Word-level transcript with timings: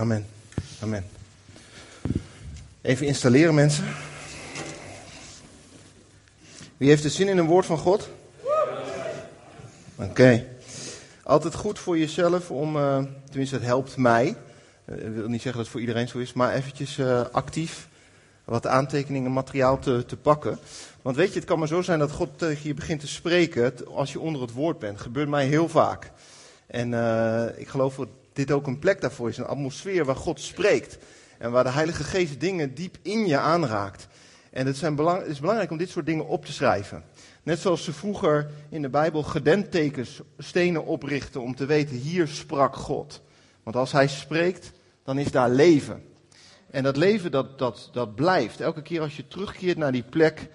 Amen. 0.00 0.26
Amen. 0.82 1.04
Even 2.80 3.06
installeren, 3.06 3.54
mensen. 3.54 3.84
Wie 6.76 6.88
heeft 6.88 7.04
er 7.04 7.10
zin 7.10 7.28
in 7.28 7.38
een 7.38 7.46
woord 7.46 7.66
van 7.66 7.78
God? 7.78 8.08
Oké. 9.96 10.46
Altijd 11.22 11.54
goed 11.54 11.78
voor 11.78 11.98
jezelf 11.98 12.50
om, 12.50 12.76
uh, 12.76 13.04
tenminste 13.28 13.54
het 13.54 13.64
helpt 13.64 13.96
mij. 13.96 14.36
Uh, 14.84 15.06
ik 15.06 15.14
wil 15.14 15.28
niet 15.28 15.42
zeggen 15.42 15.52
dat 15.52 15.60
het 15.60 15.68
voor 15.68 15.80
iedereen 15.80 16.08
zo 16.08 16.18
is, 16.18 16.32
maar 16.32 16.54
eventjes 16.54 16.98
uh, 16.98 17.24
actief 17.32 17.88
wat 18.44 18.66
aantekeningen, 18.66 19.32
materiaal 19.32 19.78
te, 19.78 20.04
te 20.06 20.16
pakken. 20.16 20.58
Want 21.02 21.16
weet 21.16 21.32
je, 21.32 21.38
het 21.38 21.48
kan 21.48 21.58
maar 21.58 21.68
zo 21.68 21.82
zijn 21.82 21.98
dat 21.98 22.10
God 22.10 22.38
tegen 22.38 22.68
je 22.68 22.74
begint 22.74 23.00
te 23.00 23.08
spreken 23.08 23.72
als 23.94 24.12
je 24.12 24.20
onder 24.20 24.42
het 24.42 24.52
woord 24.52 24.78
bent. 24.78 25.00
Gebeurt 25.00 25.28
mij 25.28 25.46
heel 25.46 25.68
vaak. 25.68 26.10
En 26.66 26.94
ik 27.56 27.68
geloof 27.68 27.96
dat 27.96 28.08
dit 28.32 28.50
ook 28.50 28.66
een 28.66 28.78
plek 28.78 29.00
daarvoor 29.00 29.28
is, 29.28 29.38
een 29.38 29.46
atmosfeer 29.46 30.04
waar 30.04 30.16
God 30.16 30.40
spreekt. 30.40 30.98
En 31.38 31.50
waar 31.50 31.64
de 31.64 31.70
Heilige 31.70 32.04
Geest 32.04 32.40
dingen 32.40 32.74
diep 32.74 32.96
in 33.02 33.26
je 33.26 33.38
aanraakt. 33.38 34.08
En 34.50 34.66
het, 34.66 34.82
is 35.26 35.40
belangrijk 35.40 35.70
om 35.70 35.78
dit 35.78 35.88
soort 35.88 36.06
dingen 36.06 36.26
op 36.26 36.44
te 36.44 36.52
schrijven. 36.52 37.04
Net 37.42 37.58
zoals 37.58 37.84
ze 37.84 37.92
vroeger 37.92 38.50
in 38.68 38.82
de 38.82 38.88
Bijbel 38.88 39.22
gedenttekens, 39.22 40.20
stenen 40.38 40.84
oprichten 40.84 41.40
om 41.40 41.54
te 41.54 41.66
weten, 41.66 41.96
hier 41.96 42.28
sprak 42.28 42.76
God. 42.76 43.22
Want 43.62 43.76
als 43.76 43.92
hij 43.92 44.08
spreekt, 44.08 44.72
dan 45.04 45.18
is 45.18 45.30
daar 45.30 45.50
leven. 45.50 46.02
En 46.70 46.82
dat 46.82 46.96
leven, 46.96 47.30
dat, 47.30 47.58
dat, 47.58 47.90
dat 47.92 48.14
blijft. 48.14 48.60
Elke 48.60 48.82
keer 48.82 49.00
als 49.00 49.16
je 49.16 49.28
terugkeert 49.28 49.78
naar 49.78 49.92
die 49.92 50.02
plek, 50.02 50.48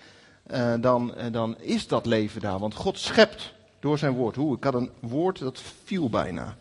uh, 0.51 0.73
dan, 0.79 1.13
uh, 1.17 1.23
dan 1.31 1.57
is 1.59 1.87
dat 1.87 2.05
leven 2.05 2.41
daar. 2.41 2.59
Want 2.59 2.73
God 2.73 2.99
schept 2.99 3.53
door 3.79 3.97
zijn 3.97 4.13
woord. 4.13 4.35
Hoe? 4.35 4.55
Ik 4.55 4.63
had 4.63 4.73
een 4.73 4.91
woord 4.99 5.39
dat 5.39 5.61
viel 5.83 6.09
bijna. 6.09 6.57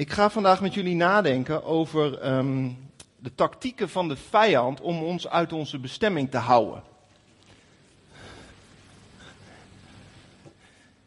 Ik 0.00 0.10
ga 0.10 0.30
vandaag 0.30 0.60
met 0.60 0.74
jullie 0.74 0.96
nadenken 0.96 1.64
over 1.64 2.32
um, 2.36 2.78
de 3.18 3.34
tactieken 3.34 3.88
van 3.88 4.08
de 4.08 4.16
vijand 4.16 4.80
om 4.80 5.02
ons 5.02 5.28
uit 5.28 5.52
onze 5.52 5.78
bestemming 5.78 6.30
te 6.30 6.36
houden. 6.36 6.82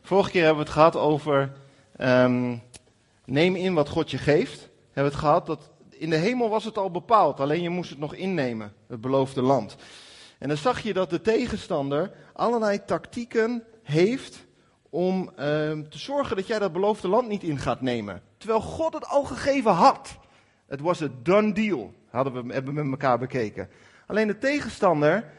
Vorige 0.02 0.30
keer 0.30 0.44
hebben 0.44 0.64
we 0.64 0.70
het 0.70 0.78
gehad 0.78 0.96
over 0.96 1.54
um, 2.02 2.62
neem 3.26 3.56
in 3.56 3.74
wat 3.74 3.90
God 3.90 4.12
je 4.12 4.18
geeft. 4.18 4.60
Hebben 4.60 5.12
we 5.12 5.18
het 5.18 5.26
gehad 5.26 5.46
dat 5.46 5.70
in 5.90 6.10
de 6.10 6.16
hemel 6.16 6.50
was 6.50 6.66
het 6.66 6.78
al 6.78 6.92
bepaald, 6.92 7.40
alleen 7.40 7.62
je 7.62 7.70
moest 7.70 7.90
het 7.90 8.00
nog 8.00 8.14
innemen, 8.14 8.74
het 8.88 9.02
beloofde 9.02 9.42
land. 9.42 9.76
En 10.38 10.48
dan 10.48 10.58
zag 10.58 10.82
je 10.82 10.94
dat 10.94 11.10
de 11.10 11.22
tegenstander 11.22 12.12
allerlei 12.34 12.86
tactieken 12.86 13.64
heeft 13.84 14.46
om 14.94 15.30
uh, 15.30 15.36
te 15.36 15.98
zorgen 15.98 16.36
dat 16.36 16.48
jij 16.48 16.60
dat 16.60 16.74
beloofde 16.74 17.08
land 17.08 17.28
niet 17.28 17.44
in 17.44 17.58
gaat 17.58 17.82
nemen. 17.82 18.22
Terwijl 18.38 18.62
God 18.62 18.94
het 18.94 19.08
al 19.08 19.24
gegeven 19.24 19.72
had. 19.72 20.18
Het 20.66 20.82
was 20.82 21.00
een 21.00 21.16
done 21.24 21.54
deal, 21.54 21.94
hadden 22.10 22.34
we, 22.34 22.54
hebben 22.54 22.74
we 22.74 22.82
met 22.82 22.92
elkaar 22.92 23.20
bekeken. 23.20 23.70
Alleen 24.08 24.28
de 24.28 24.38
tegenstander, 24.38 25.32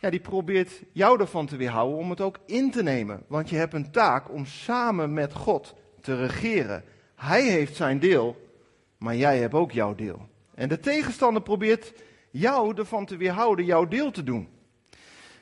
ja, 0.00 0.10
die 0.10 0.20
probeert 0.20 0.82
jou 0.92 1.20
ervan 1.20 1.46
te 1.46 1.56
weerhouden 1.56 1.98
om 1.98 2.10
het 2.10 2.20
ook 2.20 2.38
in 2.46 2.70
te 2.70 2.82
nemen. 2.82 3.22
Want 3.26 3.50
je 3.50 3.56
hebt 3.56 3.74
een 3.74 3.90
taak 3.90 4.32
om 4.32 4.46
samen 4.46 5.12
met 5.12 5.32
God 5.32 5.74
te 6.00 6.16
regeren. 6.16 6.84
Hij 7.14 7.42
heeft 7.42 7.76
zijn 7.76 7.98
deel, 7.98 8.36
maar 8.96 9.16
jij 9.16 9.38
hebt 9.38 9.54
ook 9.54 9.72
jouw 9.72 9.94
deel. 9.94 10.28
En 10.54 10.68
de 10.68 10.80
tegenstander 10.80 11.42
probeert 11.42 11.92
jou 12.30 12.76
ervan 12.76 13.06
te 13.06 13.16
weerhouden 13.16 13.64
jouw 13.64 13.88
deel 13.88 14.10
te 14.10 14.22
doen. 14.22 14.48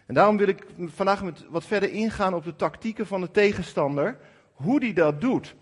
En 0.07 0.15
daarom 0.15 0.37
wil 0.37 0.49
ik 0.49 0.67
vandaag 0.79 1.25
met 1.25 1.45
wat 1.49 1.65
verder 1.65 1.93
ingaan 1.93 2.35
op 2.35 2.45
de 2.45 2.57
tactieken 2.57 3.07
van 3.07 3.21
de 3.21 3.31
tegenstander, 3.31 4.19
hoe 4.53 4.81
die 4.81 4.95
dat 4.95 5.21
doet. 5.21 5.55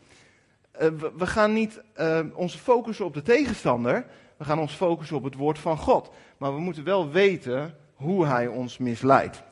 We, 0.73 1.13
we, 1.17 1.27
gaan 1.27 1.53
niet 1.53 1.83
uh, 2.01 2.21
ons 2.35 2.55
focussen 2.55 3.05
op 3.05 3.15
de 3.15 3.23
tegenstander, 3.23 4.07
we 4.37 4.45
gaan 4.45 4.59
ons 4.59 4.75
focussen 4.75 5.17
op 5.17 5.25
het 5.25 5.35
woord 5.35 5.59
van 5.59 5.79
God. 5.79 6.11
Maar 6.39 6.55
we 6.55 6.61
moeten 6.61 6.85
wel 6.85 7.11
weten 7.11 7.77
hoe 7.95 8.27
hij 8.27 8.47
ons 8.47 8.79
misleidt. 8.79 9.43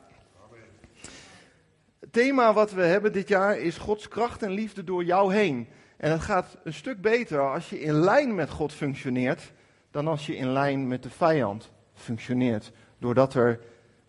Het 1.99 2.13
thema 2.13 2.53
wat 2.53 2.71
we 2.71 2.83
hebben 2.83 3.13
dit 3.13 3.27
jaar 3.27 3.57
is 3.57 3.77
Gods 3.77 4.07
kracht 4.07 4.43
en 4.43 4.51
liefde 4.51 4.83
door 4.83 5.03
jou 5.03 5.33
heen. 5.33 5.67
En 5.97 6.11
het 6.11 6.21
gaat 6.21 6.57
een 6.63 6.73
stuk 6.73 7.01
beter 7.01 7.51
als 7.51 7.69
je 7.69 7.81
in 7.81 7.93
lijn 7.93 8.35
met 8.35 8.49
God 8.49 8.73
functioneert, 8.73 9.53
dan 9.91 10.07
als 10.07 10.25
je 10.25 10.35
in 10.35 10.51
lijn 10.51 10.87
met 10.87 11.03
de 11.03 11.09
vijand 11.09 11.71
functioneert. 11.93 12.71
Doordat 12.97 13.33
er 13.33 13.59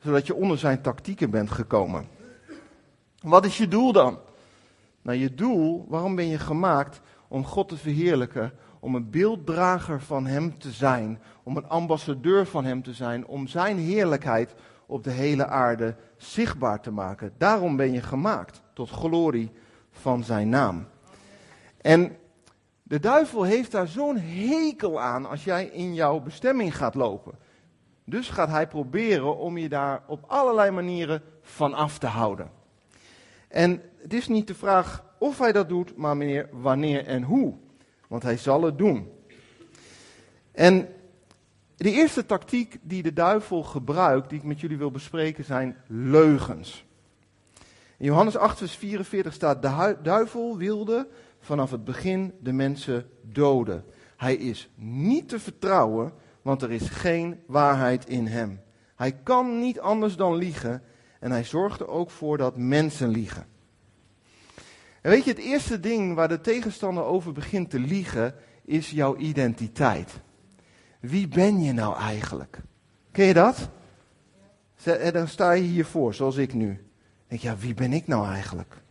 zodat 0.05 0.27
je 0.27 0.35
onder 0.35 0.59
zijn 0.59 0.81
tactieken 0.81 1.31
bent 1.31 1.51
gekomen. 1.51 2.07
Wat 3.21 3.45
is 3.45 3.59
je 3.59 3.69
doel 3.69 3.93
dan? 3.93 4.19
Nou, 5.03 5.19
je 5.19 5.35
doel, 5.35 5.87
waarom 5.89 6.15
ben 6.15 6.29
je 6.29 6.39
gemaakt? 6.39 7.01
Om 7.29 7.45
God 7.45 7.69
te 7.69 7.77
verheerlijken, 7.77 8.53
om 8.81 8.95
een 8.95 9.11
beelddrager 9.11 10.01
van 10.01 10.27
Hem 10.27 10.59
te 10.59 10.71
zijn, 10.71 11.21
om 11.43 11.57
een 11.57 11.69
ambassadeur 11.69 12.47
van 12.47 12.65
Hem 12.65 12.83
te 12.83 12.93
zijn, 12.93 13.27
om 13.27 13.47
Zijn 13.47 13.79
heerlijkheid 13.79 14.55
op 14.87 15.05
de 15.05 15.11
hele 15.11 15.47
aarde 15.47 15.97
zichtbaar 16.17 16.81
te 16.81 16.91
maken. 16.91 17.33
Daarom 17.39 17.77
ben 17.77 17.93
je 17.93 18.03
gemaakt, 18.03 18.63
tot 18.73 18.91
glorie 18.91 19.51
van 19.91 20.25
Zijn 20.25 20.49
naam. 20.49 20.87
En 21.81 22.17
de 22.83 23.01
duivel 23.01 23.43
heeft 23.43 23.71
daar 23.71 23.89
zo'n 23.89 24.17
hekel 24.17 25.01
aan 25.01 25.27
als 25.27 25.45
jij 25.45 25.65
in 25.65 25.95
jouw 25.95 26.21
bestemming 26.21 26.77
gaat 26.77 26.95
lopen. 26.95 27.44
Dus 28.05 28.29
gaat 28.29 28.49
hij 28.49 28.69
proberen 28.69 29.37
om 29.37 29.59
je 29.59 29.69
daar 29.69 30.03
op 30.07 30.25
allerlei 30.27 30.71
manieren 30.71 31.23
van 31.43 31.75
af 31.75 31.99
te 31.99 32.07
houden. 32.07 32.51
En 33.49 33.83
het 34.03 34.13
is 34.13 34.29
niet 34.29 34.47
de 34.47 34.55
vraag 34.55 35.05
of 35.19 35.39
hij 35.39 35.53
dat 35.53 35.69
doet, 35.69 35.97
maar 35.97 36.17
meneer 36.17 36.49
wanneer 36.53 37.07
en 37.07 37.23
hoe. 37.23 37.55
Want 38.09 38.23
hij 38.23 38.37
zal 38.37 38.63
het 38.63 38.79
doen. 38.79 39.09
En 40.53 40.89
de 41.77 41.91
eerste 41.91 42.27
tactiek 42.27 42.77
die 42.83 43.03
de 43.03 43.13
duivel 43.13 43.63
gebruikt, 43.63 44.29
die 44.29 44.39
ik 44.39 44.45
met 44.45 44.61
jullie 44.61 44.79
wil 44.79 44.91
bespreken, 44.91 45.45
zijn 45.45 45.77
leugens. 45.87 46.85
In 47.97 48.07
Johannes 48.07 48.37
8, 48.37 48.59
vers 48.59 48.77
44 48.77 49.33
staat: 49.33 49.63
De 49.63 49.97
duivel 50.03 50.57
wilde 50.57 51.09
vanaf 51.41 51.71
het 51.71 51.85
begin 51.85 52.33
de 52.41 52.53
mensen 52.53 53.09
doden. 53.23 53.85
Hij 54.17 54.35
is 54.35 54.69
niet 54.75 55.29
te 55.29 55.41
vertrouwen 55.41 56.13
want 56.45 56.63
er 56.63 56.71
is 56.71 56.89
geen 56.89 57.41
waarheid 57.47 58.09
in 58.09 58.27
hem. 58.27 58.61
Hij 58.97 59.13
kan 59.13 59.61
niet 59.61 59.81
anders 59.81 60.17
dan 60.17 60.37
liegen 60.37 60.83
en 61.21 61.31
hij 61.31 61.45
zorgt 61.45 61.81
er 61.81 61.89
ook 61.89 62.11
voor 62.11 62.39
dat 62.39 62.57
mensen 62.57 63.09
liegen. 63.09 63.47
En 65.01 65.11
weet 65.11 65.25
je, 65.25 65.31
het 65.31 65.39
eerste 65.39 65.81
ding 65.81 66.15
waar 66.15 66.29
de 66.29 66.41
tegenstander 66.41 67.05
over 67.05 67.33
begint 67.33 67.71
te 67.71 67.79
liegen 67.79 68.35
is 68.65 68.91
jouw 68.91 69.17
identiteit. 69.17 70.21
Wie 71.01 71.29
ben 71.29 71.63
je 71.63 71.73
nou 71.73 71.97
eigenlijk? 71.97 72.61
Ken 73.11 73.27
je 73.27 73.35
dat? 73.35 73.69
En 74.85 75.13
dan 75.13 75.29
sta 75.29 75.53
je 75.53 75.63
hiervoor, 75.63 76.15
zoals 76.15 76.37
ik 76.37 76.55
nu. 76.55 76.87
Denk 77.27 77.41
ja, 77.41 77.57
wie 77.57 77.75
ben 77.75 77.93
ik 77.93 78.07
nou 78.07 78.27
eigenlijk? 78.27 78.83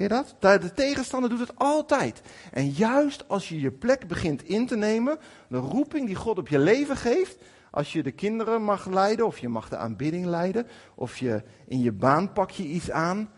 Ken 0.00 0.08
dat? 0.08 0.62
De 0.62 0.72
tegenstander 0.72 1.30
doet 1.30 1.38
het 1.38 1.56
altijd. 1.56 2.22
En 2.52 2.68
juist 2.68 3.28
als 3.28 3.48
je 3.48 3.60
je 3.60 3.70
plek 3.70 4.08
begint 4.08 4.42
in 4.42 4.66
te 4.66 4.76
nemen, 4.76 5.18
de 5.48 5.56
roeping 5.56 6.06
die 6.06 6.14
God 6.14 6.38
op 6.38 6.48
je 6.48 6.58
leven 6.58 6.96
geeft, 6.96 7.38
als 7.70 7.92
je 7.92 8.02
de 8.02 8.10
kinderen 8.10 8.62
mag 8.62 8.86
leiden, 8.86 9.26
of 9.26 9.38
je 9.38 9.48
mag 9.48 9.68
de 9.68 9.76
aanbidding 9.76 10.26
leiden, 10.26 10.66
of 10.94 11.18
je 11.18 11.42
in 11.66 11.80
je 11.80 11.92
baan 11.92 12.32
pak 12.32 12.50
je 12.50 12.62
iets 12.62 12.90
aan, 12.90 13.30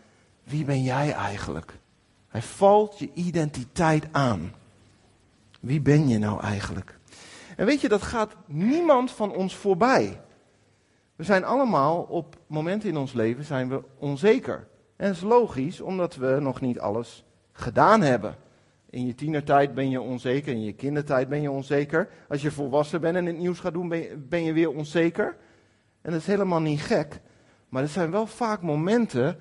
wie 0.45 0.65
ben 0.65 0.83
jij 0.83 1.12
eigenlijk? 1.12 1.78
Hij 2.28 2.43
valt 2.43 2.99
je 2.99 3.11
identiteit 3.15 4.06
aan. 4.12 4.55
Wie 5.61 5.81
ben 5.81 6.09
je 6.09 6.19
nou 6.19 6.41
eigenlijk? 6.41 6.99
En 7.56 7.67
weet 7.67 7.81
je, 7.81 7.89
dat 7.89 8.03
gaat 8.03 8.34
niemand 8.47 9.11
van 9.11 9.33
ons 9.33 9.56
voorbij. 9.56 10.21
We 11.17 11.25
zijn 11.25 11.44
allemaal 11.44 12.03
op 12.03 12.37
momenten 12.47 12.89
in 12.89 12.97
ons 12.97 13.12
leven 13.12 13.44
zijn 13.44 13.69
we 13.69 13.83
onzeker. 13.99 14.71
En 15.03 15.09
dat 15.09 15.17
is 15.17 15.23
logisch, 15.23 15.81
omdat 15.81 16.17
we 16.17 16.39
nog 16.41 16.61
niet 16.61 16.81
alles 16.81 17.25
gedaan 17.53 18.01
hebben. 18.01 18.37
In 18.91 19.06
je 19.06 19.15
tienertijd 19.15 19.75
ben 19.75 19.91
je 19.91 20.00
onzeker, 20.00 20.53
in 20.53 20.65
je 20.65 20.73
kindertijd 20.73 21.29
ben 21.29 21.43
je 21.43 21.50
onzeker. 21.50 22.09
Als 22.29 22.43
je 22.43 22.50
volwassen 22.50 23.00
bent 23.00 23.17
en 23.17 23.26
het 23.26 23.38
nieuws 23.38 23.59
gaat 23.59 23.73
doen, 23.73 23.88
ben 23.88 23.99
je, 23.99 24.17
ben 24.17 24.44
je 24.44 24.53
weer 24.53 24.71
onzeker. 24.71 25.37
En 26.03 26.11
dat 26.11 26.21
is 26.21 26.26
helemaal 26.26 26.61
niet 26.61 26.81
gek. 26.81 27.21
Maar 27.69 27.82
er 27.82 27.88
zijn 27.88 28.11
wel 28.11 28.26
vaak 28.26 28.62
momenten 28.62 29.37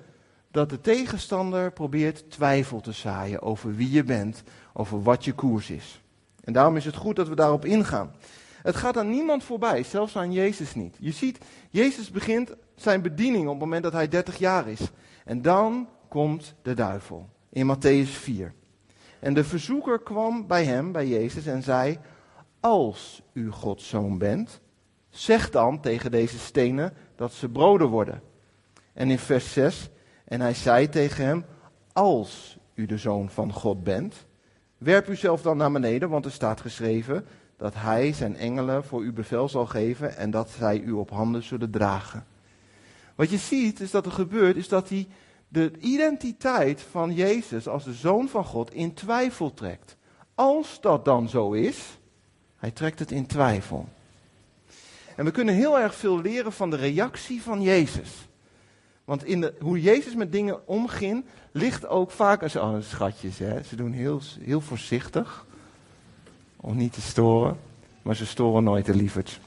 dat 0.50 0.70
de 0.70 0.80
tegenstander 0.80 1.72
probeert 1.72 2.30
twijfel 2.30 2.80
te 2.80 2.92
zaaien 2.92 3.42
over 3.42 3.74
wie 3.74 3.90
je 3.90 4.04
bent, 4.04 4.42
over 4.72 5.02
wat 5.02 5.24
je 5.24 5.32
koers 5.32 5.70
is. 5.70 6.02
En 6.44 6.52
daarom 6.52 6.76
is 6.76 6.84
het 6.84 6.96
goed 6.96 7.16
dat 7.16 7.28
we 7.28 7.34
daarop 7.34 7.64
ingaan. 7.64 8.12
Het 8.62 8.76
gaat 8.76 8.98
aan 8.98 9.10
niemand 9.10 9.44
voorbij, 9.44 9.82
zelfs 9.82 10.16
aan 10.16 10.32
Jezus 10.32 10.74
niet. 10.74 10.96
Je 11.00 11.12
ziet, 11.12 11.38
Jezus 11.70 12.10
begint 12.10 12.54
zijn 12.74 13.02
bediening 13.02 13.44
op 13.44 13.50
het 13.50 13.60
moment 13.60 13.82
dat 13.82 13.92
hij 13.92 14.08
30 14.08 14.38
jaar 14.38 14.68
is. 14.68 14.90
En 15.24 15.42
dan 15.42 15.88
komt 16.08 16.54
de 16.62 16.74
duivel 16.74 17.28
in 17.48 17.76
Matthäus 17.76 18.10
4. 18.10 18.54
En 19.20 19.34
de 19.34 19.44
verzoeker 19.44 19.98
kwam 19.98 20.46
bij 20.46 20.64
hem, 20.64 20.92
bij 20.92 21.06
Jezus, 21.06 21.46
en 21.46 21.62
zei: 21.62 21.98
Als 22.60 23.22
u 23.32 23.50
Gods 23.50 23.88
zoon 23.88 24.18
bent, 24.18 24.60
zeg 25.08 25.50
dan 25.50 25.80
tegen 25.80 26.10
deze 26.10 26.38
stenen 26.38 26.92
dat 27.16 27.32
ze 27.32 27.48
broden 27.48 27.88
worden. 27.88 28.22
En 28.92 29.10
in 29.10 29.18
vers 29.18 29.52
6, 29.52 29.90
en 30.24 30.40
hij 30.40 30.54
zei 30.54 30.88
tegen 30.88 31.24
hem: 31.24 31.44
Als 31.92 32.58
u 32.74 32.86
de 32.86 32.98
zoon 32.98 33.30
van 33.30 33.52
God 33.52 33.84
bent, 33.84 34.26
werp 34.78 35.08
uzelf 35.08 35.42
dan 35.42 35.56
naar 35.56 35.72
beneden, 35.72 36.08
want 36.08 36.24
er 36.24 36.32
staat 36.32 36.60
geschreven 36.60 37.26
dat 37.56 37.74
hij 37.74 38.12
zijn 38.12 38.36
engelen 38.36 38.84
voor 38.84 39.02
u 39.02 39.12
bevel 39.12 39.48
zal 39.48 39.66
geven 39.66 40.16
en 40.16 40.30
dat 40.30 40.50
zij 40.50 40.80
u 40.80 40.90
op 40.90 41.10
handen 41.10 41.42
zullen 41.42 41.70
dragen. 41.70 42.26
Wat 43.14 43.30
je 43.30 43.38
ziet 43.38 43.80
is 43.80 43.90
dat 43.90 44.06
er 44.06 44.12
gebeurt, 44.12 44.56
is 44.56 44.68
dat 44.68 44.88
hij 44.88 45.06
de 45.48 45.72
identiteit 45.78 46.80
van 46.90 47.14
Jezus 47.14 47.68
als 47.68 47.84
de 47.84 47.92
zoon 47.92 48.28
van 48.28 48.44
God 48.44 48.74
in 48.74 48.94
twijfel 48.94 49.54
trekt. 49.54 49.96
Als 50.34 50.80
dat 50.80 51.04
dan 51.04 51.28
zo 51.28 51.52
is, 51.52 51.98
hij 52.56 52.70
trekt 52.70 52.98
het 52.98 53.10
in 53.10 53.26
twijfel. 53.26 53.88
En 55.16 55.24
we 55.24 55.30
kunnen 55.30 55.54
heel 55.54 55.78
erg 55.78 55.94
veel 55.94 56.20
leren 56.20 56.52
van 56.52 56.70
de 56.70 56.76
reactie 56.76 57.42
van 57.42 57.62
Jezus. 57.62 58.28
Want 59.04 59.24
in 59.24 59.40
de, 59.40 59.54
hoe 59.60 59.80
Jezus 59.80 60.14
met 60.14 60.32
dingen 60.32 60.68
omging, 60.68 61.24
ligt 61.52 61.86
ook 61.86 62.10
vaak 62.10 62.42
als 62.42 62.56
oh, 62.56 62.76
schatjes. 62.80 63.38
Hè? 63.38 63.62
Ze 63.62 63.76
doen 63.76 63.92
heel, 63.92 64.20
heel 64.40 64.60
voorzichtig 64.60 65.46
om 66.56 66.76
niet 66.76 66.92
te 66.92 67.00
storen, 67.00 67.58
maar 68.02 68.16
ze 68.16 68.26
storen 68.26 68.64
nooit 68.64 68.86
de 68.86 68.94
lieverd. 68.94 69.40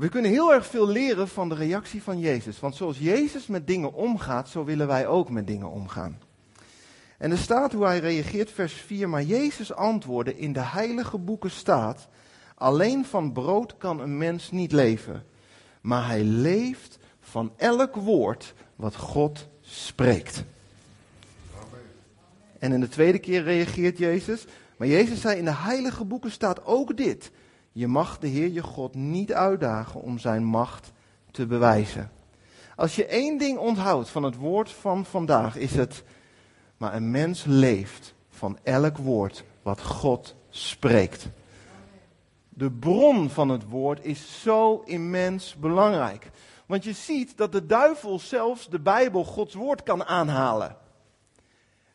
We 0.00 0.08
kunnen 0.08 0.30
heel 0.30 0.52
erg 0.52 0.66
veel 0.66 0.88
leren 0.88 1.28
van 1.28 1.48
de 1.48 1.54
reactie 1.54 2.02
van 2.02 2.18
Jezus. 2.18 2.60
Want 2.60 2.76
zoals 2.76 2.98
Jezus 2.98 3.46
met 3.46 3.66
dingen 3.66 3.92
omgaat, 3.92 4.48
zo 4.48 4.64
willen 4.64 4.86
wij 4.86 5.06
ook 5.06 5.30
met 5.30 5.46
dingen 5.46 5.70
omgaan. 5.70 6.18
En 7.18 7.30
er 7.30 7.38
staat 7.38 7.72
hoe 7.72 7.84
hij 7.84 7.98
reageert, 7.98 8.50
vers 8.50 8.72
4. 8.72 9.08
Maar 9.08 9.22
Jezus 9.22 9.72
antwoordde: 9.72 10.36
In 10.36 10.52
de 10.52 10.60
heilige 10.60 11.18
boeken 11.18 11.50
staat: 11.50 12.08
Alleen 12.54 13.04
van 13.04 13.32
brood 13.32 13.76
kan 13.76 14.00
een 14.00 14.18
mens 14.18 14.50
niet 14.50 14.72
leven. 14.72 15.24
Maar 15.80 16.06
hij 16.06 16.22
leeft 16.22 16.98
van 17.20 17.52
elk 17.56 17.94
woord 17.94 18.54
wat 18.76 18.96
God 18.96 19.48
spreekt. 19.60 20.44
En 22.58 22.72
in 22.72 22.80
de 22.80 22.88
tweede 22.88 23.18
keer 23.18 23.42
reageert 23.42 23.98
Jezus. 23.98 24.44
Maar 24.76 24.88
Jezus 24.88 25.20
zei: 25.20 25.38
In 25.38 25.44
de 25.44 25.54
heilige 25.54 26.04
boeken 26.04 26.30
staat 26.30 26.64
ook 26.64 26.96
dit. 26.96 27.30
Je 27.72 27.86
mag 27.86 28.18
de 28.18 28.26
Heer 28.26 28.48
je 28.48 28.62
God 28.62 28.94
niet 28.94 29.32
uitdagen 29.32 30.00
om 30.00 30.18
zijn 30.18 30.44
macht 30.44 30.92
te 31.30 31.46
bewijzen. 31.46 32.10
Als 32.76 32.96
je 32.96 33.06
één 33.06 33.38
ding 33.38 33.58
onthoudt 33.58 34.08
van 34.08 34.22
het 34.22 34.36
woord 34.36 34.70
van 34.70 35.04
vandaag, 35.04 35.56
is 35.56 35.74
het. 35.74 36.04
Maar 36.76 36.94
een 36.94 37.10
mens 37.10 37.44
leeft 37.44 38.14
van 38.28 38.58
elk 38.62 38.96
woord 38.96 39.44
wat 39.62 39.82
God 39.82 40.34
spreekt. 40.48 41.28
De 42.48 42.70
bron 42.70 43.30
van 43.30 43.48
het 43.48 43.68
woord 43.68 44.04
is 44.04 44.42
zo 44.42 44.82
immens 44.84 45.56
belangrijk. 45.56 46.30
Want 46.66 46.84
je 46.84 46.92
ziet 46.92 47.36
dat 47.36 47.52
de 47.52 47.66
duivel 47.66 48.18
zelfs 48.18 48.68
de 48.68 48.80
Bijbel, 48.80 49.24
Gods 49.24 49.54
woord, 49.54 49.82
kan 49.82 50.04
aanhalen. 50.04 50.76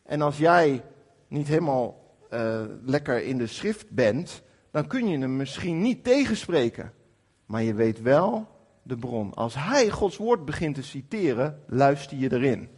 En 0.04 0.22
als 0.22 0.38
jij 0.38 0.84
niet 1.28 1.48
helemaal 1.48 2.04
uh, 2.32 2.62
lekker 2.84 3.24
in 3.24 3.38
de 3.38 3.48
schrift 3.48 3.90
bent, 3.90 4.44
dan 4.76 4.88
kun 4.88 5.08
je 5.08 5.18
hem 5.18 5.36
misschien 5.36 5.82
niet 5.82 6.04
tegenspreken. 6.04 6.94
Maar 7.46 7.64
je 7.64 7.74
weet 7.74 8.02
wel 8.02 8.48
de 8.84 8.98
bron. 8.98 9.34
Als 9.34 9.56
hij 9.56 9.90
Gods 9.90 10.18
woord 10.18 10.46
begint 10.46 10.76
te 10.76 10.84
citeren, 10.84 11.60
luister 11.68 12.18
je 12.18 12.32
erin. 12.32 12.70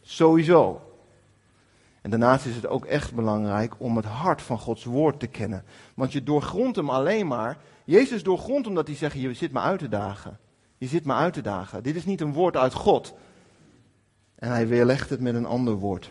Sowieso. 0.00 0.80
En 2.02 2.10
daarnaast 2.10 2.46
is 2.46 2.54
het 2.54 2.66
ook 2.66 2.84
echt 2.84 3.14
belangrijk 3.14 3.74
om 3.78 3.96
het 3.96 4.04
hart 4.04 4.42
van 4.42 4.58
Gods 4.58 4.84
woord 4.84 5.20
te 5.20 5.26
kennen. 5.26 5.64
Want 5.94 6.12
je 6.12 6.22
doorgrondt 6.22 6.76
hem 6.76 6.90
alleen 6.90 7.26
maar. 7.26 7.58
Jezus 7.84 8.22
doorgrondt 8.22 8.66
omdat 8.66 8.86
hij 8.86 8.96
zegt: 8.96 9.16
Je 9.20 9.34
zit 9.34 9.52
me 9.52 9.60
uit 9.60 9.78
te 9.78 9.88
dagen. 9.88 10.38
Je 10.78 10.86
zit 10.86 11.04
me 11.04 11.12
uit 11.12 11.32
te 11.32 11.42
dagen. 11.42 11.82
Dit 11.82 11.96
is 11.96 12.04
niet 12.04 12.20
een 12.20 12.32
woord 12.32 12.56
uit 12.56 12.72
God. 12.72 13.14
En 14.34 14.50
hij 14.50 14.68
weerlegt 14.68 15.10
het 15.10 15.20
met 15.20 15.34
een 15.34 15.46
ander 15.46 15.74
woord. 15.74 16.10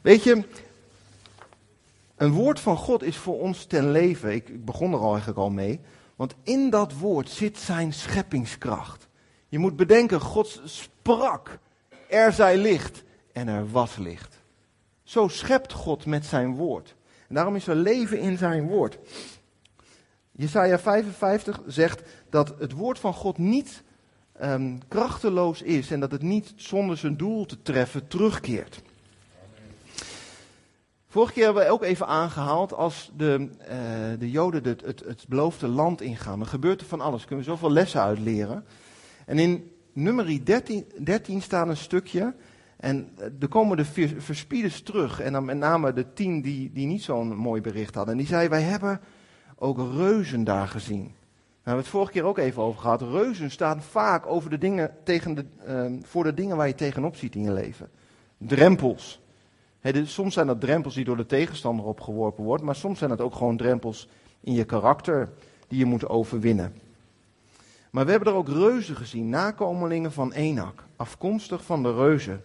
Weet 0.00 0.22
je, 0.22 0.44
een 2.24 2.32
woord 2.32 2.60
van 2.60 2.76
God 2.76 3.02
is 3.02 3.16
voor 3.16 3.40
ons 3.40 3.64
ten 3.64 3.90
leven. 3.90 4.32
Ik, 4.32 4.48
ik 4.48 4.64
begon 4.64 4.92
er 4.92 4.98
al 4.98 5.10
eigenlijk 5.10 5.38
al 5.38 5.50
mee. 5.50 5.80
Want 6.16 6.34
in 6.42 6.70
dat 6.70 6.92
woord 6.92 7.28
zit 7.28 7.58
zijn 7.58 7.92
scheppingskracht. 7.92 9.08
Je 9.48 9.58
moet 9.58 9.76
bedenken, 9.76 10.20
God 10.20 10.60
sprak. 10.64 11.58
Er 12.08 12.32
zij 12.32 12.56
licht 12.56 13.04
en 13.32 13.48
er 13.48 13.70
was 13.70 13.96
licht. 13.96 14.42
Zo 15.02 15.28
schept 15.28 15.72
God 15.72 16.06
met 16.06 16.24
zijn 16.24 16.54
woord. 16.54 16.94
En 17.28 17.34
daarom 17.34 17.56
is 17.56 17.66
er 17.66 17.76
leven 17.76 18.18
in 18.18 18.38
zijn 18.38 18.68
woord. 18.68 18.98
Jesaja 20.30 20.78
55 20.78 21.62
zegt 21.66 22.02
dat 22.30 22.54
het 22.58 22.72
woord 22.72 22.98
van 22.98 23.14
God 23.14 23.38
niet 23.38 23.82
um, 24.42 24.88
krachteloos 24.88 25.62
is 25.62 25.90
en 25.90 26.00
dat 26.00 26.10
het 26.10 26.22
niet 26.22 26.52
zonder 26.56 26.96
zijn 26.96 27.16
doel 27.16 27.46
te 27.46 27.62
treffen 27.62 28.08
terugkeert. 28.08 28.82
Vorige 31.14 31.32
keer 31.32 31.44
hebben 31.44 31.64
we 31.64 31.70
ook 31.70 31.82
even 31.82 32.06
aangehaald, 32.06 32.72
als 32.72 33.10
de, 33.16 33.48
uh, 33.60 34.18
de 34.18 34.30
Joden 34.30 34.64
het, 34.64 35.04
het, 35.06 35.24
beloofde 35.28 35.68
land 35.68 36.00
ingaan, 36.00 36.38
dan 36.38 36.48
gebeurt 36.48 36.80
er 36.80 36.86
van 36.86 37.00
alles. 37.00 37.24
Kunnen 37.24 37.44
we 37.44 37.50
zoveel 37.50 37.70
lessen 37.70 38.00
uit 38.00 38.18
leren. 38.18 38.64
En 39.26 39.38
in 39.38 39.70
nummer 39.92 40.44
13, 40.44 40.84
13 40.98 41.42
staat 41.42 41.68
een 41.68 41.76
stukje, 41.76 42.34
en 42.76 43.10
eh, 43.16 43.26
er 43.40 43.48
komen 43.48 43.76
de 43.76 43.84
verspieders 44.18 44.82
terug, 44.82 45.20
en 45.20 45.32
dan 45.32 45.44
met 45.44 45.56
name 45.56 45.92
de 45.92 46.12
tien 46.12 46.42
die, 46.42 46.72
die 46.72 46.86
niet 46.86 47.02
zo'n 47.02 47.36
mooi 47.36 47.60
bericht 47.60 47.94
hadden. 47.94 48.12
En 48.12 48.18
die 48.18 48.28
zeiden, 48.28 48.50
wij 48.50 48.62
hebben 48.62 49.00
ook 49.56 49.78
reuzen 49.78 50.44
daar 50.44 50.68
gezien. 50.68 51.04
Daar 51.04 51.14
hebben 51.54 51.74
we 51.74 51.80
het 51.80 51.88
vorige 51.88 52.12
keer 52.12 52.24
ook 52.24 52.38
even 52.38 52.62
over 52.62 52.80
gehad. 52.80 53.02
Reuzen 53.02 53.50
staan 53.50 53.82
vaak 53.82 54.26
over 54.26 54.50
de 54.50 54.58
dingen 54.58 54.90
tegen 55.04 55.34
de, 55.34 55.44
uh, 55.68 56.02
voor 56.02 56.24
de 56.24 56.34
dingen 56.34 56.56
waar 56.56 56.68
je 56.68 56.74
tegenop 56.74 57.16
ziet 57.16 57.34
in 57.34 57.42
je 57.42 57.52
leven. 57.52 57.88
Drempels 58.38 59.22
soms 59.92 60.34
zijn 60.34 60.46
dat 60.46 60.60
drempels 60.60 60.94
die 60.94 61.04
door 61.04 61.16
de 61.16 61.26
tegenstander 61.26 61.84
opgeworpen 61.84 62.44
worden, 62.44 62.66
maar 62.66 62.76
soms 62.76 62.98
zijn 62.98 63.10
het 63.10 63.20
ook 63.20 63.34
gewoon 63.34 63.56
drempels 63.56 64.08
in 64.40 64.52
je 64.52 64.64
karakter 64.64 65.28
die 65.68 65.78
je 65.78 65.84
moet 65.84 66.08
overwinnen. 66.08 66.74
Maar 67.90 68.04
we 68.04 68.10
hebben 68.10 68.32
er 68.32 68.38
ook 68.38 68.48
reuzen 68.48 68.96
gezien, 68.96 69.28
nakomelingen 69.28 70.12
van 70.12 70.32
Enak, 70.32 70.84
afkomstig 70.96 71.64
van 71.64 71.82
de 71.82 71.94
reuzen. 71.94 72.44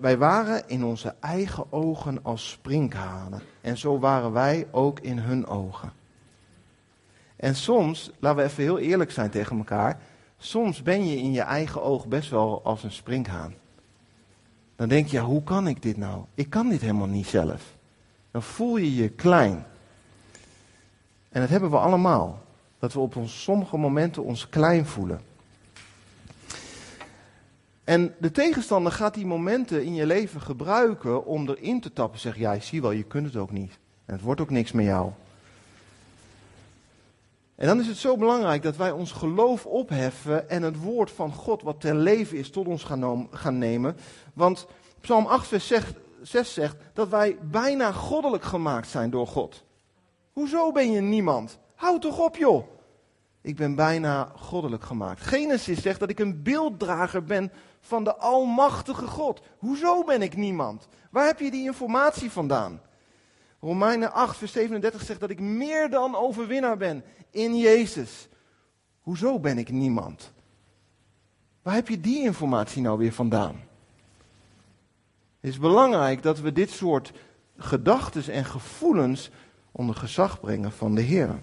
wij 0.00 0.18
waren 0.18 0.68
in 0.68 0.84
onze 0.84 1.14
eigen 1.20 1.72
ogen 1.72 2.18
als 2.22 2.50
sprinkhanen. 2.50 3.42
En 3.60 3.78
zo 3.78 3.98
waren 3.98 4.32
wij 4.32 4.66
ook 4.70 5.00
in 5.00 5.18
hun 5.18 5.46
ogen. 5.46 5.92
En 7.36 7.54
soms, 7.54 8.10
laten 8.18 8.38
we 8.38 8.50
even 8.50 8.62
heel 8.62 8.78
eerlijk 8.78 9.10
zijn 9.10 9.30
tegen 9.30 9.56
elkaar. 9.56 10.00
Soms 10.38 10.82
ben 10.82 11.08
je 11.08 11.16
in 11.16 11.32
je 11.32 11.40
eigen 11.40 11.82
oog 11.82 12.06
best 12.06 12.30
wel 12.30 12.60
als 12.64 12.82
een 12.82 12.92
sprinkhaan. 12.92 13.54
Dan 14.76 14.88
denk 14.88 15.06
je, 15.06 15.16
ja, 15.16 15.22
hoe 15.22 15.42
kan 15.42 15.66
ik 15.66 15.82
dit 15.82 15.96
nou? 15.96 16.24
Ik 16.34 16.50
kan 16.50 16.68
dit 16.68 16.80
helemaal 16.80 17.06
niet 17.06 17.26
zelf. 17.26 17.74
Dan 18.30 18.42
voel 18.42 18.76
je 18.76 18.94
je 18.94 19.08
klein. 19.08 19.66
En 21.28 21.40
dat 21.40 21.50
hebben 21.50 21.70
we 21.70 21.76
allemaal. 21.76 22.42
Dat 22.78 22.92
we 22.92 23.00
op 23.00 23.16
ons, 23.16 23.42
sommige 23.42 23.76
momenten 23.76 24.24
ons 24.24 24.48
klein 24.48 24.86
voelen. 24.86 25.20
En 27.84 28.14
de 28.18 28.30
tegenstander 28.30 28.92
gaat 28.92 29.14
die 29.14 29.26
momenten 29.26 29.84
in 29.84 29.94
je 29.94 30.06
leven 30.06 30.40
gebruiken 30.40 31.26
om 31.26 31.48
erin 31.48 31.80
te 31.80 31.92
tappen. 31.92 32.20
Zeg, 32.20 32.36
ja, 32.36 32.60
zie 32.60 32.80
wel, 32.80 32.90
je 32.90 33.02
kunt 33.02 33.26
het 33.26 33.36
ook 33.36 33.50
niet. 33.50 33.78
En 34.04 34.14
het 34.14 34.22
wordt 34.22 34.40
ook 34.40 34.50
niks 34.50 34.72
met 34.72 34.84
jou. 34.84 35.10
En 37.62 37.68
dan 37.68 37.80
is 37.80 37.86
het 37.86 37.96
zo 37.96 38.16
belangrijk 38.16 38.62
dat 38.62 38.76
wij 38.76 38.90
ons 38.90 39.12
geloof 39.12 39.66
opheffen 39.66 40.50
en 40.50 40.62
het 40.62 40.80
woord 40.80 41.10
van 41.10 41.32
God 41.32 41.62
wat 41.62 41.80
ten 41.80 41.98
leven 41.98 42.38
is 42.38 42.50
tot 42.50 42.66
ons 42.66 42.84
gaan, 42.84 43.28
gaan 43.30 43.58
nemen. 43.58 43.96
Want 44.34 44.66
Psalm 45.00 45.26
8 45.26 45.48
vers 45.48 45.72
6 46.22 46.54
zegt 46.54 46.76
dat 46.92 47.08
wij 47.08 47.38
bijna 47.42 47.92
goddelijk 47.92 48.44
gemaakt 48.44 48.88
zijn 48.88 49.10
door 49.10 49.26
God. 49.26 49.64
Hoezo 50.32 50.72
ben 50.72 50.92
je 50.92 51.00
niemand? 51.00 51.58
Houd 51.74 52.02
toch 52.02 52.18
op 52.18 52.36
joh. 52.36 52.64
Ik 53.40 53.56
ben 53.56 53.74
bijna 53.74 54.32
goddelijk 54.36 54.84
gemaakt. 54.84 55.20
Genesis 55.20 55.82
zegt 55.82 56.00
dat 56.00 56.10
ik 56.10 56.18
een 56.18 56.42
beelddrager 56.42 57.24
ben 57.24 57.52
van 57.80 58.04
de 58.04 58.16
Almachtige 58.16 59.06
God. 59.06 59.42
Hoezo 59.58 60.04
ben 60.04 60.22
ik 60.22 60.36
niemand? 60.36 60.88
Waar 61.10 61.26
heb 61.26 61.40
je 61.40 61.50
die 61.50 61.64
informatie 61.64 62.30
vandaan? 62.30 62.80
Romeinen 63.64 64.12
8, 64.12 64.36
vers 64.36 64.52
37 64.52 65.02
zegt 65.02 65.20
dat 65.20 65.30
ik 65.30 65.40
meer 65.40 65.90
dan 65.90 66.16
overwinnaar 66.16 66.76
ben 66.76 67.04
in 67.32 67.58
Jezus. 67.58 68.28
Hoezo 69.00 69.38
ben 69.38 69.58
ik 69.58 69.70
niemand? 69.70 70.32
Waar 71.62 71.74
heb 71.74 71.88
je 71.88 72.00
die 72.00 72.22
informatie 72.22 72.82
nou 72.82 72.98
weer 72.98 73.12
vandaan? 73.12 73.60
Het 75.40 75.50
is 75.50 75.58
belangrijk 75.58 76.22
dat 76.22 76.40
we 76.40 76.52
dit 76.52 76.70
soort 76.70 77.12
gedachten 77.56 78.32
en 78.32 78.44
gevoelens 78.44 79.30
onder 79.72 79.94
gezag 79.94 80.40
brengen 80.40 80.72
van 80.72 80.94
de 80.94 81.00
Heer. 81.00 81.40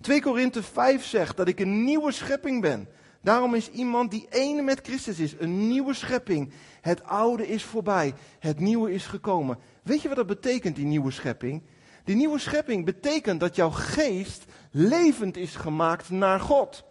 2 0.00 0.22
Korinthe 0.22 0.62
5 0.62 1.04
zegt 1.04 1.36
dat 1.36 1.48
ik 1.48 1.60
een 1.60 1.84
nieuwe 1.84 2.12
schepping 2.12 2.62
ben. 2.62 2.88
Daarom 3.20 3.54
is 3.54 3.70
iemand 3.70 4.10
die 4.10 4.26
ene 4.30 4.62
met 4.62 4.80
Christus 4.82 5.18
is, 5.18 5.34
een 5.38 5.68
nieuwe 5.68 5.94
schepping. 5.94 6.52
Het 6.80 7.04
oude 7.04 7.48
is 7.48 7.64
voorbij, 7.64 8.14
het 8.38 8.60
nieuwe 8.60 8.92
is 8.92 9.06
gekomen. 9.06 9.58
Weet 9.82 10.02
je 10.02 10.08
wat 10.08 10.16
dat 10.16 10.26
betekent, 10.26 10.76
die 10.76 10.84
nieuwe 10.84 11.10
schepping? 11.10 11.62
Die 12.04 12.16
nieuwe 12.16 12.38
schepping 12.38 12.84
betekent 12.84 13.40
dat 13.40 13.56
jouw 13.56 13.70
geest 13.70 14.44
levend 14.70 15.36
is 15.36 15.56
gemaakt 15.56 16.10
naar 16.10 16.40
God. 16.40 16.84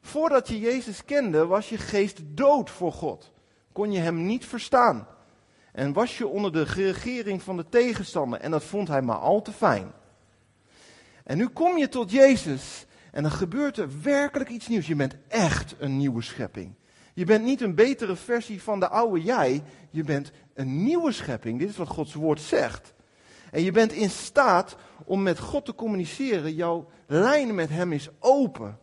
Voordat 0.00 0.48
je 0.48 0.58
Jezus 0.58 1.04
kende, 1.04 1.46
was 1.46 1.68
je 1.68 1.78
geest 1.78 2.20
dood 2.24 2.70
voor 2.70 2.92
God. 2.92 3.32
kon 3.72 3.92
je 3.92 3.98
hem 3.98 4.26
niet 4.26 4.44
verstaan. 4.44 5.06
En 5.72 5.92
was 5.92 6.18
je 6.18 6.26
onder 6.26 6.52
de 6.52 6.62
regering 6.62 7.42
van 7.42 7.56
de 7.56 7.68
tegenstander. 7.68 8.40
En 8.40 8.50
dat 8.50 8.64
vond 8.64 8.88
hij 8.88 9.02
maar 9.02 9.18
al 9.18 9.42
te 9.42 9.52
fijn. 9.52 9.92
En 11.24 11.36
nu 11.36 11.48
kom 11.48 11.78
je 11.78 11.88
tot 11.88 12.10
Jezus. 12.10 12.86
En 13.12 13.22
dan 13.22 13.32
gebeurt 13.32 13.76
er 13.76 14.02
werkelijk 14.02 14.50
iets 14.50 14.68
nieuws. 14.68 14.86
Je 14.86 14.94
bent 14.94 15.16
echt 15.28 15.74
een 15.78 15.96
nieuwe 15.96 16.22
schepping. 16.22 16.74
Je 17.14 17.24
bent 17.24 17.44
niet 17.44 17.60
een 17.60 17.74
betere 17.74 18.16
versie 18.16 18.62
van 18.62 18.80
de 18.80 18.88
oude 18.88 19.22
jij. 19.22 19.62
Je 19.90 20.04
bent 20.04 20.32
een 20.54 20.82
nieuwe 20.82 21.12
schepping. 21.12 21.58
Dit 21.58 21.68
is 21.68 21.76
wat 21.76 21.88
Gods 21.88 22.14
woord 22.14 22.40
zegt. 22.40 22.92
En 23.50 23.62
je 23.62 23.70
bent 23.70 23.92
in 23.92 24.10
staat 24.10 24.76
om 25.04 25.22
met 25.22 25.38
God 25.38 25.64
te 25.64 25.74
communiceren. 25.74 26.54
Jouw 26.54 26.86
lijn 27.06 27.54
met 27.54 27.68
Hem 27.68 27.92
is 27.92 28.08
open. 28.18 28.78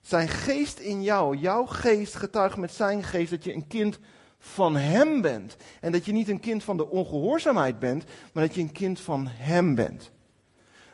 Zijn 0.00 0.28
geest 0.28 0.78
in 0.78 1.02
jou, 1.02 1.36
jouw 1.36 1.66
geest 1.66 2.14
getuigt 2.14 2.56
met 2.56 2.72
zijn 2.72 3.02
geest 3.02 3.30
dat 3.30 3.44
je 3.44 3.54
een 3.54 3.66
kind 3.66 3.98
van 4.38 4.76
Hem 4.76 5.20
bent. 5.20 5.56
En 5.80 5.92
dat 5.92 6.04
je 6.04 6.12
niet 6.12 6.28
een 6.28 6.40
kind 6.40 6.64
van 6.64 6.76
de 6.76 6.90
ongehoorzaamheid 6.90 7.78
bent, 7.78 8.04
maar 8.32 8.46
dat 8.46 8.54
je 8.54 8.60
een 8.60 8.72
kind 8.72 9.00
van 9.00 9.26
Hem 9.26 9.74
bent. 9.74 10.10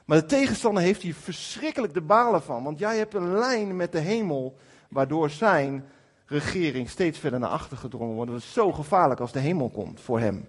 Maar 0.04 0.20
de 0.20 0.26
tegenstander 0.26 0.82
heeft 0.82 1.02
hier 1.02 1.14
verschrikkelijk 1.14 1.94
de 1.94 2.00
balen 2.00 2.42
van, 2.42 2.62
want 2.62 2.78
jij 2.78 2.96
hebt 2.96 3.14
een 3.14 3.32
lijn 3.32 3.76
met 3.76 3.92
de 3.92 3.98
hemel, 3.98 4.56
waardoor 4.88 5.30
zijn 5.30 5.84
regering 6.26 6.90
steeds 6.90 7.18
verder 7.18 7.38
naar 7.38 7.50
achter 7.50 7.76
gedrongen 7.76 8.14
wordt. 8.14 8.30
Dat 8.30 8.40
is 8.40 8.52
zo 8.52 8.72
gevaarlijk 8.72 9.20
als 9.20 9.32
de 9.32 9.38
hemel 9.38 9.68
komt 9.68 10.00
voor 10.00 10.20
hem. 10.20 10.48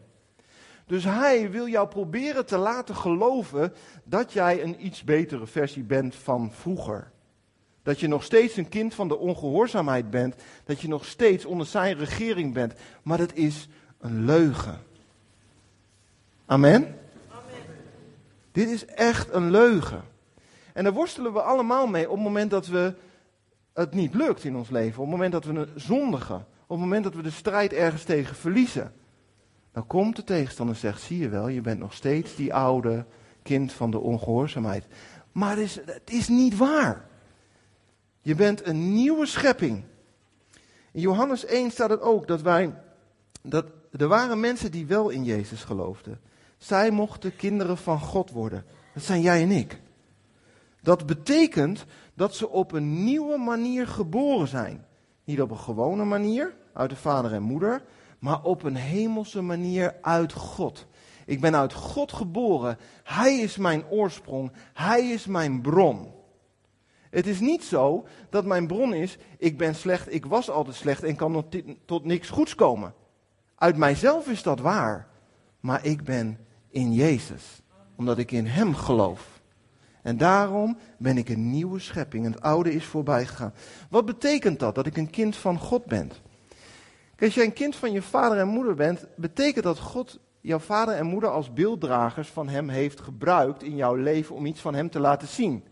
Dus 0.90 1.04
hij 1.04 1.52
wil 1.52 1.68
jou 1.68 1.88
proberen 1.88 2.46
te 2.46 2.58
laten 2.58 2.96
geloven 2.96 3.74
dat 4.04 4.34
jij 4.34 4.64
een 4.64 4.86
iets 4.86 5.04
betere 5.04 5.48
versie 5.48 5.84
bent 5.84 6.16
van 6.16 6.52
vroeger. 6.52 7.12
Dat 7.84 8.00
je 8.00 8.08
nog 8.08 8.24
steeds 8.24 8.58
een 8.58 8.70
kind 8.70 8.94
van 8.94 9.08
de 9.08 9.18
ongehoorzaamheid 9.18 10.10
bent. 10.10 10.36
Dat 10.64 10.82
je 10.82 10.88
nog 10.88 11.06
steeds 11.06 11.46
onder 11.46 11.68
zijn 11.68 11.98
regering 11.98 12.54
bent. 12.54 12.74
Maar 13.04 13.18
dat 13.18 13.34
is 13.34 13.68
een 14.00 14.26
leugen. 14.26 14.82
Amen? 16.46 16.96
Amen. 17.28 17.66
Dit 18.52 18.70
is 18.70 18.86
echt 18.86 19.34
een 19.34 19.52
leugen. 19.52 20.02
En 20.74 20.84
daar 20.84 20.94
worstelen 20.94 21.34
we 21.34 21.42
allemaal 21.42 21.88
mee 21.88 22.10
op 22.10 22.16
het 22.16 22.24
moment 22.24 22.52
dat 22.52 22.68
we 22.68 22.94
het 23.74 23.94
niet 23.94 24.14
lukt 24.14 24.44
in 24.44 24.56
ons 24.56 24.70
leven. 24.70 25.04
Op 25.04 25.10
het 25.10 25.18
moment 25.18 25.32
dat 25.32 25.46
we 25.46 25.68
zondigen. 25.76 26.46
Op 26.62 26.70
het 26.70 26.80
moment 26.80 27.04
dat 27.04 27.16
we 27.16 27.22
de 27.22 27.32
strijd 27.32 27.74
ergens 27.74 28.04
tegen 28.04 28.36
verliezen. 28.36 28.94
Dan 29.72 29.88
komt 29.88 30.16
de 30.16 30.24
tegenstander 30.24 30.76
en 30.76 30.82
zegt, 30.82 31.02
zie 31.02 31.18
je 31.18 31.30
wel, 31.30 31.48
je 31.48 31.62
bent 31.62 31.80
nog 31.80 31.94
steeds 31.94 32.36
die 32.36 32.54
oude 32.54 33.06
kind 33.44 33.74
van 33.74 33.92
de 33.92 34.00
ongehoorzaamheid. 34.00 34.86
Maar 35.32 35.50
het 35.50 35.60
is, 35.60 35.76
het 35.86 36.12
is 36.12 36.28
niet 36.28 36.58
waar. 36.58 37.08
Je 38.22 38.36
bent 38.36 38.66
een 38.66 38.94
nieuwe 38.94 39.26
schepping. 39.26 39.84
In 40.92 41.02
Johannes 41.02 41.46
1 41.46 41.72
staat 41.72 41.90
het 41.90 42.02
ook 42.02 42.28
dat 42.28 42.42
wij, 42.42 42.74
dat 43.42 43.66
er 43.92 44.08
waren 44.08 44.40
mensen 44.40 44.72
die 44.72 44.88
wel 44.88 45.10
in 45.10 45.24
Jezus 45.24 45.64
geloofden. 45.64 46.20
Zij 46.58 46.92
mochten 46.92 47.36
kinderen 47.36 47.78
van 47.78 48.00
God 48.00 48.32
worden. 48.32 48.66
Dat 48.94 49.04
zijn 49.04 49.22
jij 49.22 49.42
en 49.42 49.52
ik. 49.52 49.82
Dat 50.82 51.06
betekent 51.06 51.86
dat 52.14 52.36
ze 52.36 52.50
op 52.50 52.72
een 52.72 53.04
nieuwe 53.04 53.38
manier 53.38 53.88
geboren 53.88 54.48
zijn. 54.48 54.86
Niet 55.24 55.42
op 55.42 55.52
een 55.52 55.58
gewone 55.58 56.04
manier, 56.04 56.56
uit 56.74 56.90
de 56.90 56.96
vader 56.96 57.34
en 57.34 57.42
moeder, 57.42 57.84
maar 58.20 58.44
op 58.44 58.64
een 58.64 58.76
hemelse 58.76 59.42
manier 59.42 59.96
uit 60.02 60.34
God. 60.34 60.88
Ik 61.26 61.42
ben 61.42 61.56
uit 61.56 61.74
God 61.74 62.14
geboren. 62.14 62.78
Hij 63.04 63.40
is 63.40 63.58
mijn 63.58 63.86
oorsprong. 63.90 64.52
Hij 64.74 65.10
is 65.10 65.26
mijn 65.26 65.62
bron. 65.62 66.12
Het 67.10 67.28
is 67.28 67.40
niet 67.40 67.64
zo 67.64 68.08
dat 68.30 68.46
mijn 68.46 68.68
bron 68.68 68.94
is, 68.94 69.18
ik 69.38 69.58
ben 69.58 69.76
slecht, 69.76 70.14
ik 70.14 70.26
was 70.26 70.50
altijd 70.50 70.76
slecht 70.76 71.04
en 71.04 71.16
kan 71.16 71.46
tot 71.86 72.06
niks 72.06 72.30
goeds 72.30 72.56
komen. 72.56 72.94
Uit 73.56 73.78
mijzelf 73.78 74.28
is 74.28 74.44
dat 74.44 74.60
waar, 74.60 75.08
maar 75.60 75.86
ik 75.86 76.04
ben 76.04 76.38
in 76.70 76.94
Jezus, 76.94 77.62
omdat 77.96 78.18
ik 78.18 78.32
in 78.32 78.46
Hem 78.46 78.76
geloof. 78.76 79.42
En 80.02 80.18
daarom 80.18 80.78
ben 80.98 81.18
ik 81.18 81.30
een 81.30 81.50
nieuwe 81.50 81.80
schepping. 81.80 82.26
Het 82.26 82.42
oude 82.42 82.74
is 82.74 82.86
voorbij 82.86 83.26
gegaan. 83.26 83.54
Wat 83.90 84.06
betekent 84.06 84.60
dat, 84.60 84.76
dat 84.76 84.86
ik 84.86 84.98
een 84.98 85.10
kind 85.10 85.36
van 85.36 85.60
God 85.60 85.86
ben? 85.86 86.12
Als 87.22 87.34
jij 87.34 87.46
een 87.46 87.54
kind 87.54 87.76
van 87.76 87.92
je 87.92 88.02
vader 88.02 88.38
en 88.38 88.48
moeder 88.48 88.76
bent, 88.76 89.06
betekent 89.16 89.64
dat 89.64 89.80
God 89.80 90.20
jouw 90.42 90.60
vader 90.60 90.96
en 90.96 91.06
moeder 91.06 91.30
als 91.30 91.54
beelddragers 91.54 92.28
van 92.28 92.50
Hem 92.50 92.70
heeft 92.70 93.00
gebruikt 93.00 93.64
in 93.64 93.76
jouw 93.76 93.96
leven 93.96 94.36
om 94.36 94.46
iets 94.46 94.62
van 94.62 94.74
Hem 94.74 94.90
te 94.90 95.00
laten 95.00 95.28
zien. 95.28 95.64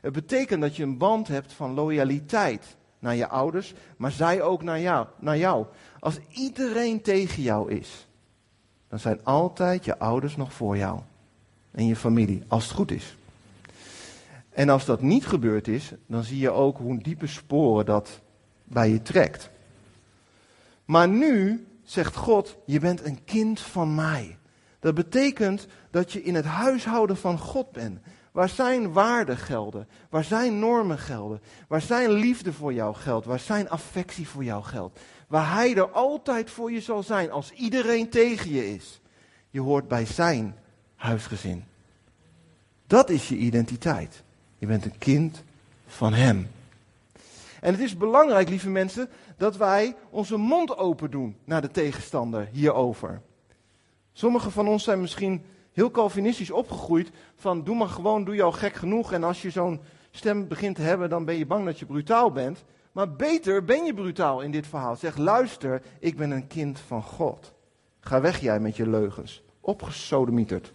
Het 0.00 0.12
betekent 0.12 0.60
dat 0.60 0.76
je 0.76 0.82
een 0.82 0.98
band 0.98 1.28
hebt 1.28 1.52
van 1.52 1.74
loyaliteit 1.74 2.76
naar 2.98 3.14
je 3.14 3.28
ouders, 3.28 3.74
maar 3.96 4.12
zij 4.12 4.42
ook 4.42 4.62
naar 4.62 4.80
jou. 4.80 5.06
Naar 5.18 5.38
jou. 5.38 5.66
Als 6.00 6.18
iedereen 6.28 7.02
tegen 7.02 7.42
jou 7.42 7.72
is, 7.72 8.08
dan 8.88 8.98
zijn 8.98 9.24
altijd 9.24 9.84
je 9.84 9.98
ouders 9.98 10.36
nog 10.36 10.52
voor 10.52 10.76
jou. 10.76 11.00
En 11.70 11.86
je 11.86 11.96
familie, 11.96 12.42
als 12.48 12.64
het 12.64 12.72
goed 12.72 12.90
is. 12.90 13.16
En 14.50 14.68
als 14.68 14.84
dat 14.84 15.00
niet 15.00 15.26
gebeurd 15.26 15.68
is, 15.68 15.92
dan 16.06 16.22
zie 16.22 16.38
je 16.38 16.50
ook 16.50 16.78
hoe 16.78 17.02
diepe 17.02 17.26
sporen 17.26 17.86
dat 17.86 18.20
bij 18.64 18.90
je 18.90 19.02
trekt. 19.02 19.50
Maar 20.86 21.08
nu 21.08 21.66
zegt 21.84 22.16
God, 22.16 22.56
je 22.64 22.80
bent 22.80 23.04
een 23.04 23.24
kind 23.24 23.60
van 23.60 23.94
mij. 23.94 24.38
Dat 24.80 24.94
betekent 24.94 25.66
dat 25.90 26.12
je 26.12 26.22
in 26.22 26.34
het 26.34 26.44
huishouden 26.44 27.16
van 27.16 27.38
God 27.38 27.72
bent. 27.72 27.98
Waar 28.32 28.48
zijn 28.48 28.92
waarden 28.92 29.36
gelden, 29.36 29.88
waar 30.10 30.24
zijn 30.24 30.58
normen 30.58 30.98
gelden, 30.98 31.40
waar 31.68 31.82
zijn 31.82 32.10
liefde 32.10 32.52
voor 32.52 32.72
jou 32.72 32.94
geldt, 32.94 33.26
waar 33.26 33.38
zijn 33.38 33.68
affectie 33.68 34.28
voor 34.28 34.44
jou 34.44 34.64
geldt. 34.64 35.00
Waar 35.28 35.52
hij 35.52 35.76
er 35.76 35.90
altijd 35.90 36.50
voor 36.50 36.72
je 36.72 36.80
zal 36.80 37.02
zijn 37.02 37.30
als 37.30 37.52
iedereen 37.52 38.08
tegen 38.08 38.50
je 38.50 38.74
is. 38.74 39.00
Je 39.50 39.60
hoort 39.60 39.88
bij 39.88 40.06
zijn 40.06 40.56
huisgezin. 40.94 41.64
Dat 42.86 43.10
is 43.10 43.28
je 43.28 43.36
identiteit. 43.36 44.22
Je 44.58 44.66
bent 44.66 44.84
een 44.84 44.98
kind 44.98 45.42
van 45.86 46.12
hem. 46.12 46.48
En 47.60 47.72
het 47.72 47.82
is 47.82 47.96
belangrijk, 47.96 48.48
lieve 48.48 48.70
mensen, 48.70 49.08
dat 49.36 49.56
wij 49.56 49.96
onze 50.10 50.36
mond 50.36 50.76
open 50.76 51.10
doen 51.10 51.36
naar 51.44 51.60
de 51.60 51.70
tegenstander 51.70 52.48
hierover. 52.52 53.20
Sommigen 54.12 54.52
van 54.52 54.68
ons 54.68 54.84
zijn 54.84 55.00
misschien 55.00 55.44
heel 55.72 55.90
Calvinistisch 55.90 56.50
opgegroeid 56.50 57.10
van 57.36 57.64
doe 57.64 57.76
maar 57.76 57.88
gewoon, 57.88 58.24
doe 58.24 58.42
al 58.42 58.52
gek 58.52 58.74
genoeg. 58.74 59.12
En 59.12 59.24
als 59.24 59.42
je 59.42 59.50
zo'n 59.50 59.80
stem 60.10 60.48
begint 60.48 60.76
te 60.76 60.82
hebben, 60.82 61.08
dan 61.08 61.24
ben 61.24 61.34
je 61.34 61.46
bang 61.46 61.64
dat 61.64 61.78
je 61.78 61.86
brutaal 61.86 62.32
bent. 62.32 62.64
Maar 62.92 63.12
beter 63.12 63.64
ben 63.64 63.84
je 63.84 63.94
brutaal 63.94 64.40
in 64.40 64.50
dit 64.50 64.66
verhaal. 64.66 64.96
Zeg, 64.96 65.16
luister, 65.16 65.82
ik 65.98 66.16
ben 66.16 66.30
een 66.30 66.46
kind 66.46 66.78
van 66.78 67.02
God. 67.02 67.52
Ga 68.00 68.20
weg 68.20 68.40
jij 68.40 68.60
met 68.60 68.76
je 68.76 68.88
leugens. 68.88 69.42
Opgesodemieterd. 69.60 70.72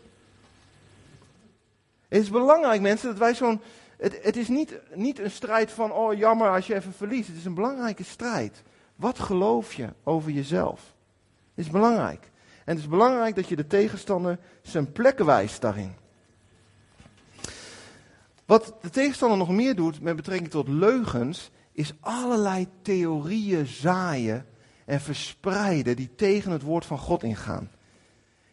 Het 2.08 2.22
is 2.22 2.30
belangrijk, 2.30 2.82
mensen, 2.82 3.10
dat 3.10 3.18
wij 3.18 3.34
zo'n. 3.34 3.62
Het, 4.02 4.20
het 4.22 4.38
is 4.38 4.48
niet, 4.48 4.80
niet 4.94 5.20
een 5.20 5.32
strijd 5.32 5.72
van, 5.72 5.92
oh 5.92 6.18
jammer 6.18 6.50
als 6.50 6.68
je 6.68 6.76
even 6.76 6.94
verliest. 6.94 7.28
Het 7.28 7.38
is 7.38 7.46
een 7.46 7.54
belangrijke 7.54 8.04
strijd. 8.04 8.64
Wat 8.96 9.20
geloof 9.20 9.74
je 9.74 9.94
over 10.04 10.32
jezelf? 10.32 10.94
Is 11.56 11.70
belangrijk. 11.70 12.24
En 12.66 12.74
het 12.76 12.78
is 12.78 12.88
belangrijk 12.88 13.36
dat 13.36 13.48
je 13.48 13.56
de 13.56 13.68
tegenstander 13.68 14.40
zijn 14.62 14.92
plek 14.92 15.20
wijst 15.20 15.62
daarin. 15.62 15.94
Wat 18.46 18.76
de 18.82 18.90
tegenstander 18.90 19.38
nog 19.38 19.50
meer 19.50 19.76
doet 19.76 20.02
met 20.02 20.16
betrekking 20.16 20.50
tot 20.50 20.68
leugens, 20.68 21.52
is 21.72 21.94
allerlei 22.00 22.68
theorieën 22.82 23.66
zaaien 23.66 24.46
en 24.86 25.02
verspreiden 25.02 25.96
die 25.96 26.16
tegen 26.16 26.52
het 26.52 26.62
woord 26.62 26.86
van 26.86 26.98
God 26.98 27.24
ingaan. 27.24 27.72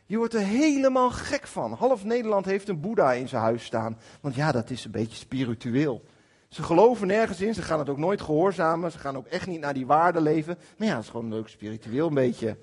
Je 0.08 0.16
wordt 0.16 0.34
er 0.34 0.40
helemaal 0.40 1.10
gek 1.10 1.46
van. 1.46 1.72
Half 1.72 2.04
Nederland 2.04 2.44
heeft 2.44 2.68
een 2.68 2.80
Boeddha 2.80 3.12
in 3.12 3.28
zijn 3.28 3.42
huis 3.42 3.64
staan. 3.64 3.98
Want 4.20 4.34
ja, 4.34 4.52
dat 4.52 4.70
is 4.70 4.84
een 4.84 4.90
beetje 4.90 5.16
spiritueel. 5.16 6.04
Ze 6.48 6.62
geloven 6.62 7.06
nergens 7.06 7.40
in, 7.40 7.54
ze 7.54 7.62
gaan 7.62 7.78
het 7.78 7.88
ook 7.88 7.98
nooit 7.98 8.20
gehoorzamen, 8.20 8.92
ze 8.92 8.98
gaan 8.98 9.16
ook 9.16 9.26
echt 9.26 9.46
niet 9.46 9.60
naar 9.60 9.74
die 9.74 9.86
waarden 9.86 10.22
leven. 10.22 10.58
Maar 10.76 10.86
ja, 10.88 10.94
het 10.94 11.04
is 11.04 11.10
gewoon 11.10 11.28
leuk 11.28 11.48
spiritueel 11.48 12.06
een 12.06 12.14
beetje. 12.14 12.56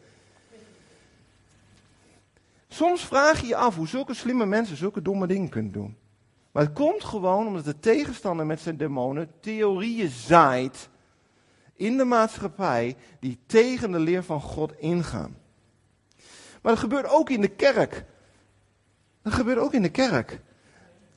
Soms 2.67 3.05
vraag 3.05 3.41
je 3.41 3.47
je 3.47 3.55
af 3.55 3.75
hoe 3.75 3.87
zulke 3.87 4.13
slimme 4.13 4.45
mensen 4.45 4.77
zulke 4.77 5.01
domme 5.01 5.27
dingen 5.27 5.49
kunnen 5.49 5.71
doen. 5.71 5.97
Maar 6.51 6.63
het 6.63 6.73
komt 6.73 7.03
gewoon 7.03 7.47
omdat 7.47 7.65
de 7.65 7.79
tegenstander 7.79 8.45
met 8.45 8.59
zijn 8.59 8.77
demonen 8.77 9.31
theorieën 9.39 10.09
zaait 10.09 10.89
in 11.75 11.97
de 11.97 12.03
maatschappij 12.03 12.95
die 13.19 13.39
tegen 13.45 13.91
de 13.91 13.99
leer 13.99 14.23
van 14.23 14.41
God 14.41 14.79
ingaan. 14.79 15.43
Maar 16.65 16.73
dat 16.73 16.83
gebeurt 16.83 17.09
ook 17.09 17.29
in 17.29 17.41
de 17.41 17.47
kerk. 17.47 18.05
Dat 19.21 19.33
gebeurt 19.33 19.57
ook 19.57 19.73
in 19.73 19.81
de 19.81 19.89
kerk. 19.89 20.41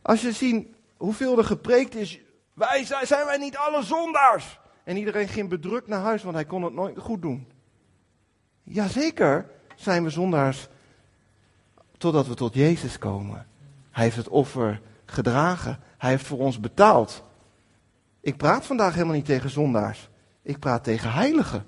Als 0.03 0.21
je 0.21 0.33
ziet 0.33 0.67
hoeveel 0.97 1.39
er 1.39 1.45
gepreekt 1.45 1.95
is, 1.95 2.21
wij 2.55 2.85
zijn, 2.85 3.25
wij 3.27 3.39
niet 3.39 3.57
alle 3.57 3.83
zondaars. 3.83 4.61
En 4.85 4.97
iedereen 4.97 5.29
ging 5.29 5.49
bedrukt 5.49 5.89
naar 5.89 6.01
huis, 6.01 6.23
want 6.23 6.35
hij 6.35 6.45
kon 6.45 6.63
het 6.63 6.73
nooit 6.73 6.99
goed 6.99 7.23
doen. 7.23 7.49
Jazeker 8.63 9.51
zijn 9.77 10.05
we 10.05 10.11
zondaars 10.11 10.69
totdat 11.99 12.27
we 12.27 12.35
tot 12.35 12.55
Jezus 12.55 12.99
komen. 12.99 13.47
Hij 13.91 14.05
heeft 14.05 14.17
het 14.17 14.29
offer 14.29 14.81
gedragen. 15.05 15.81
Hij 15.99 16.11
heeft 16.11 16.27
voor 16.27 16.39
ons 16.39 16.61
betaald. 16.61 17.25
Ik 18.21 18.37
praat 18.37 18.67
vandaag 18.67 18.95
helemaal 18.95 19.15
niet 19.15 19.25
tegen 19.25 19.51
zondaars. 19.51 20.09
Ik 20.43 20.59
praat 20.59 20.85
tegen 20.85 21.13
heiligen. 21.13 21.67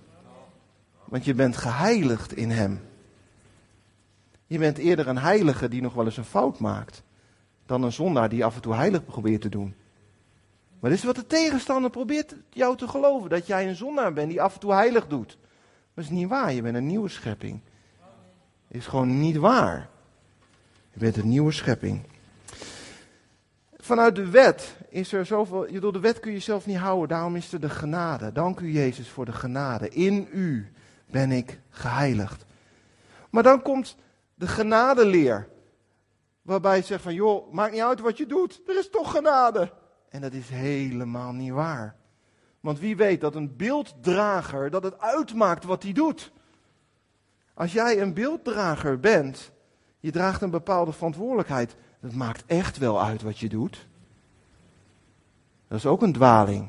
Want 1.05 1.25
je 1.25 1.35
bent 1.35 1.57
geheiligd 1.57 2.33
in 2.33 2.51
Hem. 2.51 2.89
Je 4.51 4.59
bent 4.59 4.79
eerder 4.79 5.09
een 5.09 5.19
heilige 5.19 5.69
die 5.69 5.83
nog 5.83 5.95
wel 5.95 6.05
eens 6.05 6.17
een 6.17 6.25
fout 6.25 6.59
maakt. 6.59 7.03
Dan 7.67 7.83
een 7.83 7.93
zondaar 7.93 8.29
die 8.29 8.45
af 8.45 8.55
en 8.55 8.61
toe 8.61 8.75
heilig 8.75 9.05
probeert 9.05 9.41
te 9.41 9.49
doen. 9.49 9.75
Maar 10.81 10.91
dit 10.91 10.99
is 10.99 11.05
wat 11.05 11.15
de 11.15 11.27
tegenstander 11.27 11.91
probeert 11.91 12.35
jou 12.49 12.77
te 12.77 12.89
geloven. 12.89 13.31
Dat 13.31 13.47
jij 13.47 13.69
een 13.69 13.77
zondaar 13.77 14.13
bent 14.13 14.29
die 14.29 14.43
af 14.43 14.55
en 14.55 14.61
toe 14.61 14.73
heilig 14.73 15.07
doet. 15.07 15.39
Dat 15.95 16.05
is 16.05 16.11
niet 16.11 16.29
waar. 16.29 16.53
Je 16.53 16.63
bent 16.63 16.77
een 16.77 16.87
nieuwe 16.87 17.09
schepping. 17.09 17.61
Dat 18.69 18.77
is 18.81 18.87
gewoon 18.87 19.21
niet 19.21 19.37
waar. 19.37 19.89
Je 20.93 20.99
bent 20.99 21.17
een 21.17 21.29
nieuwe 21.29 21.53
schepping. 21.53 22.03
Vanuit 23.77 24.17
de 24.17 24.31
wet 24.31 24.77
is 24.89 25.13
er 25.13 25.27
zoveel. 25.27 25.81
Door 25.81 25.93
de 25.93 26.01
wet 26.01 26.21
kun 26.21 26.31
je 26.31 26.37
jezelf 26.37 26.67
niet 26.67 26.77
houden. 26.77 27.09
Daarom 27.09 27.37
is 27.37 27.53
er 27.53 27.61
de 27.61 27.71
genade. 27.71 28.33
Dank 28.33 28.61
u, 28.61 28.73
Jezus, 28.73 29.09
voor 29.09 29.25
de 29.25 29.33
genade. 29.33 29.89
In 29.89 30.29
u 30.33 30.73
ben 31.07 31.33
ik 31.33 31.61
geheiligd. 31.71 32.45
Maar 33.31 33.43
dan 33.43 33.63
komt 33.63 33.97
de 34.41 34.47
genadeleer. 34.47 35.49
Waarbij 36.43 36.77
je 36.77 36.83
zegt 36.83 37.03
van, 37.03 37.15
joh, 37.15 37.53
maakt 37.53 37.73
niet 37.73 37.83
uit 37.83 38.01
wat 38.01 38.17
je 38.17 38.27
doet. 38.27 38.61
Er 38.67 38.79
is 38.79 38.91
toch 38.91 39.11
genade. 39.11 39.73
En 40.09 40.21
dat 40.21 40.33
is 40.33 40.49
helemaal 40.49 41.33
niet 41.33 41.53
waar. 41.53 41.97
Want 42.61 42.79
wie 42.79 42.97
weet 42.97 43.21
dat 43.21 43.35
een 43.35 43.57
beelddrager, 43.57 44.71
dat 44.71 44.83
het 44.83 45.01
uitmaakt 45.01 45.65
wat 45.65 45.83
hij 45.83 45.93
doet. 45.93 46.33
Als 47.55 47.73
jij 47.73 48.01
een 48.01 48.15
beelddrager 48.15 49.01
bent, 49.01 49.51
je 49.99 50.11
draagt 50.11 50.43
een 50.43 50.51
bepaalde 50.51 50.93
verantwoordelijkheid. 50.93 51.77
Dat 52.01 52.13
maakt 52.13 52.45
echt 52.47 52.79
wel 52.79 53.03
uit 53.03 53.23
wat 53.23 53.39
je 53.39 53.49
doet. 53.49 53.87
Dat 55.69 55.79
is 55.79 55.87
ook 55.87 56.03
een 56.03 56.13
dwaling. 56.13 56.69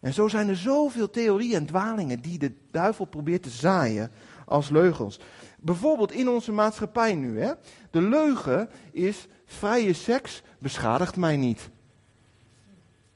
En 0.00 0.12
zo 0.12 0.28
zijn 0.28 0.48
er 0.48 0.56
zoveel 0.56 1.10
theorieën 1.10 1.56
en 1.56 1.66
dwalingen 1.66 2.20
die 2.20 2.38
de 2.38 2.52
duivel 2.70 3.04
probeert 3.04 3.42
te 3.42 3.50
zaaien 3.50 4.10
als 4.44 4.68
leugens. 4.68 5.20
Bijvoorbeeld 5.62 6.12
in 6.12 6.28
onze 6.28 6.52
maatschappij 6.52 7.14
nu. 7.14 7.40
Hè? 7.40 7.52
De 7.90 8.02
leugen 8.02 8.70
is 8.92 9.28
vrije 9.44 9.92
seks 9.92 10.42
beschadigt 10.58 11.16
mij 11.16 11.36
niet. 11.36 11.70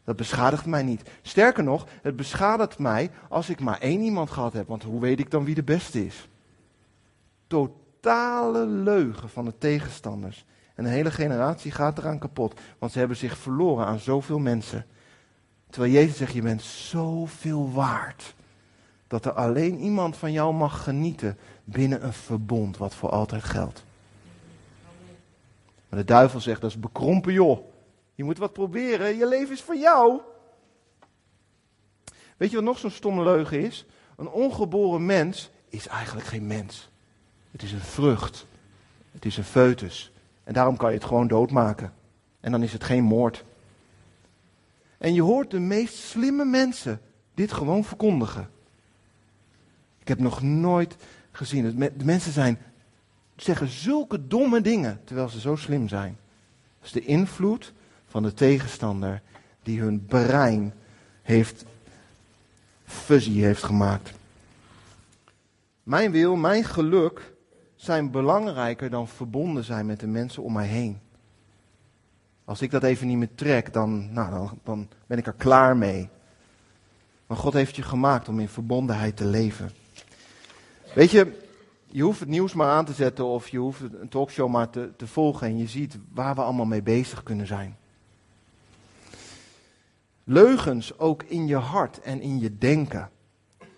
Dat 0.04 0.16
beschadigt 0.16 0.66
mij 0.66 0.82
niet. 0.82 1.10
Sterker 1.22 1.64
nog, 1.64 1.86
het 2.02 2.16
beschadigt 2.16 2.78
mij 2.78 3.10
als 3.28 3.48
ik 3.48 3.60
maar 3.60 3.78
één 3.78 4.00
iemand 4.00 4.30
gehad 4.30 4.52
heb. 4.52 4.68
Want 4.68 4.82
hoe 4.82 5.00
weet 5.00 5.18
ik 5.18 5.30
dan 5.30 5.44
wie 5.44 5.54
de 5.54 5.62
beste 5.62 6.06
is? 6.06 6.28
Totale 7.46 8.66
leugen 8.66 9.28
van 9.28 9.44
de 9.44 9.58
tegenstanders. 9.58 10.44
En 10.74 10.84
een 10.84 10.90
hele 10.90 11.10
generatie 11.10 11.70
gaat 11.70 11.98
eraan 11.98 12.18
kapot. 12.18 12.60
Want 12.78 12.92
ze 12.92 12.98
hebben 12.98 13.16
zich 13.16 13.36
verloren 13.36 13.86
aan 13.86 13.98
zoveel 13.98 14.38
mensen. 14.38 14.86
Terwijl 15.70 15.92
Jezus 15.92 16.16
zegt, 16.16 16.32
je 16.32 16.42
bent 16.42 16.62
zoveel 16.62 17.72
waard. 17.72 18.34
Dat 19.06 19.24
er 19.24 19.32
alleen 19.32 19.78
iemand 19.78 20.16
van 20.16 20.32
jou 20.32 20.54
mag 20.54 20.84
genieten 20.84 21.38
binnen 21.64 22.04
een 22.04 22.12
verbond 22.12 22.76
wat 22.76 22.94
voor 22.94 23.10
altijd 23.10 23.44
geldt. 23.44 23.84
Maar 25.88 25.98
de 25.98 26.04
duivel 26.04 26.40
zegt, 26.40 26.60
dat 26.60 26.70
is 26.70 26.78
bekrompen 26.78 27.32
joh. 27.32 27.58
Je 28.14 28.24
moet 28.24 28.38
wat 28.38 28.52
proberen, 28.52 29.16
je 29.16 29.28
leven 29.28 29.54
is 29.54 29.62
van 29.62 29.78
jou. 29.78 30.20
Weet 32.36 32.50
je 32.50 32.56
wat 32.56 32.64
nog 32.64 32.78
zo'n 32.78 32.90
stomme 32.90 33.22
leugen 33.22 33.60
is? 33.60 33.86
Een 34.16 34.28
ongeboren 34.28 35.06
mens 35.06 35.50
is 35.68 35.86
eigenlijk 35.86 36.26
geen 36.26 36.46
mens. 36.46 36.90
Het 37.50 37.62
is 37.62 37.72
een 37.72 37.80
vrucht. 37.80 38.46
Het 39.12 39.24
is 39.24 39.36
een 39.36 39.44
foetus. 39.44 40.12
En 40.44 40.52
daarom 40.52 40.76
kan 40.76 40.90
je 40.90 40.96
het 40.96 41.06
gewoon 41.06 41.28
doodmaken. 41.28 41.94
En 42.40 42.50
dan 42.50 42.62
is 42.62 42.72
het 42.72 42.84
geen 42.84 43.04
moord. 43.04 43.44
En 44.98 45.14
je 45.14 45.22
hoort 45.22 45.50
de 45.50 45.58
meest 45.58 45.94
slimme 45.94 46.44
mensen 46.44 47.00
dit 47.34 47.52
gewoon 47.52 47.84
verkondigen. 47.84 48.50
Ik 49.98 50.08
heb 50.08 50.18
nog 50.18 50.42
nooit 50.42 50.96
gezien. 51.36 51.78
De 51.78 52.04
mensen 52.04 52.32
zijn, 52.32 52.58
zeggen 53.36 53.68
zulke 53.68 54.26
domme 54.26 54.60
dingen 54.60 55.00
terwijl 55.04 55.28
ze 55.28 55.40
zo 55.40 55.56
slim 55.56 55.88
zijn. 55.88 56.16
Dat 56.78 56.86
is 56.86 56.92
de 56.92 57.04
invloed 57.04 57.72
van 58.06 58.22
de 58.22 58.34
tegenstander 58.34 59.22
die 59.62 59.80
hun 59.80 60.06
brein 60.06 60.72
heeft 61.22 61.64
fuzzy 62.84 63.38
heeft 63.38 63.62
gemaakt. 63.62 64.12
Mijn 65.82 66.10
wil, 66.10 66.36
mijn 66.36 66.64
geluk 66.64 67.32
zijn 67.76 68.10
belangrijker 68.10 68.90
dan 68.90 69.08
verbonden 69.08 69.64
zijn 69.64 69.86
met 69.86 70.00
de 70.00 70.06
mensen 70.06 70.42
om 70.42 70.52
mij 70.52 70.66
heen. 70.66 70.98
Als 72.44 72.62
ik 72.62 72.70
dat 72.70 72.82
even 72.82 73.06
niet 73.06 73.16
meer 73.16 73.34
trek, 73.34 73.72
dan, 73.72 74.12
nou, 74.12 74.30
dan, 74.30 74.58
dan 74.64 74.88
ben 75.06 75.18
ik 75.18 75.26
er 75.26 75.32
klaar 75.32 75.76
mee. 75.76 76.08
Maar 77.26 77.36
God 77.36 77.52
heeft 77.52 77.76
je 77.76 77.82
gemaakt 77.82 78.28
om 78.28 78.40
in 78.40 78.48
verbondenheid 78.48 79.16
te 79.16 79.24
leven. 79.24 79.70
Weet 80.94 81.10
je, 81.10 81.32
je 81.86 82.02
hoeft 82.02 82.20
het 82.20 82.28
nieuws 82.28 82.54
maar 82.54 82.68
aan 82.70 82.84
te 82.84 82.92
zetten 82.92 83.24
of 83.24 83.48
je 83.48 83.58
hoeft 83.58 83.80
een 83.80 84.08
talkshow 84.08 84.48
maar 84.48 84.70
te, 84.70 84.90
te 84.96 85.06
volgen 85.06 85.46
en 85.46 85.58
je 85.58 85.66
ziet 85.66 85.98
waar 86.12 86.34
we 86.34 86.40
allemaal 86.40 86.64
mee 86.64 86.82
bezig 86.82 87.22
kunnen 87.22 87.46
zijn. 87.46 87.76
Leugens 90.24 90.98
ook 90.98 91.22
in 91.22 91.46
je 91.46 91.56
hart 91.56 92.00
en 92.00 92.20
in 92.20 92.40
je 92.40 92.58
denken. 92.58 93.10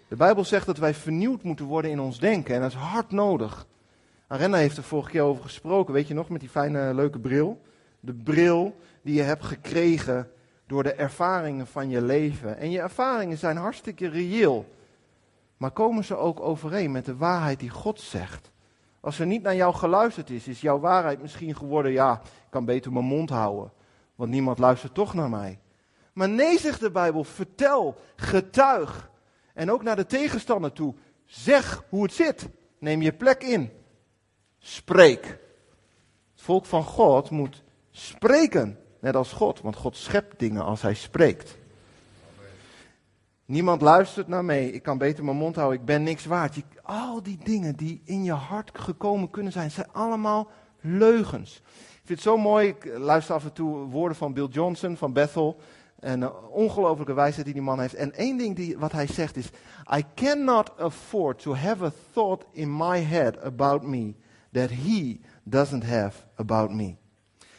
De 0.09 0.17
Bijbel 0.17 0.45
zegt 0.45 0.67
dat 0.67 0.79
wij 0.79 0.95
vernieuwd 0.95 1.43
moeten 1.43 1.67
worden 1.67 1.91
in 1.91 2.01
ons 2.01 2.19
denken 2.19 2.55
en 2.55 2.61
dat 2.61 2.71
is 2.71 2.77
hard 2.77 3.11
nodig. 3.11 3.67
Arena 4.27 4.57
heeft 4.57 4.77
er 4.77 4.83
vorige 4.83 5.11
keer 5.11 5.23
over 5.23 5.43
gesproken, 5.43 5.95
weet 5.95 6.09
je 6.09 6.15
nog, 6.15 6.29
met 6.29 6.41
die 6.41 6.49
fijne 6.49 6.95
leuke 6.95 7.19
bril. 7.19 7.61
De 8.01 8.15
bril 8.15 8.77
die 9.03 9.15
je 9.15 9.23
hebt 9.23 9.45
gekregen 9.45 10.31
door 10.67 10.83
de 10.83 10.93
ervaringen 10.93 11.67
van 11.67 11.89
je 11.89 12.03
leven. 12.03 12.57
En 12.57 12.71
je 12.71 12.81
ervaringen 12.81 13.39
zijn 13.39 13.57
hartstikke 13.57 14.09
reëel. 14.09 14.76
Maar 15.57 15.71
komen 15.71 16.05
ze 16.05 16.17
ook 16.17 16.41
overeen 16.41 16.91
met 16.91 17.05
de 17.05 17.17
waarheid 17.17 17.61
die 17.61 17.71
God 17.71 18.01
zegt? 18.01 18.51
Als 19.01 19.19
er 19.19 19.27
niet 19.27 19.43
naar 19.43 19.55
jou 19.55 19.75
geluisterd 19.75 20.31
is, 20.31 20.49
is 20.49 20.61
jouw 20.61 20.79
waarheid 20.79 21.23
misschien 21.23 21.57
geworden, 21.57 21.93
ja, 21.93 22.21
ik 22.23 22.51
kan 22.51 22.65
beter 22.65 22.93
mijn 22.93 23.05
mond 23.05 23.31
houden, 23.31 23.73
want 24.15 24.31
niemand 24.31 24.59
luistert 24.59 24.95
toch 24.95 25.15
naar 25.15 25.31
mij. 25.31 25.59
Maar 26.13 26.29
nee, 26.29 26.59
zegt 26.59 26.81
de 26.81 26.91
Bijbel, 26.91 27.25
vertel, 27.25 27.95
getuig. 28.17 29.11
En 29.55 29.71
ook 29.71 29.83
naar 29.83 29.97
de 29.97 30.07
tegenstander 30.07 30.73
toe, 30.73 30.95
zeg 31.25 31.85
hoe 31.89 32.03
het 32.03 32.13
zit. 32.13 32.49
Neem 32.79 33.03
je 33.03 33.13
plek 33.13 33.43
in. 33.43 33.71
Spreek. 34.59 35.25
Het 36.33 36.45
volk 36.45 36.65
van 36.65 36.85
God 36.85 37.31
moet 37.31 37.63
spreken, 37.91 38.79
net 39.01 39.17
als 39.17 39.33
God, 39.33 39.61
want 39.61 39.77
God 39.77 39.97
schept 39.97 40.39
dingen 40.39 40.65
als 40.65 40.83
hij 40.83 40.95
spreekt. 40.95 41.59
Niemand 43.47 43.81
luistert 43.81 44.29
naar 44.29 44.45
mij. 44.45 44.69
Ik 44.69 44.83
kan 44.83 44.99
beter 44.99 45.25
mijn 45.25 45.37
mond 45.37 45.57
houden. 45.57 45.79
Ik 45.81 45.85
ben 45.85 46.03
niks 46.03 46.25
waard. 46.25 46.63
Al 46.83 47.23
die 47.23 47.39
dingen 47.43 47.77
die 47.77 48.03
in 48.05 48.25
je 48.25 48.33
hart 48.33 48.71
gekomen 48.79 49.31
kunnen 49.31 49.53
zijn, 49.53 49.71
zijn 49.71 49.93
allemaal 49.93 50.49
leugens. 50.81 51.57
Ik 51.67 52.03
vind 52.05 52.09
het 52.09 52.21
zo 52.21 52.37
mooi. 52.37 52.69
Ik 52.69 52.93
luister 52.97 53.35
af 53.35 53.45
en 53.45 53.53
toe 53.53 53.77
woorden 53.77 54.17
van 54.17 54.33
Bill 54.33 54.47
Johnson 54.47 54.97
van 54.97 55.13
Bethel. 55.13 55.61
En 56.01 56.23
een 56.23 56.37
ongelofelijke 56.37 57.15
wijsheid 57.15 57.45
die 57.45 57.55
die 57.55 57.63
man 57.63 57.81
heeft. 57.81 57.95
En 57.95 58.13
één 58.13 58.37
ding 58.37 58.57
die, 58.57 58.79
wat 58.79 58.93
hij 58.93 59.07
zegt 59.07 59.37
is: 59.37 59.51
I 59.97 60.05
cannot 60.15 60.79
afford 60.79 61.43
to 61.43 61.55
have 61.55 61.85
a 61.85 61.93
thought 62.13 62.45
in 62.53 62.77
my 62.77 62.99
head 62.99 63.43
about 63.43 63.83
me 63.83 64.15
that 64.53 64.71
he 64.71 65.21
doesn't 65.43 65.85
have 65.85 66.23
about 66.35 66.71
me. 66.71 66.97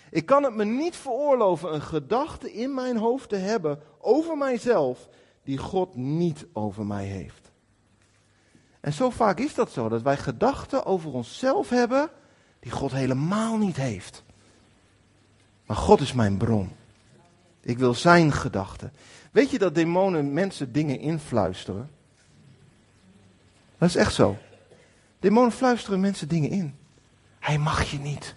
Ik 0.09 0.25
kan 0.25 0.43
het 0.43 0.55
me 0.55 0.65
niet 0.65 0.95
veroorloven 0.95 1.73
een 1.73 1.81
gedachte 1.81 2.53
in 2.53 2.73
mijn 2.73 2.97
hoofd 2.97 3.29
te 3.29 3.35
hebben 3.35 3.79
over 3.99 4.37
mijzelf 4.37 5.09
die 5.47 5.57
God 5.57 5.95
niet 5.95 6.45
over 6.53 6.85
mij 6.85 7.05
heeft. 7.05 7.51
En 8.79 8.93
zo 8.93 9.09
vaak 9.09 9.39
is 9.39 9.53
dat 9.53 9.71
zo, 9.71 9.89
dat 9.89 10.01
wij 10.01 10.17
gedachten 10.17 10.85
over 10.85 11.13
onszelf 11.13 11.69
hebben 11.69 12.09
die 12.59 12.71
God 12.71 12.91
helemaal 12.91 13.57
niet 13.57 13.75
heeft. 13.75 14.23
Maar 15.65 15.77
God 15.77 16.01
is 16.01 16.13
mijn 16.13 16.37
bron. 16.37 16.69
Ik 17.61 17.77
wil 17.77 17.93
zijn 17.93 18.31
gedachten. 18.31 18.91
Weet 19.31 19.49
je 19.49 19.57
dat 19.57 19.75
demonen 19.75 20.33
mensen 20.33 20.71
dingen 20.71 20.99
influisteren? 20.99 21.89
Dat 23.77 23.89
is 23.89 23.95
echt 23.95 24.13
zo. 24.13 24.37
Demonen 25.19 25.51
fluisteren 25.51 25.99
mensen 25.99 26.27
dingen 26.27 26.49
in. 26.49 26.75
Hij 27.39 27.57
mag 27.57 27.91
je 27.91 27.99
niet. 27.99 28.35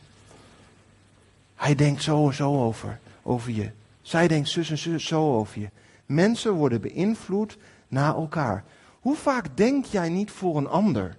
Hij 1.55 1.75
denkt 1.75 2.03
zo 2.03 2.27
en 2.27 2.35
zo 2.35 2.63
over, 2.63 3.01
over 3.23 3.51
je. 3.51 3.71
Zij 4.03 4.29
denkt 4.29 4.49
zus 4.49 4.71
en 4.71 4.79
zus 4.79 5.07
zo 5.07 5.37
over 5.37 5.61
je. 5.61 5.69
Mensen 6.11 6.53
worden 6.53 6.81
beïnvloed 6.81 7.59
naar 7.89 8.15
elkaar. 8.15 8.65
Hoe 9.01 9.17
vaak 9.17 9.57
denk 9.57 9.85
jij 9.85 10.09
niet 10.09 10.31
voor 10.31 10.57
een 10.57 10.69
ander? 10.69 11.19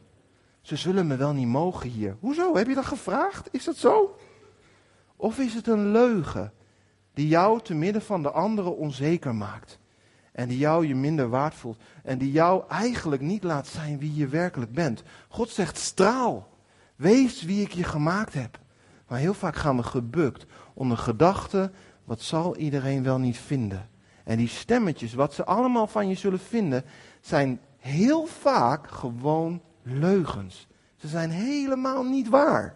Ze 0.61 0.75
zullen 0.75 1.07
me 1.07 1.15
wel 1.15 1.33
niet 1.33 1.47
mogen 1.47 1.89
hier. 1.89 2.17
Hoezo? 2.19 2.55
Heb 2.55 2.67
je 2.67 2.75
dat 2.75 2.85
gevraagd? 2.85 3.49
Is 3.51 3.63
dat 3.63 3.75
zo? 3.75 4.15
Of 5.15 5.39
is 5.39 5.53
het 5.53 5.67
een 5.67 5.91
leugen 5.91 6.53
die 7.13 7.27
jou 7.27 7.61
te 7.61 7.73
midden 7.73 8.01
van 8.01 8.23
de 8.23 8.31
anderen 8.31 8.77
onzeker 8.77 9.35
maakt? 9.35 9.79
En 10.31 10.47
die 10.47 10.57
jou 10.57 10.87
je 10.87 10.95
minder 10.95 11.29
waard 11.29 11.55
voelt. 11.55 11.81
En 12.03 12.17
die 12.17 12.31
jou 12.31 12.63
eigenlijk 12.67 13.21
niet 13.21 13.43
laat 13.43 13.67
zijn 13.67 13.99
wie 13.99 14.15
je 14.15 14.27
werkelijk 14.27 14.71
bent. 14.71 15.03
God 15.29 15.49
zegt 15.49 15.77
straal. 15.77 16.47
Wees 16.95 17.43
wie 17.43 17.61
ik 17.61 17.71
je 17.71 17.83
gemaakt 17.83 18.33
heb. 18.33 18.59
Maar 19.07 19.19
heel 19.19 19.33
vaak 19.33 19.55
gaan 19.55 19.77
we 19.77 19.83
gebukt 19.83 20.45
onder 20.73 20.97
gedachten. 20.97 21.73
Wat 22.03 22.21
zal 22.21 22.55
iedereen 22.55 23.03
wel 23.03 23.17
niet 23.19 23.37
vinden? 23.37 23.89
En 24.31 24.37
die 24.37 24.47
stemmetjes, 24.47 25.13
wat 25.13 25.33
ze 25.33 25.45
allemaal 25.45 25.87
van 25.87 26.07
je 26.07 26.15
zullen 26.15 26.39
vinden, 26.39 26.83
zijn 27.21 27.59
heel 27.77 28.25
vaak 28.25 28.87
gewoon 28.87 29.61
leugens. 29.81 30.67
Ze 30.95 31.07
zijn 31.07 31.29
helemaal 31.29 32.03
niet 32.03 32.29
waar. 32.29 32.75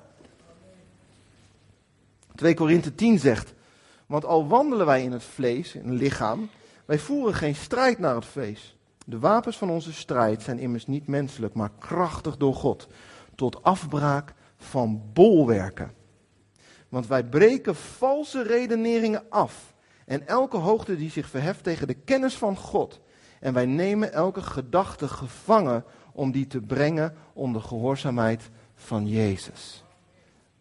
2 2.35 2.53
Korinthe 2.53 2.95
10 2.95 3.19
zegt, 3.19 3.53
want 4.05 4.25
al 4.25 4.47
wandelen 4.47 4.85
wij 4.85 5.03
in 5.03 5.11
het 5.11 5.23
vlees, 5.23 5.75
in 5.75 5.89
het 5.89 5.99
lichaam, 5.99 6.49
wij 6.85 6.99
voeren 6.99 7.33
geen 7.33 7.55
strijd 7.55 7.99
naar 7.99 8.15
het 8.15 8.25
vlees. 8.25 8.77
De 9.05 9.19
wapens 9.19 9.57
van 9.57 9.69
onze 9.69 9.93
strijd 9.93 10.41
zijn 10.41 10.59
immers 10.59 10.87
niet 10.87 11.07
menselijk, 11.07 11.53
maar 11.53 11.71
krachtig 11.79 12.37
door 12.37 12.55
God, 12.55 12.87
tot 13.35 13.63
afbraak 13.63 14.33
van 14.57 15.01
bolwerken. 15.13 15.93
Want 16.89 17.07
wij 17.07 17.23
breken 17.23 17.75
valse 17.75 18.43
redeneringen 18.43 19.23
af 19.29 19.73
en 20.05 20.27
elke 20.27 20.57
hoogte 20.57 20.95
die 20.95 21.09
zich 21.09 21.29
verheft 21.29 21.63
tegen 21.63 21.87
de 21.87 21.93
kennis 21.93 22.35
van 22.35 22.57
God. 22.57 22.99
En 23.39 23.53
wij 23.53 23.65
nemen 23.65 24.13
elke 24.13 24.41
gedachte 24.41 25.07
gevangen 25.07 25.83
om 26.13 26.31
die 26.31 26.47
te 26.47 26.61
brengen 26.61 27.15
onder 27.33 27.61
gehoorzaamheid 27.61 28.49
van 28.75 29.07
Jezus. 29.07 29.83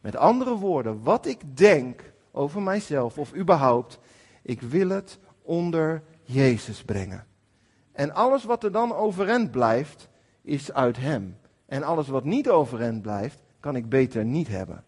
Met 0.00 0.16
andere 0.16 0.54
woorden, 0.54 1.02
wat 1.02 1.26
ik 1.26 1.56
denk 1.56 2.12
over 2.30 2.62
mijzelf 2.62 3.18
of 3.18 3.34
überhaupt, 3.34 3.98
ik 4.42 4.60
wil 4.60 4.88
het 4.88 5.18
onder 5.42 6.02
Jezus 6.22 6.82
brengen. 6.82 7.26
En 7.92 8.14
alles 8.14 8.44
wat 8.44 8.64
er 8.64 8.72
dan 8.72 8.94
overeind 8.94 9.50
blijft, 9.50 10.08
is 10.42 10.72
uit 10.72 10.96
Hem. 10.96 11.36
En 11.66 11.82
alles 11.82 12.08
wat 12.08 12.24
niet 12.24 12.50
overeind 12.50 13.02
blijft, 13.02 13.42
kan 13.60 13.76
ik 13.76 13.88
beter 13.88 14.24
niet 14.24 14.48
hebben. 14.48 14.84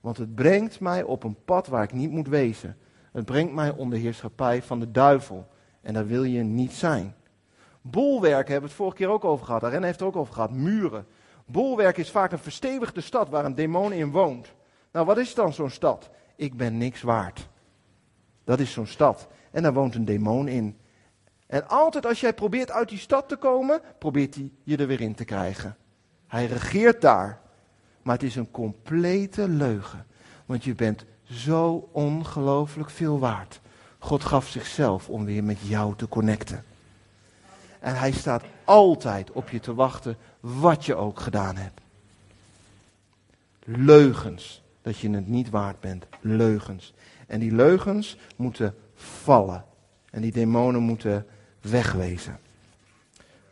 Want 0.00 0.16
het 0.16 0.34
brengt 0.34 0.80
mij 0.80 1.02
op 1.02 1.24
een 1.24 1.36
pad 1.44 1.66
waar 1.66 1.82
ik 1.82 1.92
niet 1.92 2.10
moet 2.10 2.28
wezen. 2.28 2.76
Het 3.16 3.24
brengt 3.24 3.52
mij 3.52 3.70
onder 3.70 3.98
heerschappij 3.98 4.62
van 4.62 4.80
de 4.80 4.90
duivel. 4.90 5.48
En 5.80 5.94
daar 5.94 6.06
wil 6.06 6.24
je 6.24 6.42
niet 6.42 6.72
zijn. 6.72 7.14
Bolwerken 7.80 8.52
hebben 8.52 8.60
we 8.60 8.66
het 8.66 8.76
vorige 8.76 8.96
keer 8.96 9.08
ook 9.08 9.24
over 9.24 9.46
gehad. 9.46 9.64
Aren 9.64 9.82
heeft 9.82 9.98
het 9.98 10.08
ook 10.08 10.16
over 10.16 10.34
gehad. 10.34 10.50
Muren. 10.50 11.06
Bolwerk 11.46 11.96
is 11.96 12.10
vaak 12.10 12.32
een 12.32 12.38
verstevigde 12.38 13.00
stad 13.00 13.28
waar 13.28 13.44
een 13.44 13.54
demon 13.54 13.92
in 13.92 14.10
woont. 14.10 14.52
Nou, 14.92 15.06
wat 15.06 15.18
is 15.18 15.34
dan 15.34 15.52
zo'n 15.52 15.70
stad? 15.70 16.10
Ik 16.34 16.56
ben 16.56 16.78
niks 16.78 17.02
waard. 17.02 17.48
Dat 18.44 18.60
is 18.60 18.72
zo'n 18.72 18.86
stad. 18.86 19.28
En 19.50 19.62
daar 19.62 19.72
woont 19.72 19.94
een 19.94 20.04
demon 20.04 20.48
in. 20.48 20.78
En 21.46 21.68
altijd 21.68 22.06
als 22.06 22.20
jij 22.20 22.34
probeert 22.34 22.70
uit 22.70 22.88
die 22.88 22.98
stad 22.98 23.28
te 23.28 23.36
komen, 23.36 23.80
probeert 23.98 24.34
hij 24.34 24.52
je 24.62 24.76
er 24.76 24.86
weer 24.86 25.00
in 25.00 25.14
te 25.14 25.24
krijgen. 25.24 25.76
Hij 26.26 26.46
regeert 26.46 27.00
daar. 27.00 27.40
Maar 28.02 28.14
het 28.14 28.24
is 28.24 28.36
een 28.36 28.50
complete 28.50 29.48
leugen. 29.48 30.06
Want 30.46 30.64
je 30.64 30.74
bent 30.74 31.04
zo 31.30 31.88
ongelooflijk 31.92 32.90
veel 32.90 33.18
waard. 33.18 33.60
God 33.98 34.24
gaf 34.24 34.48
zichzelf 34.48 35.08
om 35.08 35.24
weer 35.24 35.44
met 35.44 35.58
jou 35.60 35.96
te 35.96 36.08
connecten. 36.08 36.64
En 37.80 37.96
hij 37.96 38.12
staat 38.12 38.42
altijd 38.64 39.32
op 39.32 39.48
je 39.48 39.60
te 39.60 39.74
wachten, 39.74 40.16
wat 40.40 40.84
je 40.84 40.94
ook 40.94 41.20
gedaan 41.20 41.56
hebt. 41.56 41.80
Leugens, 43.64 44.62
dat 44.82 44.98
je 44.98 45.10
het 45.10 45.28
niet 45.28 45.50
waard 45.50 45.80
bent. 45.80 46.06
Leugens. 46.20 46.92
En 47.26 47.40
die 47.40 47.54
leugens 47.54 48.16
moeten 48.36 48.74
vallen. 48.94 49.64
En 50.10 50.22
die 50.22 50.32
demonen 50.32 50.82
moeten 50.82 51.26
wegwezen. 51.60 52.38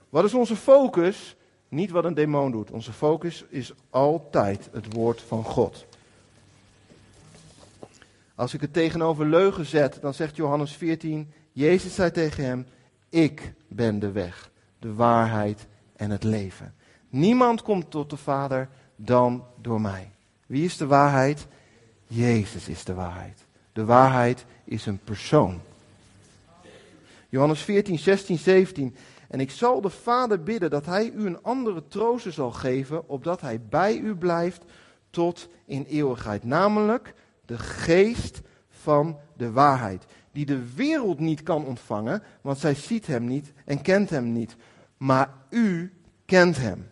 Wat 0.09 0.25
is 0.25 0.35
onze 0.35 0.57
focus? 0.57 1.37
Niet 1.69 1.91
wat 1.91 2.05
een 2.05 2.15
demon 2.15 2.51
doet. 2.51 2.71
Onze 2.71 2.93
focus 2.93 3.45
is 3.49 3.73
altijd 3.91 4.69
het 4.73 4.93
woord 4.93 5.21
van 5.21 5.45
God. 5.45 5.87
Als 8.35 8.55
ik 8.55 8.61
het 8.61 8.73
tegenover 8.73 9.27
leugen 9.27 9.67
zet, 9.67 9.99
dan 10.01 10.15
zegt 10.15 10.37
Johannes 10.37 10.73
14, 10.73 11.33
Jezus 11.53 11.95
zei 11.95 12.11
tegen 12.11 12.45
hem, 12.45 12.67
ik 13.09 13.53
ben 13.69 13.99
de 13.99 14.13
weg, 14.13 14.51
de 14.79 14.95
waarheid 14.95 15.67
en 15.97 16.11
het 16.11 16.25
leven. 16.25 16.75
Niemand 17.09 17.63
komt 17.63 17.91
tot 17.91 18.11
de 18.11 18.17
Vader 18.17 18.69
dan 18.97 19.45
door 19.61 19.81
mij. 19.81 20.11
Wie 20.47 20.65
is 20.65 20.77
de 20.77 20.87
waarheid? 20.87 21.47
Jezus 22.07 22.69
is 22.69 22.85
de 22.85 22.95
waarheid. 22.95 23.45
De 23.73 23.85
waarheid 23.85 24.45
is 24.65 24.87
een 24.87 24.99
persoon. 24.99 25.61
Johannes 27.29 27.61
14, 27.61 27.99
16, 27.99 28.39
17. 28.39 28.97
En 29.29 29.41
ik 29.41 29.51
zal 29.51 29.81
de 29.81 29.91
Vader 29.91 30.43
bidden 30.43 30.71
dat 30.71 30.87
hij 30.87 31.11
u 31.11 31.27
een 31.27 31.43
andere 31.43 31.83
trooster 31.89 32.33
zal 32.33 32.51
geven, 32.51 33.09
opdat 33.09 33.41
hij 33.41 33.61
bij 33.69 33.97
u 33.97 34.15
blijft 34.17 34.63
tot 35.11 35.49
in 35.65 35.85
eeuwigheid. 35.85 36.45
Namelijk 36.45 37.15
de 37.45 37.59
geest 37.59 38.41
van 38.69 39.19
de 39.37 39.51
waarheid. 39.51 40.05
Die 40.33 40.47
de 40.47 40.75
wereld 40.75 41.19
niet 41.19 41.43
kan 41.43 41.65
ontvangen, 41.65 42.23
want 42.41 42.59
zij 42.59 42.75
ziet 42.75 43.07
hem 43.07 43.25
niet 43.25 43.53
en 43.65 43.83
kent 43.83 44.11
hem 44.11 44.33
niet. 44.33 44.57
Maar 44.97 45.31
u 45.51 45.93
kent 46.25 46.57
hem, 46.57 46.91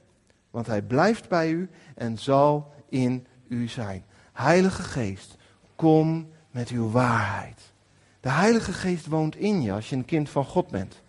want 0.50 0.66
hij 0.66 0.82
blijft 0.82 1.28
bij 1.28 1.50
u 1.50 1.68
en 1.94 2.18
zal 2.18 2.72
in 2.88 3.26
u 3.48 3.68
zijn. 3.68 4.04
Heilige 4.32 4.82
Geest, 4.82 5.36
kom 5.76 6.30
met 6.50 6.68
uw 6.68 6.90
waarheid. 6.90 7.72
De 8.20 8.30
Heilige 8.30 8.72
Geest 8.72 9.06
woont 9.06 9.36
in 9.36 9.62
je 9.62 9.72
als 9.72 9.88
je 9.88 9.96
een 9.96 10.04
kind 10.04 10.28
van 10.28 10.44
God 10.44 10.70
bent. 10.70 11.02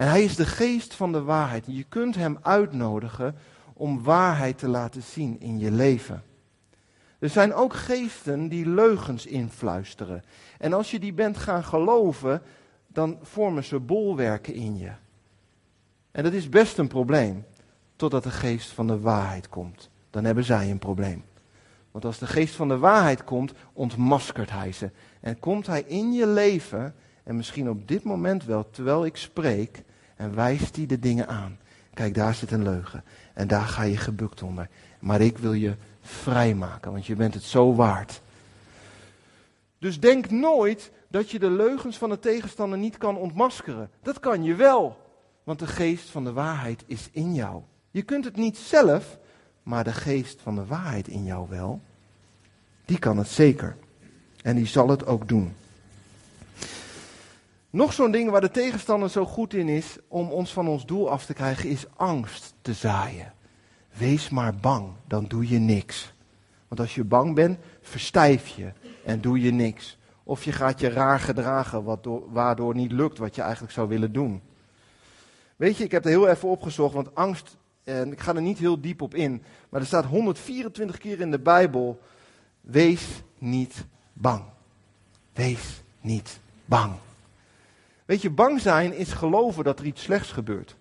En 0.00 0.08
hij 0.08 0.24
is 0.24 0.36
de 0.36 0.46
geest 0.46 0.94
van 0.94 1.12
de 1.12 1.22
waarheid. 1.22 1.64
je 1.66 1.84
kunt 1.84 2.14
hem 2.14 2.38
uitnodigen 2.42 3.34
om 3.72 4.02
waarheid 4.02 4.58
te 4.58 4.68
laten 4.68 5.02
zien 5.02 5.40
in 5.40 5.58
je 5.58 5.70
leven. 5.70 6.22
Er 7.20 7.28
zijn 7.28 7.54
ook 7.54 7.74
geesten 7.74 8.48
die 8.48 8.68
leugens 8.68 9.26
influisteren. 9.26 10.22
En 10.58 10.72
als 10.72 10.90
je 10.90 10.98
die 10.98 11.12
bent 11.12 11.36
gaan 11.36 11.64
geloven, 11.64 12.42
dan 12.86 13.18
vormen 13.22 13.64
ze 13.64 13.78
bolwerken 13.78 14.54
in 14.54 14.78
je. 14.78 14.90
En 16.10 16.22
dat 16.22 16.32
is 16.32 16.48
best 16.48 16.78
een 16.78 16.88
probleem, 16.88 17.44
totdat 17.96 18.22
de 18.22 18.30
geest 18.30 18.70
van 18.70 18.86
de 18.86 19.00
waarheid 19.00 19.48
komt. 19.48 19.90
Dan 20.10 20.24
hebben 20.24 20.44
zij 20.44 20.70
een 20.70 20.78
probleem. 20.78 21.24
Want 21.90 22.04
als 22.04 22.18
de 22.18 22.26
geest 22.26 22.54
van 22.54 22.68
de 22.68 22.78
waarheid 22.78 23.24
komt, 23.24 23.52
ontmaskert 23.72 24.50
hij 24.50 24.72
ze. 24.72 24.90
En 25.20 25.38
komt 25.38 25.66
hij 25.66 25.82
in 25.82 26.12
je 26.12 26.26
leven, 26.26 26.94
en 27.24 27.36
misschien 27.36 27.70
op 27.70 27.88
dit 27.88 28.02
moment 28.02 28.44
wel, 28.44 28.70
terwijl 28.70 29.04
ik 29.04 29.16
spreek, 29.16 29.82
en 30.16 30.34
wijst 30.34 30.76
hij 30.76 30.86
de 30.86 30.98
dingen 30.98 31.28
aan. 31.28 31.58
Kijk, 31.94 32.14
daar 32.14 32.34
zit 32.34 32.50
een 32.50 32.62
leugen. 32.62 33.04
En 33.34 33.48
daar 33.48 33.66
ga 33.66 33.82
je 33.82 33.96
gebukt 33.96 34.42
onder. 34.42 34.68
Maar 35.00 35.20
ik 35.20 35.38
wil 35.38 35.52
je 35.52 35.76
vrijmaken, 36.02 36.92
want 36.92 37.06
je 37.06 37.16
bent 37.16 37.34
het 37.34 37.42
zo 37.42 37.74
waard. 37.74 38.20
Dus 39.78 40.00
denk 40.00 40.30
nooit 40.30 40.90
dat 41.08 41.30
je 41.30 41.38
de 41.38 41.50
leugens 41.50 41.96
van 41.96 42.08
de 42.10 42.18
tegenstander 42.18 42.78
niet 42.78 42.98
kan 42.98 43.16
ontmaskeren. 43.16 43.90
Dat 44.02 44.20
kan 44.20 44.42
je 44.44 44.54
wel, 44.54 44.96
want 45.44 45.58
de 45.58 45.66
geest 45.66 46.08
van 46.10 46.24
de 46.24 46.32
waarheid 46.32 46.84
is 46.86 47.08
in 47.12 47.34
jou. 47.34 47.62
Je 47.90 48.02
kunt 48.02 48.24
het 48.24 48.36
niet 48.36 48.58
zelf, 48.58 49.18
maar 49.62 49.84
de 49.84 49.92
geest 49.92 50.40
van 50.40 50.54
de 50.54 50.66
waarheid 50.66 51.08
in 51.08 51.24
jou 51.24 51.48
wel. 51.48 51.80
Die 52.84 52.98
kan 52.98 53.16
het 53.16 53.28
zeker. 53.28 53.76
En 54.42 54.56
die 54.56 54.66
zal 54.66 54.88
het 54.88 55.06
ook 55.06 55.28
doen. 55.28 55.54
Nog 57.70 57.92
zo'n 57.92 58.10
ding 58.10 58.30
waar 58.30 58.40
de 58.40 58.50
tegenstander 58.50 59.10
zo 59.10 59.24
goed 59.24 59.54
in 59.54 59.68
is 59.68 59.96
om 60.08 60.30
ons 60.30 60.52
van 60.52 60.68
ons 60.68 60.86
doel 60.86 61.10
af 61.10 61.26
te 61.26 61.34
krijgen, 61.34 61.68
is 61.68 61.84
angst 61.96 62.54
te 62.62 62.72
zaaien. 62.72 63.32
Wees 64.00 64.28
maar 64.28 64.54
bang, 64.54 64.92
dan 65.06 65.24
doe 65.24 65.48
je 65.48 65.58
niks. 65.58 66.12
Want 66.68 66.80
als 66.80 66.94
je 66.94 67.04
bang 67.04 67.34
bent, 67.34 67.58
verstijf 67.80 68.48
je 68.48 68.72
en 69.04 69.20
doe 69.20 69.40
je 69.40 69.50
niks. 69.50 69.98
Of 70.22 70.44
je 70.44 70.52
gaat 70.52 70.80
je 70.80 70.88
raar 70.88 71.20
gedragen, 71.20 71.98
waardoor 72.32 72.74
niet 72.74 72.92
lukt 72.92 73.18
wat 73.18 73.34
je 73.34 73.42
eigenlijk 73.42 73.72
zou 73.72 73.88
willen 73.88 74.12
doen. 74.12 74.42
Weet 75.56 75.76
je, 75.76 75.84
ik 75.84 75.90
heb 75.90 76.04
er 76.04 76.10
heel 76.10 76.28
even 76.28 76.48
opgezocht, 76.48 76.94
want 76.94 77.14
angst, 77.14 77.56
en 77.84 78.12
ik 78.12 78.20
ga 78.20 78.34
er 78.34 78.42
niet 78.42 78.58
heel 78.58 78.80
diep 78.80 79.02
op 79.02 79.14
in, 79.14 79.42
maar 79.68 79.80
er 79.80 79.86
staat 79.86 80.04
124 80.04 80.98
keer 80.98 81.20
in 81.20 81.30
de 81.30 81.38
Bijbel, 81.38 82.00
wees 82.60 83.06
niet 83.38 83.84
bang. 84.12 84.42
Wees 85.32 85.82
niet 86.00 86.40
bang. 86.64 86.92
Weet 88.04 88.22
je, 88.22 88.30
bang 88.30 88.60
zijn 88.60 88.92
is 88.92 89.12
geloven 89.12 89.64
dat 89.64 89.78
er 89.78 89.86
iets 89.86 90.02
slechts 90.02 90.32
gebeurt. 90.32 90.76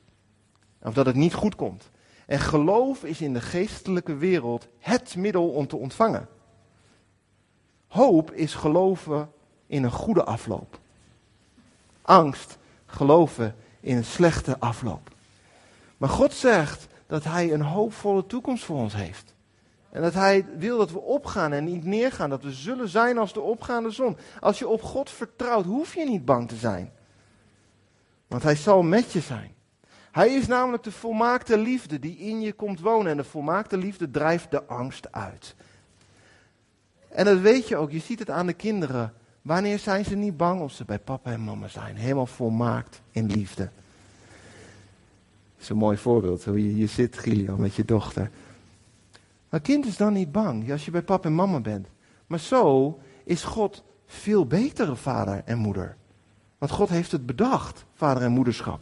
Of 0.82 0.94
dat 0.94 1.06
het 1.06 1.16
niet 1.16 1.34
goed 1.34 1.56
komt. 1.56 1.90
En 2.30 2.40
geloof 2.40 3.04
is 3.04 3.22
in 3.22 3.34
de 3.34 3.42
geestelijke 3.42 4.16
wereld 4.16 4.68
het 4.80 5.16
middel 5.16 5.50
om 5.50 5.68
te 5.68 5.76
ontvangen. 5.76 6.28
Hoop 7.88 8.32
is 8.32 8.54
geloven 8.54 9.32
in 9.68 9.84
een 9.84 9.92
goede 9.92 10.24
afloop. 10.24 10.80
Angst, 12.02 12.58
geloven 12.86 13.56
in 13.80 13.98
een 13.98 14.06
slechte 14.06 14.60
afloop. 14.60 15.12
Maar 15.98 16.10
God 16.10 16.34
zegt 16.34 16.88
dat 17.08 17.24
Hij 17.24 17.54
een 17.54 17.62
hoopvolle 17.62 18.26
toekomst 18.26 18.64
voor 18.64 18.78
ons 18.78 18.94
heeft. 18.94 19.34
En 19.90 20.02
dat 20.02 20.14
Hij 20.14 20.46
wil 20.58 20.78
dat 20.78 20.92
we 20.92 21.00
opgaan 21.00 21.52
en 21.52 21.64
niet 21.64 21.84
neergaan. 21.84 22.30
Dat 22.30 22.44
we 22.44 22.52
zullen 22.52 22.90
zijn 22.90 23.18
als 23.18 23.34
de 23.34 23.42
opgaande 23.42 23.92
zon. 23.92 24.18
Als 24.40 24.60
je 24.60 24.68
op 24.68 24.82
God 24.82 25.10
vertrouwt, 25.10 25.66
hoef 25.66 25.96
je 25.96 26.06
niet 26.06 26.26
bang 26.26 26.48
te 26.48 26.56
zijn. 26.56 26.92
Want 28.28 28.44
Hij 28.44 28.56
zal 28.56 28.82
met 28.82 29.12
je 29.12 29.20
zijn. 29.20 29.58
Hij 30.12 30.34
is 30.34 30.48
namelijk 30.48 30.84
de 30.84 30.92
volmaakte 30.92 31.58
liefde 31.58 32.00
die 32.00 32.18
in 32.18 32.42
je 32.42 32.54
komt 32.54 32.80
wonen. 32.80 33.12
En 33.12 33.18
de 33.18 33.24
volmaakte 33.24 33.78
liefde 33.78 34.12
drijft 34.12 34.52
de 34.52 34.66
angst 34.66 35.12
uit. 35.12 35.56
En 37.10 37.26
dat 37.26 37.40
weet 37.40 37.68
je 37.68 37.78
ook, 37.78 37.92
je 37.92 38.00
ziet 38.00 38.20
het 38.20 38.30
aan 38.30 38.46
de 38.46 38.54
kinderen. 38.54 39.14
Wanneer 39.42 39.80
zijn 39.80 40.06
ze 40.06 40.16
niet 40.16 40.38
bang 40.38 40.62
als 40.62 40.76
ze 40.76 40.86
bij 40.86 41.00
papa 41.00 41.32
en 41.32 41.44
mama 41.44 41.68
zijn? 41.68 41.96
Helemaal 41.96 42.26
volmaakt 42.26 43.02
in 43.12 43.26
liefde. 43.26 43.64
Dat 43.64 45.62
is 45.62 45.70
een 45.70 45.78
mooi 45.78 45.98
voorbeeld, 45.98 46.46
hoe 46.46 46.78
je 46.78 46.88
zit, 46.88 47.18
Gilio, 47.18 47.58
met 47.58 47.76
je 47.76 47.86
dochter. 47.86 48.30
Maar 49.50 49.60
kind 49.60 49.86
is 49.86 49.98
dan 49.98 50.14
niet 50.14 50.32
bang 50.32 50.72
als 50.72 50.86
je 50.86 50.92
bij 50.92 51.02
papa 51.02 51.28
en 51.28 51.36
mama 51.36 51.60
bent. 51.60 51.88
Maar 52.28 52.40
zo 52.40 53.00
is 53.24 53.44
God 53.44 53.84
veel 54.06 54.46
betere 54.46 54.96
vader 54.96 55.42
en 55.46 55.58
moeder. 55.58 55.98
Want 56.58 56.72
God 56.72 56.90
heeft 56.90 57.12
het 57.12 57.26
bedacht, 57.26 57.86
vader 57.94 58.24
en 58.24 58.32
moederschap. 58.32 58.80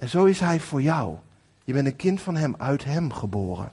En 0.00 0.08
zo 0.08 0.24
is 0.24 0.40
hij 0.40 0.60
voor 0.60 0.82
jou. 0.82 1.16
Je 1.64 1.72
bent 1.72 1.86
een 1.86 1.96
kind 1.96 2.20
van 2.20 2.36
hem, 2.36 2.54
uit 2.58 2.84
hem 2.84 3.12
geboren. 3.12 3.72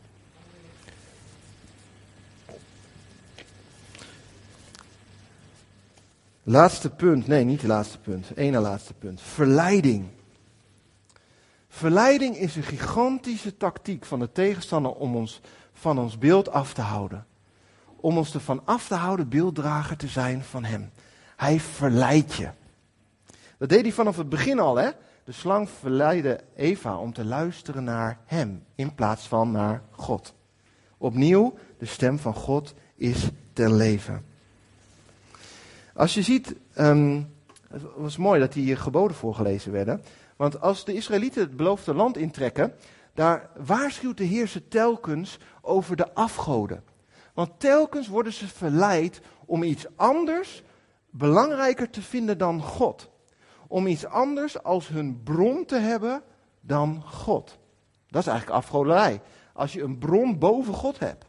Laatste 6.43 6.89
punt, 6.89 7.27
nee, 7.27 7.43
niet 7.43 7.61
het 7.61 7.69
laatste 7.69 7.97
punt, 7.99 8.35
ene 8.35 8.59
laatste 8.59 8.93
punt. 8.93 9.21
Verleiding. 9.21 10.05
Verleiding 11.69 12.37
is 12.37 12.55
een 12.55 12.63
gigantische 12.63 13.57
tactiek 13.57 14.05
van 14.05 14.19
de 14.19 14.31
tegenstander 14.31 14.91
om 14.91 15.15
ons 15.15 15.41
van 15.73 15.99
ons 15.99 16.17
beeld 16.17 16.49
af 16.49 16.73
te 16.73 16.81
houden. 16.81 17.25
Om 17.95 18.17
ons 18.17 18.33
ervan 18.33 18.61
af 18.65 18.87
te 18.87 18.95
houden 18.95 19.29
beelddrager 19.29 19.97
te 19.97 20.07
zijn 20.07 20.43
van 20.43 20.63
hem. 20.63 20.91
Hij 21.35 21.59
verleidt 21.59 22.33
je. 22.33 22.49
Dat 23.57 23.69
deed 23.69 23.81
hij 23.81 23.91
vanaf 23.91 24.17
het 24.17 24.29
begin 24.29 24.59
al, 24.59 24.75
hè? 24.75 24.89
De 25.27 25.33
slang 25.33 25.69
verleidde 25.69 26.39
Eva 26.55 26.97
om 26.97 27.13
te 27.13 27.25
luisteren 27.25 27.83
naar 27.83 28.19
hem 28.25 28.63
in 28.75 28.95
plaats 28.95 29.27
van 29.27 29.51
naar 29.51 29.81
God. 29.91 30.33
Opnieuw, 30.97 31.53
de 31.77 31.85
stem 31.85 32.19
van 32.19 32.33
God 32.33 32.73
is 32.95 33.29
ten 33.53 33.75
leven. 33.75 34.25
Als 35.93 36.13
je 36.13 36.21
ziet, 36.21 36.55
um, 36.77 37.33
het 37.69 37.81
was 37.95 38.17
mooi 38.17 38.39
dat 38.39 38.53
hier 38.53 38.77
geboden 38.77 39.17
voorgelezen 39.17 39.71
werden. 39.71 40.01
Want 40.35 40.61
als 40.61 40.85
de 40.85 40.93
Israëlieten 40.93 41.41
het 41.41 41.57
beloofde 41.57 41.93
land 41.93 42.17
intrekken, 42.17 42.73
daar 43.13 43.49
waarschuwt 43.65 44.17
de 44.17 44.23
Heer 44.23 44.47
ze 44.47 44.67
telkens 44.67 45.39
over 45.61 45.95
de 45.95 46.13
afgoden. 46.13 46.83
Want 47.33 47.59
telkens 47.59 48.07
worden 48.07 48.33
ze 48.33 48.47
verleid 48.47 49.21
om 49.45 49.63
iets 49.63 49.85
anders 49.95 50.63
belangrijker 51.09 51.89
te 51.89 52.01
vinden 52.01 52.37
dan 52.37 52.61
God. 52.61 53.09
Om 53.67 53.87
iets 53.87 54.05
anders 54.05 54.63
als 54.63 54.87
hun 54.87 55.23
bron 55.23 55.65
te 55.65 55.75
hebben 55.75 56.21
dan 56.61 57.03
God. 57.05 57.57
Dat 58.07 58.21
is 58.21 58.27
eigenlijk 58.27 58.59
afgoderij. 58.59 59.21
Als 59.53 59.73
je 59.73 59.81
een 59.81 59.97
bron 59.97 60.39
boven 60.39 60.73
God 60.73 60.99
hebt. 60.99 61.25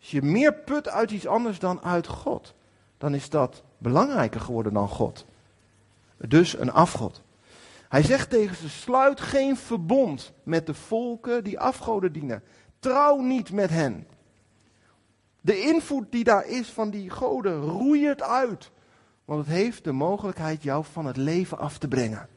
Als 0.00 0.10
je 0.10 0.22
meer 0.22 0.54
put 0.54 0.88
uit 0.88 1.10
iets 1.10 1.26
anders 1.26 1.58
dan 1.58 1.82
uit 1.82 2.06
God. 2.06 2.54
Dan 2.98 3.14
is 3.14 3.30
dat 3.30 3.62
belangrijker 3.78 4.40
geworden 4.40 4.72
dan 4.72 4.88
God. 4.88 5.26
Dus 6.16 6.58
een 6.58 6.72
afgod. 6.72 7.22
Hij 7.88 8.02
zegt 8.02 8.30
tegen 8.30 8.56
ze: 8.56 8.68
sluit 8.68 9.20
geen 9.20 9.56
verbond 9.56 10.32
met 10.42 10.66
de 10.66 10.74
volken 10.74 11.44
die 11.44 11.60
afgoden 11.60 12.12
dienen. 12.12 12.42
Trouw 12.78 13.20
niet 13.20 13.52
met 13.52 13.70
hen. 13.70 14.06
De 15.40 15.60
invloed 15.60 16.12
die 16.12 16.24
daar 16.24 16.46
is 16.46 16.68
van 16.68 16.90
die 16.90 17.10
goden, 17.10 17.60
roei 17.60 18.06
het 18.06 18.22
uit. 18.22 18.70
Want 19.24 19.46
het 19.46 19.54
heeft 19.54 19.84
de 19.84 19.92
mogelijkheid 19.92 20.62
jou 20.62 20.84
van 20.84 21.06
het 21.06 21.16
leven 21.16 21.58
af 21.58 21.78
te 21.78 21.88
brengen. 21.88 22.28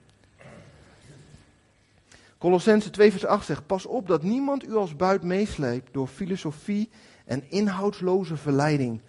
Colossense 2.38 2.90
2 2.90 3.12
vers 3.12 3.26
8 3.26 3.46
zegt, 3.46 3.66
pas 3.66 3.86
op 3.86 4.08
dat 4.08 4.24
niemand 4.24 4.68
u 4.68 4.76
als 4.76 4.96
buit 4.96 5.24
meesleept 5.24 5.94
door 5.94 6.08
filosofie 6.08 6.90
en 7.26 7.52
inhoudsloze 7.52 8.38
verleiding. 8.38 9.02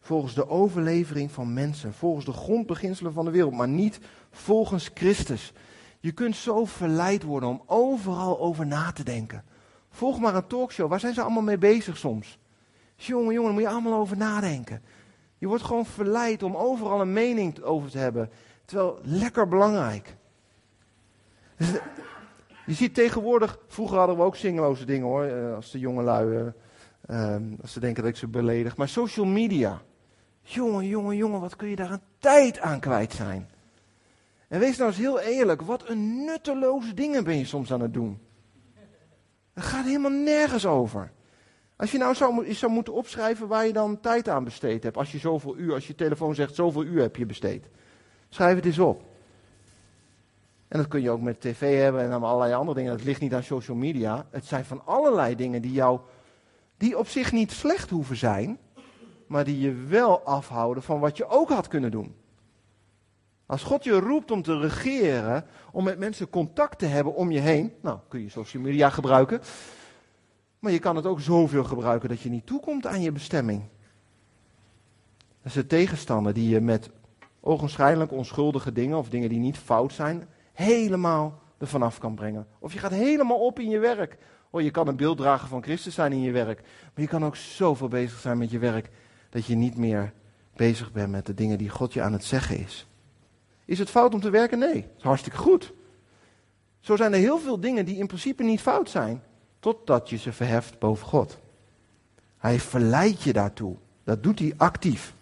Volgens 0.00 0.34
de 0.34 0.48
overlevering 0.48 1.30
van 1.30 1.52
mensen, 1.52 1.94
volgens 1.94 2.24
de 2.24 2.32
grondbeginselen 2.32 3.12
van 3.12 3.24
de 3.24 3.30
wereld, 3.30 3.54
maar 3.54 3.68
niet 3.68 3.98
volgens 4.30 4.90
Christus. 4.94 5.52
Je 6.00 6.12
kunt 6.12 6.36
zo 6.36 6.64
verleid 6.64 7.22
worden 7.22 7.48
om 7.48 7.62
overal 7.66 8.40
over 8.40 8.66
na 8.66 8.92
te 8.92 9.04
denken. 9.04 9.44
Volg 9.90 10.18
maar 10.18 10.34
een 10.34 10.46
talkshow, 10.46 10.88
waar 10.88 11.00
zijn 11.00 11.14
ze 11.14 11.22
allemaal 11.22 11.42
mee 11.42 11.58
bezig 11.58 11.96
soms? 11.96 12.38
Jongen, 12.96 13.34
jongen, 13.34 13.44
daar 13.44 13.52
moet 13.52 13.62
je 13.62 13.68
allemaal 13.68 14.00
over 14.00 14.16
nadenken. 14.16 14.82
Je 15.38 15.46
wordt 15.46 15.62
gewoon 15.62 15.86
verleid 15.86 16.42
om 16.42 16.56
overal 16.56 17.00
een 17.00 17.12
mening 17.12 17.62
over 17.62 17.90
te 17.90 17.98
hebben. 17.98 18.30
Terwijl 18.64 18.98
lekker 19.02 19.48
belangrijk. 19.48 20.16
Eh, 21.56 21.68
je 22.66 22.74
ziet 22.74 22.94
tegenwoordig, 22.94 23.58
vroeger 23.66 23.98
hadden 23.98 24.16
we 24.16 24.22
ook 24.22 24.36
zingeloze 24.36 24.84
dingen 24.84 25.06
hoor, 25.06 25.24
eh, 25.24 25.54
als 25.54 25.70
de 25.70 25.78
jongelui, 25.78 26.52
uh, 27.10 27.36
als 27.62 27.72
ze 27.72 27.80
denken 27.80 28.02
dat 28.02 28.12
ik 28.12 28.18
ze 28.18 28.28
beledig. 28.28 28.76
Maar 28.76 28.88
social 28.88 29.26
media. 29.26 29.82
Jongen, 30.42 30.86
jongen, 30.86 31.16
jongen, 31.16 31.40
wat 31.40 31.56
kun 31.56 31.68
je 31.68 31.76
daar 31.76 31.90
een 31.90 32.02
tijd 32.18 32.60
aan 32.60 32.80
kwijt 32.80 33.12
zijn. 33.12 33.48
En 34.48 34.60
wees 34.60 34.76
nou 34.76 34.90
eens 34.90 34.98
heel 34.98 35.20
eerlijk, 35.20 35.62
wat 35.62 35.88
een 35.88 36.24
nutteloze 36.24 36.94
dingen 36.94 37.24
ben 37.24 37.38
je 37.38 37.44
soms 37.44 37.72
aan 37.72 37.80
het 37.80 37.94
doen. 37.94 38.18
Het 39.52 39.64
gaat 39.64 39.84
helemaal 39.84 40.10
nergens 40.10 40.66
over. 40.66 41.12
Als 41.76 41.92
je 41.92 41.98
nou 41.98 42.14
zou, 42.14 42.54
zou 42.54 42.72
moeten 42.72 42.92
opschrijven 42.92 43.48
waar 43.48 43.66
je 43.66 43.72
dan 43.72 44.00
tijd 44.00 44.28
aan 44.28 44.44
besteed 44.44 44.82
hebt. 44.82 44.96
Als 44.96 45.12
je 45.12 45.18
zoveel 45.18 45.56
uur, 45.56 45.74
als 45.74 45.86
je 45.86 45.94
telefoon 45.94 46.34
zegt 46.34 46.54
zoveel 46.54 46.84
uur 46.84 47.00
heb 47.00 47.16
je 47.16 47.26
besteed. 47.26 47.68
Schrijf 48.28 48.56
het 48.56 48.64
eens 48.64 48.78
op. 48.78 49.02
En 50.68 50.78
dat 50.78 50.88
kun 50.88 51.02
je 51.02 51.10
ook 51.10 51.20
met 51.20 51.40
tv 51.40 51.80
hebben 51.80 52.02
en 52.02 52.22
allerlei 52.22 52.54
andere 52.54 52.78
dingen. 52.78 52.92
Het 52.92 53.04
ligt 53.04 53.20
niet 53.20 53.34
aan 53.34 53.42
social 53.42 53.76
media. 53.76 54.26
Het 54.30 54.44
zijn 54.44 54.64
van 54.64 54.82
allerlei 54.84 55.36
dingen 55.36 55.62
die 55.62 55.72
jou, 55.72 56.00
die 56.76 56.98
op 56.98 57.08
zich 57.08 57.32
niet 57.32 57.52
slecht 57.52 57.90
hoeven 57.90 58.16
zijn. 58.16 58.58
Maar 59.26 59.44
die 59.44 59.60
je 59.60 59.72
wel 59.74 60.20
afhouden 60.20 60.82
van 60.82 61.00
wat 61.00 61.16
je 61.16 61.28
ook 61.28 61.48
had 61.48 61.68
kunnen 61.68 61.90
doen. 61.90 62.14
Als 63.46 63.62
God 63.62 63.84
je 63.84 63.92
roept 63.92 64.30
om 64.30 64.42
te 64.42 64.58
regeren, 64.58 65.44
om 65.72 65.84
met 65.84 65.98
mensen 65.98 66.30
contact 66.30 66.78
te 66.78 66.86
hebben 66.86 67.14
om 67.14 67.30
je 67.30 67.40
heen, 67.40 67.72
nou 67.82 67.98
kun 68.08 68.20
je 68.20 68.28
social 68.28 68.62
media 68.62 68.90
gebruiken. 68.90 69.40
Maar 70.64 70.72
je 70.72 70.78
kan 70.78 70.96
het 70.96 71.06
ook 71.06 71.20
zoveel 71.20 71.64
gebruiken 71.64 72.08
dat 72.08 72.20
je 72.20 72.30
niet 72.30 72.46
toekomt 72.46 72.86
aan 72.86 73.02
je 73.02 73.12
bestemming. 73.12 73.62
Dat 75.18 75.46
is 75.46 75.52
de 75.52 75.66
tegenstander 75.66 76.34
die 76.34 76.48
je 76.48 76.60
met 76.60 76.90
ogenschijnlijk 77.40 78.12
onschuldige 78.12 78.72
dingen 78.72 78.98
of 78.98 79.08
dingen 79.08 79.28
die 79.28 79.38
niet 79.38 79.58
fout 79.58 79.92
zijn, 79.92 80.28
helemaal 80.52 81.38
ervan 81.58 81.82
af 81.82 81.98
kan 81.98 82.14
brengen. 82.14 82.46
Of 82.58 82.72
je 82.72 82.78
gaat 82.78 82.90
helemaal 82.90 83.46
op 83.46 83.58
in 83.58 83.68
je 83.68 83.78
werk. 83.78 84.16
Oh, 84.50 84.60
je 84.60 84.70
kan 84.70 84.88
een 84.88 84.96
beelddrager 84.96 85.48
van 85.48 85.62
Christus 85.62 85.94
zijn 85.94 86.12
in 86.12 86.20
je 86.20 86.32
werk. 86.32 86.60
Maar 86.62 87.04
je 87.04 87.06
kan 87.06 87.24
ook 87.24 87.36
zoveel 87.36 87.88
bezig 87.88 88.18
zijn 88.18 88.38
met 88.38 88.50
je 88.50 88.58
werk 88.58 88.90
dat 89.30 89.46
je 89.46 89.54
niet 89.54 89.76
meer 89.76 90.12
bezig 90.56 90.92
bent 90.92 91.10
met 91.10 91.26
de 91.26 91.34
dingen 91.34 91.58
die 91.58 91.68
God 91.68 91.92
je 91.92 92.02
aan 92.02 92.12
het 92.12 92.24
zeggen 92.24 92.58
is. 92.58 92.86
Is 93.64 93.78
het 93.78 93.90
fout 93.90 94.14
om 94.14 94.20
te 94.20 94.30
werken? 94.30 94.58
Nee, 94.58 94.74
het 94.74 94.96
is 94.96 95.02
hartstikke 95.02 95.38
goed. 95.38 95.72
Zo 96.80 96.96
zijn 96.96 97.12
er 97.12 97.18
heel 97.18 97.38
veel 97.38 97.60
dingen 97.60 97.84
die 97.84 97.96
in 97.96 98.06
principe 98.06 98.42
niet 98.42 98.60
fout 98.60 98.90
zijn, 98.90 99.22
totdat 99.64 100.10
je 100.10 100.16
ze 100.16 100.32
verheft 100.32 100.78
boven 100.78 101.06
God. 101.06 101.38
Hij 102.38 102.60
verleidt 102.60 103.22
je 103.22 103.32
daartoe. 103.32 103.76
Dat 104.02 104.22
doet 104.22 104.38
hij 104.38 104.54
actief. 104.56 105.14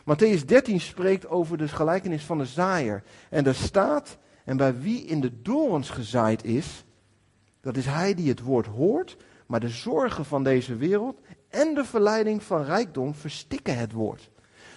Matthäus 0.00 0.44
13 0.46 0.80
spreekt 0.80 1.28
over 1.28 1.58
de 1.58 1.68
gelijkenis 1.68 2.24
van 2.24 2.38
de 2.38 2.46
zaaier. 2.46 3.02
En 3.30 3.46
er 3.46 3.54
staat, 3.54 4.16
en 4.44 4.56
bij 4.56 4.80
wie 4.80 5.04
in 5.04 5.20
de 5.20 5.42
dorens 5.42 5.90
gezaaid 5.90 6.44
is, 6.44 6.84
dat 7.60 7.76
is 7.76 7.86
hij 7.86 8.14
die 8.14 8.28
het 8.28 8.40
woord 8.40 8.66
hoort, 8.66 9.16
maar 9.46 9.60
de 9.60 9.68
zorgen 9.68 10.24
van 10.24 10.44
deze 10.44 10.76
wereld 10.76 11.20
en 11.48 11.74
de 11.74 11.84
verleiding 11.84 12.42
van 12.42 12.64
rijkdom 12.64 13.14
verstikken 13.14 13.78
het 13.78 13.92
woord. 13.92 14.30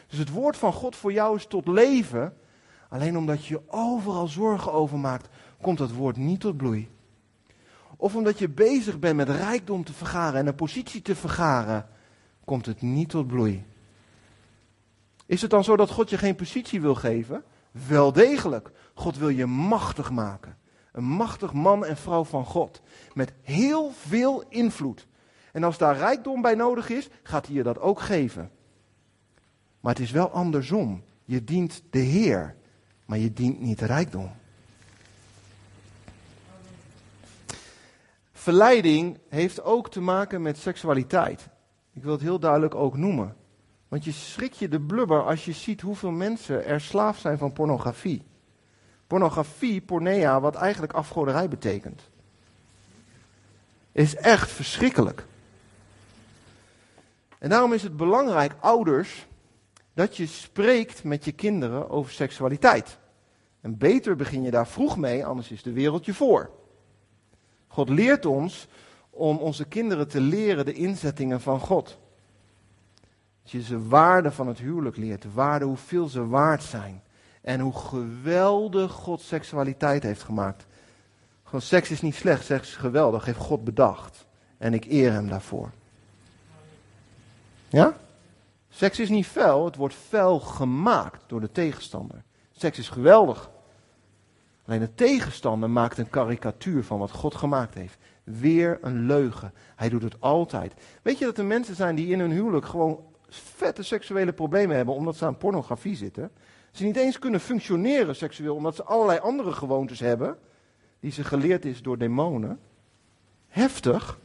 Dus 0.07 0.19
het 0.19 0.29
woord 0.29 0.57
van 0.57 0.73
God 0.73 0.95
voor 0.95 1.13
jou 1.13 1.35
is 1.35 1.45
tot 1.45 1.67
leven, 1.67 2.33
Alleen 2.89 3.17
omdat 3.17 3.45
je 3.45 3.61
overal 3.67 4.27
zorgen 4.27 4.73
over 4.73 4.99
maakt, 4.99 5.29
komt 5.61 5.77
dat 5.77 5.91
woord 5.91 6.17
niet 6.17 6.39
tot 6.39 6.57
bloei. 6.57 6.89
Of 8.01 8.15
omdat 8.15 8.39
je 8.39 8.49
bezig 8.49 8.99
bent 8.99 9.15
met 9.15 9.29
rijkdom 9.29 9.83
te 9.83 9.93
vergaren 9.93 10.39
en 10.39 10.47
een 10.47 10.55
positie 10.55 11.01
te 11.01 11.15
vergaren, 11.15 11.87
komt 12.45 12.65
het 12.65 12.81
niet 12.81 13.09
tot 13.09 13.27
bloei. 13.27 13.65
Is 15.25 15.41
het 15.41 15.51
dan 15.51 15.63
zo 15.63 15.75
dat 15.75 15.89
God 15.89 16.09
je 16.09 16.17
geen 16.17 16.35
positie 16.35 16.81
wil 16.81 16.95
geven? 16.95 17.43
Wel 17.87 18.11
degelijk. 18.11 18.71
God 18.93 19.17
wil 19.17 19.29
je 19.29 19.45
machtig 19.45 20.11
maken. 20.11 20.57
Een 20.91 21.03
machtig 21.03 21.53
man 21.53 21.85
en 21.85 21.97
vrouw 21.97 22.23
van 22.23 22.45
God. 22.45 22.81
Met 23.13 23.33
heel 23.41 23.91
veel 23.91 24.43
invloed. 24.49 25.07
En 25.51 25.63
als 25.63 25.77
daar 25.77 25.97
rijkdom 25.97 26.41
bij 26.41 26.55
nodig 26.55 26.89
is, 26.89 27.09
gaat 27.23 27.45
hij 27.45 27.55
je 27.55 27.63
dat 27.63 27.79
ook 27.79 27.99
geven. 27.99 28.51
Maar 29.79 29.93
het 29.93 30.03
is 30.03 30.11
wel 30.11 30.31
andersom. 30.31 31.03
Je 31.25 31.43
dient 31.43 31.83
de 31.89 31.99
Heer 31.99 32.55
maar 33.05 33.19
je 33.19 33.33
dient 33.33 33.59
niet 33.59 33.81
rijkdom. 33.81 34.31
Verleiding 38.41 39.19
heeft 39.29 39.63
ook 39.63 39.89
te 39.89 40.01
maken 40.01 40.41
met 40.41 40.57
seksualiteit. 40.57 41.47
Ik 41.93 42.03
wil 42.03 42.11
het 42.11 42.21
heel 42.21 42.39
duidelijk 42.39 42.75
ook 42.75 42.97
noemen. 42.97 43.35
Want 43.87 44.03
je 44.03 44.11
schrik 44.11 44.53
je 44.53 44.67
de 44.67 44.81
blubber 44.81 45.23
als 45.23 45.45
je 45.45 45.51
ziet 45.51 45.81
hoeveel 45.81 46.11
mensen 46.11 46.65
er 46.65 46.81
slaaf 46.81 47.19
zijn 47.19 47.37
van 47.37 47.53
pornografie. 47.53 48.23
Pornografie, 49.07 49.81
pornea, 49.81 50.39
wat 50.39 50.55
eigenlijk 50.55 50.93
afgoderij 50.93 51.47
betekent. 51.47 52.01
Is 53.91 54.15
echt 54.15 54.51
verschrikkelijk. 54.51 55.25
En 57.39 57.49
daarom 57.49 57.73
is 57.73 57.83
het 57.83 57.97
belangrijk, 57.97 58.55
ouders, 58.59 59.27
dat 59.93 60.17
je 60.17 60.25
spreekt 60.25 61.03
met 61.03 61.25
je 61.25 61.31
kinderen 61.31 61.89
over 61.89 62.11
seksualiteit. 62.11 62.97
En 63.61 63.77
beter 63.77 64.15
begin 64.15 64.43
je 64.43 64.51
daar 64.51 64.67
vroeg 64.67 64.97
mee, 64.97 65.25
anders 65.25 65.51
is 65.51 65.63
de 65.63 65.73
wereld 65.73 66.05
je 66.05 66.13
voor. 66.13 66.59
God 67.71 67.89
leert 67.89 68.25
ons 68.25 68.67
om 69.09 69.37
onze 69.37 69.65
kinderen 69.65 70.07
te 70.07 70.21
leren 70.21 70.65
de 70.65 70.73
inzettingen 70.73 71.41
van 71.41 71.59
God. 71.59 71.97
Als 73.41 73.51
je 73.51 73.61
ze 73.61 73.87
waarde 73.87 74.31
van 74.31 74.47
het 74.47 74.59
huwelijk 74.59 74.97
leert, 74.97 75.21
de 75.21 75.31
waarde 75.31 75.65
hoeveel 75.65 76.07
ze 76.07 76.27
waard 76.27 76.63
zijn. 76.63 77.03
En 77.41 77.59
hoe 77.59 77.75
geweldig 77.75 78.91
God 78.91 79.21
seksualiteit 79.21 80.03
heeft 80.03 80.23
gemaakt. 80.23 80.65
Gewoon 81.43 81.61
seks 81.61 81.91
is 81.91 82.01
niet 82.01 82.15
slecht, 82.15 82.45
seks 82.45 82.67
is 82.67 82.75
geweldig, 82.75 83.25
heeft 83.25 83.37
God 83.37 83.63
bedacht. 83.63 84.25
En 84.57 84.73
ik 84.73 84.85
eer 84.85 85.11
hem 85.11 85.27
daarvoor. 85.27 85.71
Ja? 87.69 87.97
Seks 88.69 88.99
is 88.99 89.09
niet 89.09 89.27
vuil, 89.27 89.65
het 89.65 89.75
wordt 89.75 89.95
vuil 89.95 90.39
gemaakt 90.39 91.23
door 91.27 91.41
de 91.41 91.51
tegenstander. 91.51 92.23
Seks 92.51 92.77
is 92.79 92.89
geweldig. 92.89 93.49
Alleen 94.65 94.79
de 94.79 94.93
tegenstander 94.93 95.69
maakt 95.69 95.97
een 95.97 96.09
karikatuur 96.09 96.83
van 96.83 96.99
wat 96.99 97.11
God 97.11 97.35
gemaakt 97.35 97.73
heeft. 97.73 97.97
Weer 98.23 98.77
een 98.81 99.05
leugen. 99.05 99.53
Hij 99.75 99.89
doet 99.89 100.03
het 100.03 100.21
altijd. 100.21 100.73
Weet 101.01 101.17
je 101.17 101.25
dat 101.25 101.37
er 101.37 101.45
mensen 101.45 101.75
zijn 101.75 101.95
die 101.95 102.07
in 102.07 102.19
hun 102.19 102.31
huwelijk 102.31 102.65
gewoon 102.65 102.99
vette 103.29 103.83
seksuele 103.83 104.33
problemen 104.33 104.75
hebben 104.75 104.95
omdat 104.95 105.15
ze 105.15 105.25
aan 105.25 105.37
pornografie 105.37 105.95
zitten? 105.95 106.31
Ze 106.71 106.83
niet 106.83 106.95
eens 106.95 107.19
kunnen 107.19 107.39
functioneren 107.39 108.15
seksueel 108.15 108.55
omdat 108.55 108.75
ze 108.75 108.83
allerlei 108.83 109.19
andere 109.19 109.51
gewoontes 109.51 109.99
hebben 109.99 110.37
die 110.99 111.11
ze 111.11 111.23
geleerd 111.23 111.65
is 111.65 111.81
door 111.81 111.97
demonen. 111.97 112.59
Heftig. 113.47 114.19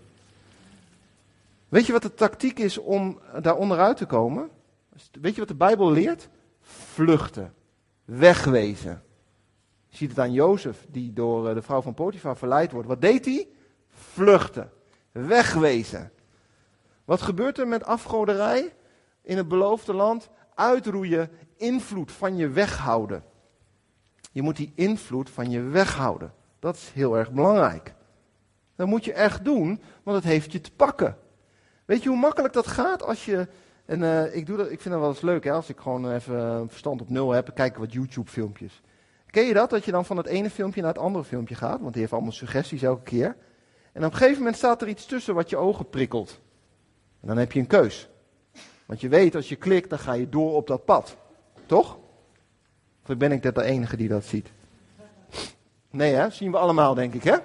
Weet 1.68 1.86
je 1.86 1.92
wat 1.92 2.02
de 2.02 2.14
tactiek 2.14 2.58
is 2.58 2.78
om 2.78 3.20
daar 3.42 3.56
onderuit 3.56 3.96
te 3.96 4.06
komen? 4.06 4.50
Weet 5.20 5.34
je 5.34 5.40
wat 5.40 5.48
de 5.48 5.54
Bijbel 5.54 5.90
leert? 5.90 6.28
Vluchten. 6.60 7.54
Wegwezen. 8.04 9.02
Ziet 9.96 10.10
het 10.10 10.18
aan 10.18 10.32
Jozef, 10.32 10.86
die 10.88 11.12
door 11.12 11.48
eh, 11.48 11.54
de 11.54 11.62
vrouw 11.62 11.82
van 11.82 11.94
Potifar 11.94 12.36
verleid 12.36 12.72
wordt. 12.72 12.88
Wat 12.88 13.00
deed 13.00 13.24
hij? 13.24 13.48
Vluchten. 13.88 14.70
Wegwezen. 15.12 16.12
Wat 17.04 17.22
gebeurt 17.22 17.58
er 17.58 17.68
met 17.68 17.84
afgoderij 17.84 18.74
in 19.22 19.36
het 19.36 19.48
beloofde 19.48 19.94
land? 19.94 20.28
Uitroeien, 20.54 21.30
invloed 21.56 22.12
van 22.12 22.36
je 22.36 22.48
weghouden. 22.48 23.24
Je 24.32 24.42
moet 24.42 24.56
die 24.56 24.72
invloed 24.74 25.30
van 25.30 25.50
je 25.50 25.60
weghouden. 25.60 26.32
Dat 26.58 26.76
is 26.76 26.90
heel 26.94 27.16
erg 27.16 27.32
belangrijk. 27.32 27.94
Dat 28.74 28.86
moet 28.86 29.04
je 29.04 29.12
echt 29.12 29.44
doen, 29.44 29.80
want 30.02 30.16
het 30.16 30.26
heeft 30.26 30.52
je 30.52 30.60
te 30.60 30.72
pakken. 30.72 31.18
Weet 31.84 32.02
je 32.02 32.08
hoe 32.08 32.18
makkelijk 32.18 32.54
dat 32.54 32.66
gaat 32.66 33.02
als 33.02 33.24
je. 33.24 33.48
En 33.84 34.00
uh, 34.00 34.34
ik, 34.34 34.46
doe 34.46 34.56
dat, 34.56 34.70
ik 34.70 34.80
vind 34.80 34.94
dat 34.94 35.02
wel 35.02 35.12
eens 35.12 35.20
leuk, 35.20 35.44
hè, 35.44 35.52
als 35.52 35.68
ik 35.68 35.78
gewoon 35.78 36.12
even 36.12 36.68
verstand 36.68 37.00
op 37.00 37.10
nul 37.10 37.30
heb, 37.30 37.50
kijken 37.54 37.80
wat 37.80 37.92
YouTube-filmpjes. 37.92 38.82
Ken 39.36 39.46
je 39.46 39.54
dat? 39.54 39.70
Dat 39.70 39.84
je 39.84 39.90
dan 39.90 40.04
van 40.04 40.16
het 40.16 40.26
ene 40.26 40.50
filmpje 40.50 40.80
naar 40.80 40.92
het 40.92 41.02
andere 41.02 41.24
filmpje 41.24 41.54
gaat, 41.54 41.80
want 41.80 41.92
die 41.92 42.00
heeft 42.00 42.12
allemaal 42.12 42.32
suggesties 42.32 42.82
elke 42.82 43.02
keer. 43.02 43.36
En 43.92 44.04
op 44.04 44.12
een 44.12 44.16
gegeven 44.16 44.38
moment 44.38 44.56
staat 44.56 44.82
er 44.82 44.88
iets 44.88 45.06
tussen 45.06 45.34
wat 45.34 45.50
je 45.50 45.56
ogen 45.56 45.88
prikkelt. 45.88 46.40
En 47.20 47.28
dan 47.28 47.36
heb 47.36 47.52
je 47.52 47.60
een 47.60 47.66
keus. 47.66 48.08
Want 48.86 49.00
je 49.00 49.08
weet, 49.08 49.34
als 49.34 49.48
je 49.48 49.56
klikt, 49.56 49.90
dan 49.90 49.98
ga 49.98 50.12
je 50.12 50.28
door 50.28 50.54
op 50.54 50.66
dat 50.66 50.84
pad. 50.84 51.16
Toch? 51.66 51.98
Of 53.06 53.16
ben 53.16 53.32
ik 53.32 53.42
de 53.42 53.62
enige 53.62 53.96
die 53.96 54.08
dat 54.08 54.24
ziet? 54.24 54.48
Nee, 55.90 56.14
hè? 56.14 56.30
Zien 56.30 56.50
we 56.50 56.58
allemaal, 56.58 56.94
denk 56.94 57.14
ik, 57.14 57.22
hè? 57.22 57.36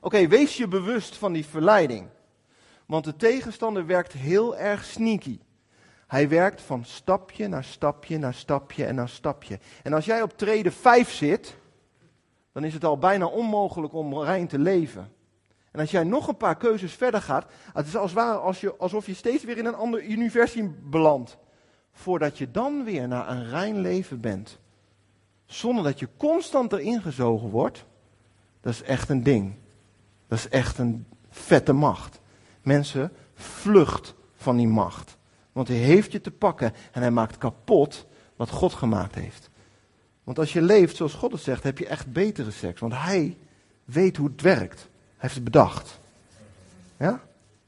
Oké, 0.00 0.28
wees 0.28 0.56
je 0.56 0.68
bewust 0.68 1.16
van 1.16 1.32
die 1.32 1.46
verleiding. 1.46 2.08
Want 2.86 3.04
de 3.04 3.16
tegenstander 3.16 3.86
werkt 3.86 4.12
heel 4.12 4.56
erg 4.56 4.84
sneaky. 4.84 5.38
Hij 6.06 6.28
werkt 6.28 6.62
van 6.62 6.84
stapje 6.84 7.48
naar 7.48 7.64
stapje 7.64 8.18
naar 8.18 8.34
stapje 8.34 8.84
en 8.84 8.94
naar 8.94 9.08
stapje. 9.08 9.58
En 9.82 9.92
als 9.92 10.04
jij 10.04 10.22
op 10.22 10.38
trede 10.38 10.70
5 10.70 11.10
zit, 11.10 11.56
dan 12.52 12.64
is 12.64 12.74
het 12.74 12.84
al 12.84 12.98
bijna 12.98 13.26
onmogelijk 13.26 13.92
om 13.92 14.18
rein 14.22 14.46
te 14.46 14.58
leven. 14.58 15.12
En 15.70 15.80
als 15.80 15.90
jij 15.90 16.04
nog 16.04 16.28
een 16.28 16.36
paar 16.36 16.56
keuzes 16.56 16.92
verder 16.92 17.22
gaat, 17.22 17.46
het 17.72 17.86
is 17.86 17.96
als 17.96 18.12
ware 18.12 18.38
als 18.38 18.60
je, 18.60 18.76
alsof 18.76 19.06
je 19.06 19.14
steeds 19.14 19.44
weer 19.44 19.58
in 19.58 19.66
een 19.66 19.74
ander 19.74 20.04
universum 20.04 20.78
belandt. 20.82 21.38
Voordat 21.92 22.38
je 22.38 22.50
dan 22.50 22.84
weer 22.84 23.08
naar 23.08 23.28
een 23.28 23.48
rein 23.48 23.80
leven 23.80 24.20
bent. 24.20 24.58
Zonder 25.46 25.84
dat 25.84 25.98
je 25.98 26.08
constant 26.16 26.72
erin 26.72 27.02
gezogen 27.02 27.48
wordt. 27.48 27.84
Dat 28.60 28.72
is 28.72 28.82
echt 28.82 29.08
een 29.08 29.22
ding. 29.22 29.54
Dat 30.28 30.38
is 30.38 30.48
echt 30.48 30.78
een 30.78 31.06
vette 31.28 31.72
macht. 31.72 32.20
Mensen, 32.62 33.12
vlucht 33.34 34.14
van 34.36 34.56
die 34.56 34.68
macht. 34.68 35.16
Want 35.56 35.68
hij 35.68 35.76
heeft 35.76 36.12
je 36.12 36.20
te 36.20 36.30
pakken 36.30 36.72
en 36.92 37.00
hij 37.00 37.10
maakt 37.10 37.38
kapot 37.38 38.06
wat 38.36 38.50
God 38.50 38.72
gemaakt 38.72 39.14
heeft. 39.14 39.50
Want 40.24 40.38
als 40.38 40.52
je 40.52 40.62
leeft 40.62 40.96
zoals 40.96 41.14
God 41.14 41.32
het 41.32 41.40
zegt, 41.40 41.62
heb 41.62 41.78
je 41.78 41.86
echt 41.86 42.12
betere 42.12 42.50
seks. 42.50 42.80
Want 42.80 42.92
hij 42.92 43.36
weet 43.84 44.16
hoe 44.16 44.28
het 44.28 44.40
werkt. 44.40 44.80
Hij 44.80 44.88
heeft 45.16 45.34
het 45.34 45.44
bedacht. 45.44 46.00
Ja? 46.96 47.20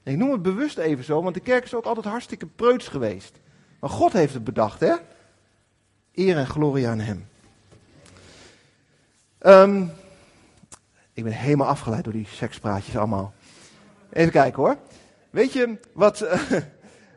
Ik 0.03 0.17
noem 0.17 0.33
het 0.33 0.43
bewust 0.43 0.79
even 0.79 1.05
zo, 1.05 1.23
want 1.23 1.35
de 1.35 1.41
kerk 1.41 1.65
is 1.65 1.75
ook 1.75 1.85
altijd 1.85 2.07
hartstikke 2.07 2.47
preuts 2.47 2.89
geweest. 2.89 3.39
Maar 3.81 3.91
God 3.91 4.13
heeft 4.13 4.35
het 4.35 4.45
bedacht, 4.45 4.81
hè? 4.81 4.95
Eer 6.15 6.37
en 6.37 6.47
glorie 6.47 6.89
aan 6.89 7.01
hem. 7.01 7.29
Um, 9.41 9.93
ik 11.13 11.25
ben 11.25 11.33
helemaal 11.33 11.69
afgeleid 11.69 12.05
door 12.05 12.13
die 12.13 12.27
sekspraatjes 12.27 12.97
allemaal. 12.97 13.35
Even 14.11 14.33
kijken 14.33 14.63
hoor. 14.63 14.77
Weet 15.31 15.53
je 15.53 15.77
wat, 15.93 16.27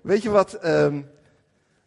weet 0.01 0.21
je 0.21 0.29
wat, 0.29 0.65
um, 0.65 1.09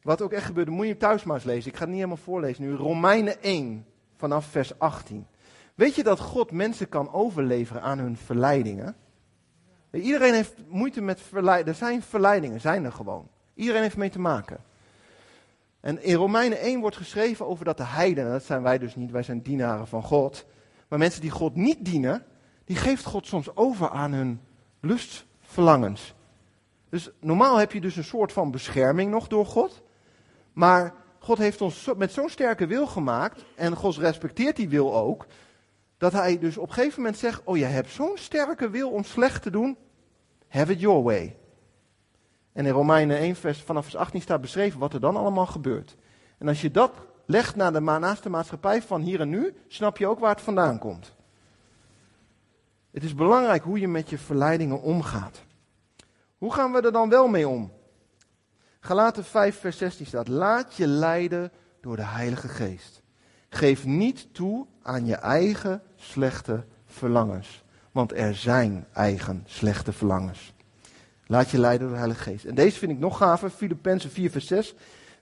wat 0.02 0.22
ook 0.22 0.32
echt 0.32 0.44
gebeurde? 0.44 0.70
Moet 0.70 0.86
je 0.86 0.96
thuis 0.96 1.24
maar 1.24 1.36
eens 1.36 1.44
lezen. 1.44 1.70
Ik 1.70 1.76
ga 1.76 1.80
het 1.80 1.88
niet 1.88 1.98
helemaal 1.98 2.24
voorlezen 2.24 2.64
nu. 2.64 2.74
Romeinen 2.74 3.42
1 3.42 3.86
vanaf 4.16 4.46
vers 4.46 4.78
18. 4.78 5.26
Weet 5.74 5.94
je 5.94 6.02
dat 6.02 6.20
God 6.20 6.50
mensen 6.50 6.88
kan 6.88 7.12
overleveren 7.12 7.82
aan 7.82 7.98
hun 7.98 8.16
verleidingen? 8.16 8.96
Iedereen 9.90 10.34
heeft 10.34 10.54
moeite 10.68 11.00
met 11.00 11.20
verleidingen. 11.20 11.72
Er 11.72 11.86
zijn 11.86 12.02
verleidingen, 12.02 12.60
zijn 12.60 12.84
er 12.84 12.92
gewoon. 12.92 13.28
Iedereen 13.54 13.82
heeft 13.82 13.96
mee 13.96 14.10
te 14.10 14.20
maken. 14.20 14.58
En 15.80 16.02
in 16.02 16.14
Romeinen 16.14 16.58
1 16.58 16.80
wordt 16.80 16.96
geschreven 16.96 17.46
over 17.46 17.64
dat 17.64 17.76
de 17.76 17.84
heidenen, 17.84 18.32
dat 18.32 18.44
zijn 18.44 18.62
wij 18.62 18.78
dus 18.78 18.96
niet, 18.96 19.10
wij 19.10 19.22
zijn 19.22 19.42
dienaren 19.42 19.86
van 19.86 20.02
God. 20.02 20.46
Maar 20.88 20.98
mensen 20.98 21.20
die 21.20 21.30
God 21.30 21.54
niet 21.54 21.84
dienen, 21.84 22.24
die 22.64 22.76
geeft 22.76 23.04
God 23.04 23.26
soms 23.26 23.56
over 23.56 23.90
aan 23.90 24.12
hun 24.12 24.40
lustverlangens. 24.80 26.14
Dus 26.94 27.10
normaal 27.20 27.56
heb 27.56 27.72
je 27.72 27.80
dus 27.80 27.96
een 27.96 28.04
soort 28.04 28.32
van 28.32 28.50
bescherming 28.50 29.10
nog 29.10 29.28
door 29.28 29.46
God. 29.46 29.82
Maar 30.52 30.94
God 31.18 31.38
heeft 31.38 31.60
ons 31.60 31.90
met 31.96 32.12
zo'n 32.12 32.28
sterke 32.28 32.66
wil 32.66 32.86
gemaakt, 32.86 33.44
en 33.54 33.76
God 33.76 33.96
respecteert 33.96 34.56
die 34.56 34.68
wil 34.68 34.94
ook, 34.94 35.26
dat 35.98 36.12
hij 36.12 36.38
dus 36.38 36.56
op 36.56 36.68
een 36.68 36.74
gegeven 36.74 36.98
moment 37.02 37.18
zegt, 37.18 37.40
oh 37.44 37.56
je 37.56 37.64
hebt 37.64 37.90
zo'n 37.90 38.16
sterke 38.16 38.70
wil 38.70 38.90
om 38.90 39.04
slecht 39.04 39.42
te 39.42 39.50
doen, 39.50 39.76
have 40.48 40.72
it 40.72 40.80
your 40.80 41.02
way. 41.02 41.36
En 42.52 42.66
in 42.66 42.72
Romeinen 42.72 43.16
1 43.16 43.36
vers, 43.36 43.62
vanaf 43.62 43.82
vers 43.84 43.96
18 43.96 44.20
staat 44.20 44.40
beschreven 44.40 44.80
wat 44.80 44.92
er 44.92 45.00
dan 45.00 45.16
allemaal 45.16 45.46
gebeurt. 45.46 45.96
En 46.38 46.48
als 46.48 46.60
je 46.60 46.70
dat 46.70 46.92
legt 47.26 47.56
naar 47.56 47.72
de, 47.72 47.80
naast 47.80 48.22
de 48.22 48.30
maatschappij 48.30 48.82
van 48.82 49.00
hier 49.00 49.20
en 49.20 49.28
nu, 49.28 49.54
snap 49.68 49.98
je 49.98 50.06
ook 50.06 50.18
waar 50.18 50.34
het 50.34 50.40
vandaan 50.40 50.78
komt. 50.78 51.14
Het 52.90 53.04
is 53.04 53.14
belangrijk 53.14 53.62
hoe 53.62 53.80
je 53.80 53.88
met 53.88 54.10
je 54.10 54.18
verleidingen 54.18 54.82
omgaat. 54.82 55.44
Hoe 56.44 56.52
gaan 56.52 56.72
we 56.72 56.80
er 56.80 56.92
dan 56.92 57.08
wel 57.08 57.28
mee 57.28 57.48
om? 57.48 57.72
Galaten 58.80 59.24
5 59.24 59.60
vers 59.60 59.78
16 59.78 60.06
staat, 60.06 60.28
laat 60.28 60.74
je 60.74 60.86
leiden 60.86 61.52
door 61.80 61.96
de 61.96 62.04
Heilige 62.04 62.48
Geest. 62.48 63.02
Geef 63.48 63.84
niet 63.84 64.34
toe 64.34 64.66
aan 64.82 65.06
je 65.06 65.14
eigen 65.14 65.82
slechte 65.96 66.64
verlangens, 66.86 67.64
want 67.92 68.12
er 68.12 68.34
zijn 68.34 68.86
eigen 68.92 69.42
slechte 69.46 69.92
verlangens. 69.92 70.54
Laat 71.26 71.50
je 71.50 71.58
leiden 71.58 71.80
door 71.80 71.96
de 71.96 72.02
Heilige 72.02 72.22
Geest. 72.22 72.44
En 72.44 72.54
deze 72.54 72.78
vind 72.78 72.92
ik 72.92 72.98
nog 72.98 73.16
gaver, 73.16 73.50
Filippenzen 73.50 74.10
4 74.10 74.30
vers 74.30 74.46
6. 74.46 74.74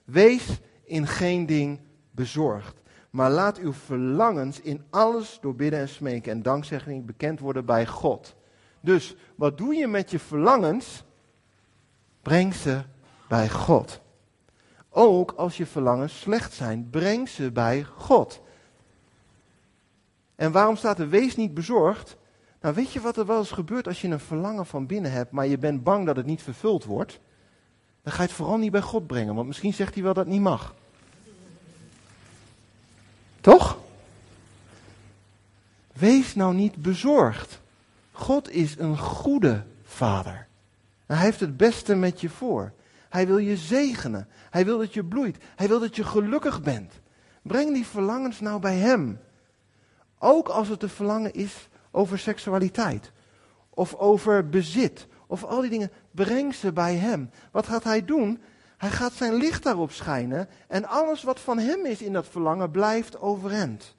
Wees 0.03 0.59
in 0.83 1.07
geen 1.07 1.45
ding 1.45 1.79
bezorgd. 2.11 2.81
Maar 3.09 3.31
laat 3.31 3.57
uw 3.57 3.73
verlangens 3.73 4.61
in 4.61 4.83
alles 4.89 5.37
door 5.41 5.55
bidden 5.55 5.79
en 5.79 5.89
smeken 5.89 6.31
en 6.31 6.41
dankzegging 6.41 7.05
bekend 7.05 7.39
worden 7.39 7.65
bij 7.65 7.87
God. 7.87 8.35
Dus 8.81 9.15
wat 9.35 9.57
doe 9.57 9.75
je 9.75 9.87
met 9.87 10.11
je 10.11 10.19
verlangens? 10.19 11.03
Breng 12.23 12.55
ze 12.55 12.83
bij 13.27 13.49
God. 13.49 14.01
Ook 14.89 15.31
als 15.31 15.57
je 15.57 15.65
verlangens 15.65 16.19
slecht 16.19 16.53
zijn, 16.53 16.89
breng 16.89 17.29
ze 17.29 17.51
bij 17.51 17.83
God. 17.83 18.41
En 20.35 20.51
waarom 20.51 20.75
staat 20.75 20.99
er 20.99 21.09
wees 21.09 21.35
niet 21.35 21.53
bezorgd? 21.53 22.17
Nou, 22.61 22.75
weet 22.75 22.91
je 22.91 23.01
wat 23.01 23.17
er 23.17 23.25
wel 23.25 23.37
eens 23.37 23.51
gebeurt 23.51 23.87
als 23.87 24.01
je 24.01 24.07
een 24.07 24.19
verlangen 24.19 24.65
van 24.65 24.85
binnen 24.85 25.11
hebt, 25.11 25.31
maar 25.31 25.47
je 25.47 25.57
bent 25.57 25.83
bang 25.83 26.05
dat 26.05 26.15
het 26.15 26.25
niet 26.25 26.41
vervuld 26.41 26.83
wordt? 26.83 27.19
Dan 28.01 28.13
ga 28.13 28.21
je 28.21 28.27
het 28.27 28.37
vooral 28.37 28.57
niet 28.57 28.71
bij 28.71 28.81
God 28.81 29.07
brengen, 29.07 29.35
want 29.35 29.47
misschien 29.47 29.73
zegt 29.73 29.93
hij 29.93 30.03
wel 30.03 30.13
dat 30.13 30.25
het 30.25 30.33
niet 30.33 30.43
mag. 30.43 30.75
Toch? 33.41 33.77
Wees 35.93 36.35
nou 36.35 36.53
niet 36.53 36.75
bezorgd. 36.75 37.59
God 38.11 38.49
is 38.49 38.77
een 38.77 38.97
goede 38.97 39.63
vader. 39.83 40.47
Hij 41.05 41.17
heeft 41.17 41.39
het 41.39 41.57
beste 41.57 41.95
met 41.95 42.21
je 42.21 42.29
voor. 42.29 42.73
Hij 43.09 43.27
wil 43.27 43.37
je 43.37 43.57
zegenen. 43.57 44.27
Hij 44.49 44.65
wil 44.65 44.77
dat 44.77 44.93
je 44.93 45.05
bloeit. 45.05 45.37
Hij 45.55 45.67
wil 45.67 45.79
dat 45.79 45.95
je 45.95 46.03
gelukkig 46.03 46.61
bent. 46.61 46.93
Breng 47.41 47.73
die 47.73 47.85
verlangens 47.85 48.39
nou 48.39 48.59
bij 48.59 48.75
hem. 48.75 49.19
Ook 50.19 50.47
als 50.47 50.67
het 50.67 50.83
een 50.83 50.89
verlangen 50.89 51.33
is 51.33 51.69
over 51.91 52.19
seksualiteit 52.19 53.11
of 53.69 53.95
over 53.95 54.49
bezit 54.49 55.07
of 55.27 55.43
al 55.43 55.61
die 55.61 55.69
dingen, 55.69 55.91
breng 56.11 56.53
ze 56.55 56.73
bij 56.73 56.95
Hem. 56.95 57.29
Wat 57.51 57.67
gaat 57.67 57.83
Hij 57.83 58.05
doen? 58.05 58.41
Hij 58.77 58.89
gaat 58.89 59.13
zijn 59.13 59.33
licht 59.33 59.63
daarop 59.63 59.91
schijnen 59.91 60.49
en 60.67 60.85
alles 60.85 61.23
wat 61.23 61.39
van 61.39 61.59
Hem 61.59 61.85
is 61.85 62.01
in 62.01 62.13
dat 62.13 62.27
verlangen 62.27 62.71
blijft 62.71 63.19
overeind. 63.19 63.95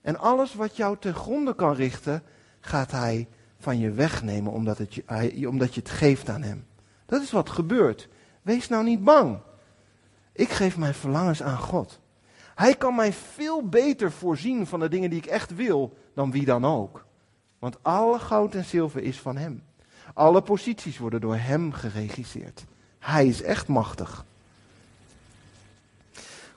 En 0.00 0.18
alles 0.18 0.54
wat 0.54 0.76
jou 0.76 0.96
ten 0.98 1.14
gronde 1.14 1.54
kan 1.54 1.74
richten, 1.74 2.22
gaat 2.60 2.90
Hij 2.90 3.28
van 3.58 3.78
je 3.78 3.90
wegnemen 3.90 4.52
omdat, 4.52 4.78
het 4.78 4.94
je, 4.94 5.48
omdat 5.48 5.74
je 5.74 5.80
het 5.80 5.90
geeft 5.90 6.28
aan 6.28 6.42
Hem. 6.42 6.66
Dat 7.06 7.22
is 7.22 7.30
wat 7.30 7.50
gebeurt. 7.50 8.08
Wees 8.42 8.68
nou 8.68 8.84
niet 8.84 9.04
bang. 9.04 9.38
Ik 10.32 10.50
geef 10.50 10.76
mijn 10.76 10.94
verlangens 10.94 11.42
aan 11.42 11.58
God. 11.58 12.00
Hij 12.54 12.74
kan 12.74 12.94
mij 12.94 13.12
veel 13.12 13.68
beter 13.68 14.12
voorzien 14.12 14.66
van 14.66 14.80
de 14.80 14.88
dingen 14.88 15.10
die 15.10 15.18
ik 15.18 15.26
echt 15.26 15.54
wil 15.54 15.96
dan 16.14 16.30
wie 16.30 16.44
dan 16.44 16.64
ook. 16.64 17.04
Want 17.58 17.78
alle 17.82 18.18
goud 18.18 18.54
en 18.54 18.64
zilver 18.64 19.02
is 19.02 19.20
van 19.20 19.36
Hem. 19.36 19.62
Alle 20.14 20.42
posities 20.42 20.98
worden 20.98 21.20
door 21.20 21.36
Hem 21.36 21.72
geregisseerd. 21.72 22.64
Hij 22.98 23.26
is 23.26 23.42
echt 23.42 23.68
machtig. 23.68 24.24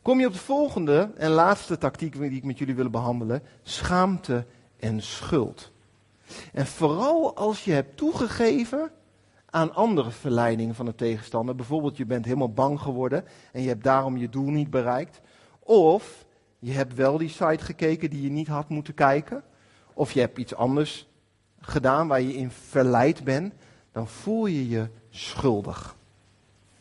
Kom 0.02 0.20
je 0.20 0.28
op 0.28 0.34
de 0.34 0.40
volgende 0.40 1.12
en 1.18 1.30
laatste 1.30 1.78
tactiek 1.78 2.18
die 2.18 2.32
ik 2.32 2.44
met 2.44 2.58
jullie 2.58 2.76
wil 2.76 2.90
behandelen: 2.90 3.44
schaamte 3.64 4.46
en 4.80 5.02
schuld. 5.02 5.71
En 6.54 6.68
vooral 6.68 7.36
als 7.36 7.64
je 7.64 7.72
hebt 7.72 7.98
toegegeven 7.98 8.92
aan 9.50 9.76
andere 9.76 10.12
verleidingen 10.12 10.76
van 10.76 10.86
de 10.86 10.96
tegenstander. 10.96 11.56
Bijvoorbeeld, 11.56 11.98
je 11.98 12.06
bent 12.06 12.26
helemaal 12.26 12.54
bang 12.54 12.80
geworden 12.80 13.26
en 13.52 13.62
je 13.62 13.68
hebt 13.68 13.84
daarom 13.84 14.18
je 14.18 14.30
doel 14.30 14.50
niet 14.50 14.70
bereikt. 14.70 15.22
Of 15.60 16.26
je 16.60 16.72
hebt 16.72 16.96
wel 16.96 17.18
die 17.18 17.30
site 17.30 17.64
gekeken 17.64 18.10
die 18.10 18.22
je 18.22 18.30
niet 18.30 18.48
had 18.48 18.70
moeten 18.70 18.94
kijken. 18.94 19.44
Of 19.94 20.12
je 20.12 20.20
hebt 20.20 20.38
iets 20.38 20.56
anders 20.56 21.08
gedaan 21.60 22.08
waar 22.08 22.22
je 22.22 22.34
in 22.34 22.52
verleid 22.52 23.24
bent. 23.24 23.54
Dan 23.92 24.08
voel 24.08 24.46
je 24.46 24.70
je 24.70 24.90
schuldig. 25.10 25.96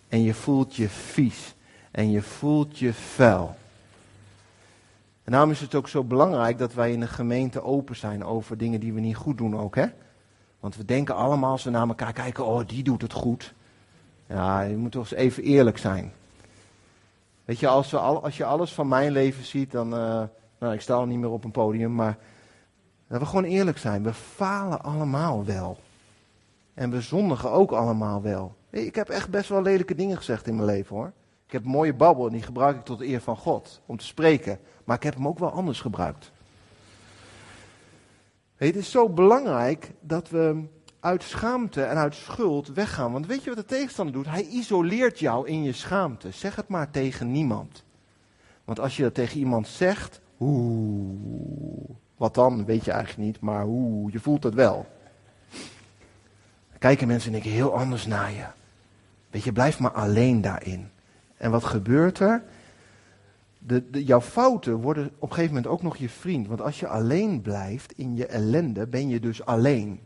En 0.09 0.22
je 0.22 0.34
voelt 0.34 0.76
je 0.76 0.88
vies. 0.88 1.55
En 1.90 2.11
je 2.11 2.22
voelt 2.22 2.78
je 2.78 2.92
vuil. 2.92 3.57
En 5.24 5.32
daarom 5.32 5.50
is 5.50 5.60
het 5.60 5.74
ook 5.74 5.88
zo 5.88 6.04
belangrijk 6.04 6.58
dat 6.58 6.74
wij 6.74 6.92
in 6.92 7.00
de 7.00 7.06
gemeente 7.06 7.62
open 7.62 7.96
zijn 7.96 8.24
over 8.24 8.56
dingen 8.56 8.80
die 8.80 8.92
we 8.92 9.00
niet 9.00 9.16
goed 9.16 9.38
doen 9.38 9.58
ook, 9.58 9.74
hè? 9.74 9.86
Want 10.60 10.76
we 10.76 10.84
denken 10.84 11.14
allemaal 11.14 11.50
als 11.50 11.64
we 11.64 11.70
naar 11.70 11.88
elkaar 11.88 12.12
kijken, 12.12 12.46
oh, 12.46 12.66
die 12.66 12.82
doet 12.82 13.02
het 13.02 13.12
goed. 13.12 13.54
Ja, 14.26 14.60
je 14.60 14.76
moet 14.76 14.92
toch 14.92 15.02
eens 15.02 15.20
even 15.20 15.42
eerlijk 15.42 15.78
zijn. 15.78 16.12
Weet 17.44 17.58
je, 17.58 17.68
als, 17.68 17.94
al, 17.94 18.22
als 18.22 18.36
je 18.36 18.44
alles 18.44 18.72
van 18.72 18.88
mijn 18.88 19.12
leven 19.12 19.44
ziet, 19.44 19.70
dan, 19.70 19.94
uh, 19.94 20.22
nou, 20.58 20.72
ik 20.72 20.80
sta 20.80 20.94
al 20.94 21.06
niet 21.06 21.18
meer 21.18 21.30
op 21.30 21.44
een 21.44 21.50
podium, 21.50 21.94
maar 21.94 22.18
dat 23.08 23.20
we 23.20 23.26
gewoon 23.26 23.44
eerlijk 23.44 23.78
zijn. 23.78 24.02
We 24.02 24.14
falen 24.14 24.82
allemaal 24.82 25.44
wel. 25.44 25.78
En 26.74 26.90
we 26.90 27.00
zondigen 27.00 27.50
ook 27.50 27.72
allemaal 27.72 28.22
wel. 28.22 28.54
Ik 28.70 28.94
heb 28.94 29.08
echt 29.08 29.30
best 29.30 29.48
wel 29.48 29.62
lelijke 29.62 29.94
dingen 29.94 30.16
gezegd 30.16 30.46
in 30.46 30.54
mijn 30.54 30.66
leven 30.66 30.96
hoor. 30.96 31.12
Ik 31.51 31.57
heb 31.57 31.64
mooie 31.64 31.94
babbel 31.94 32.26
en 32.26 32.32
die 32.32 32.42
gebruik 32.42 32.76
ik 32.76 32.84
tot 32.84 32.98
de 32.98 33.07
eer 33.07 33.20
van 33.20 33.36
God 33.36 33.80
om 33.86 33.96
te 33.96 34.05
spreken. 34.05 34.59
Maar 34.84 34.96
ik 34.96 35.03
heb 35.03 35.14
hem 35.14 35.28
ook 35.28 35.38
wel 35.38 35.51
anders 35.51 35.80
gebruikt. 35.80 36.32
Het 38.57 38.76
is 38.76 38.90
zo 38.90 39.09
belangrijk 39.09 39.92
dat 40.01 40.28
we 40.28 40.64
uit 41.01 41.22
schaamte 41.22 41.82
en 41.82 41.96
uit 41.96 42.14
schuld 42.14 42.68
weggaan. 42.68 43.12
Want 43.12 43.26
weet 43.26 43.42
je 43.42 43.48
wat 43.48 43.59
de 43.59 43.64
tegenstander 43.74 44.14
doet? 44.14 44.26
Hij 44.26 44.46
isoleert 44.46 45.18
jou 45.18 45.48
in 45.48 45.62
je 45.62 45.72
schaamte. 45.72 46.30
Zeg 46.30 46.57
het 46.57 46.68
maar 46.68 46.90
tegen 46.90 47.32
niemand. 47.32 47.84
Want 48.64 48.80
als 48.80 48.96
je 48.96 49.03
dat 49.03 49.14
tegen 49.14 49.38
iemand 49.38 49.68
zegt, 49.68 50.20
oeh, 50.40 51.90
wat 52.16 52.34
dan? 52.34 52.64
Weet 52.64 52.84
je 52.84 52.90
eigenlijk 52.90 53.26
niet, 53.26 53.40
maar 53.40 53.64
oeh, 53.66 54.12
je 54.12 54.20
voelt 54.20 54.42
het 54.42 54.55
wel. 54.55 54.86
Kijken 56.78 57.07
mensen 57.07 57.32
denk 57.32 57.44
ik 57.44 57.53
heel 57.53 57.76
anders 57.76 58.07
naar 58.07 58.32
je. 58.32 58.46
Weet 59.30 59.44
je, 59.44 59.53
blijf 59.53 59.78
maar 59.78 59.92
alleen 59.92 60.40
daarin. 60.40 60.90
En 61.41 61.51
wat 61.51 61.64
gebeurt 61.64 62.18
er? 62.18 62.43
De, 63.59 64.05
jouw 64.05 64.20
fouten 64.20 64.74
worden 64.74 65.07
op 65.07 65.28
een 65.28 65.34
gegeven 65.34 65.55
moment 65.55 65.72
ook 65.72 65.82
nog 65.82 65.97
je 65.97 66.09
vriend. 66.09 66.47
Want 66.47 66.61
als 66.61 66.80
je 66.80 66.88
alleen 66.88 67.41
blijft 67.41 67.93
in 67.93 68.16
je 68.16 68.26
ellende, 68.26 68.86
ben 68.86 69.09
je 69.09 69.20
dus 69.20 69.45
alleen. 69.45 70.01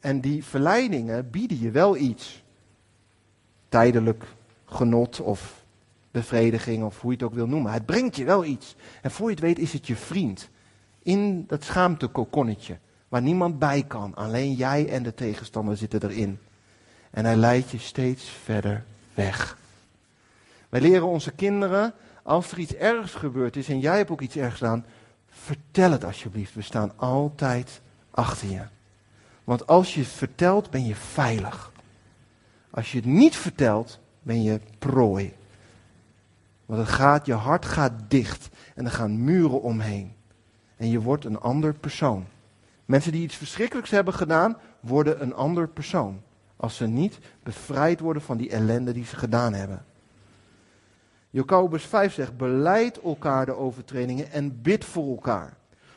En 0.00 0.20
die 0.20 0.44
verleidingen 0.44 1.30
bieden 1.30 1.60
je 1.60 1.70
wel 1.70 1.96
iets. 1.96 2.44
Tijdelijk 3.68 4.24
genot 4.64 5.20
of 5.20 5.64
bevrediging 6.10 6.84
of 6.84 7.00
hoe 7.00 7.10
je 7.10 7.16
het 7.16 7.26
ook 7.26 7.34
wil 7.34 7.46
noemen. 7.46 7.72
Het 7.72 7.86
brengt 7.86 8.16
je 8.16 8.24
wel 8.24 8.44
iets. 8.44 8.76
En 9.02 9.10
voor 9.10 9.28
je 9.28 9.34
het 9.34 9.44
weet 9.44 9.58
is 9.58 9.72
het 9.72 9.86
je 9.86 9.96
vriend. 9.96 10.48
In 11.02 11.44
dat 11.46 11.64
schaamtekokonnetje. 11.64 12.78
Waar 13.08 13.22
niemand 13.22 13.58
bij 13.58 13.82
kan. 13.82 14.14
Alleen 14.14 14.52
jij 14.52 14.88
en 14.88 15.02
de 15.02 15.14
tegenstander 15.14 15.76
zitten 15.76 16.02
erin. 16.02 16.38
En 17.10 17.24
hij 17.24 17.36
leidt 17.36 17.70
je 17.70 17.78
steeds 17.78 18.28
verder 18.28 18.84
weg. 19.14 19.58
Wij 20.68 20.80
leren 20.80 21.06
onze 21.06 21.30
kinderen, 21.30 21.92
als 22.22 22.52
er 22.52 22.58
iets 22.58 22.74
ergs 22.74 23.14
gebeurd 23.14 23.56
is 23.56 23.68
en 23.68 23.80
jij 23.80 23.96
hebt 23.96 24.10
ook 24.10 24.20
iets 24.20 24.36
ergs 24.36 24.56
gedaan, 24.56 24.84
vertel 25.28 25.90
het 25.90 26.04
alsjeblieft. 26.04 26.54
We 26.54 26.62
staan 26.62 26.92
altijd 26.96 27.80
achter 28.10 28.48
je. 28.48 28.62
Want 29.44 29.66
als 29.66 29.94
je 29.94 30.00
het 30.00 30.10
vertelt, 30.10 30.70
ben 30.70 30.86
je 30.86 30.94
veilig. 30.94 31.72
Als 32.70 32.92
je 32.92 32.96
het 32.96 33.06
niet 33.06 33.36
vertelt, 33.36 33.98
ben 34.22 34.42
je 34.42 34.60
prooi. 34.78 35.34
Want 36.66 36.80
het 36.80 36.88
gaat, 36.88 37.26
je 37.26 37.32
hart 37.32 37.64
gaat 37.64 37.92
dicht 38.08 38.48
en 38.74 38.84
er 38.84 38.90
gaan 38.90 39.24
muren 39.24 39.62
omheen. 39.62 40.14
En 40.76 40.90
je 40.90 41.00
wordt 41.00 41.24
een 41.24 41.40
ander 41.40 41.74
persoon. 41.74 42.26
Mensen 42.84 43.12
die 43.12 43.22
iets 43.22 43.36
verschrikkelijks 43.36 43.90
hebben 43.90 44.14
gedaan, 44.14 44.56
worden 44.80 45.22
een 45.22 45.34
ander 45.34 45.68
persoon. 45.68 46.22
Als 46.60 46.76
ze 46.76 46.86
niet 46.86 47.18
bevrijd 47.42 48.00
worden 48.00 48.22
van 48.22 48.36
die 48.36 48.50
ellende 48.50 48.92
die 48.92 49.04
ze 49.04 49.16
gedaan 49.16 49.52
hebben. 49.52 49.84
Jacobus 51.30 51.84
5 51.84 52.14
zegt, 52.14 52.36
beleid 52.36 53.00
elkaar 53.00 53.46
de 53.46 53.56
overtredingen 53.56 54.30
en 54.30 54.62
bid 54.62 54.84
voor 54.84 55.10
elkaar, 55.10 55.56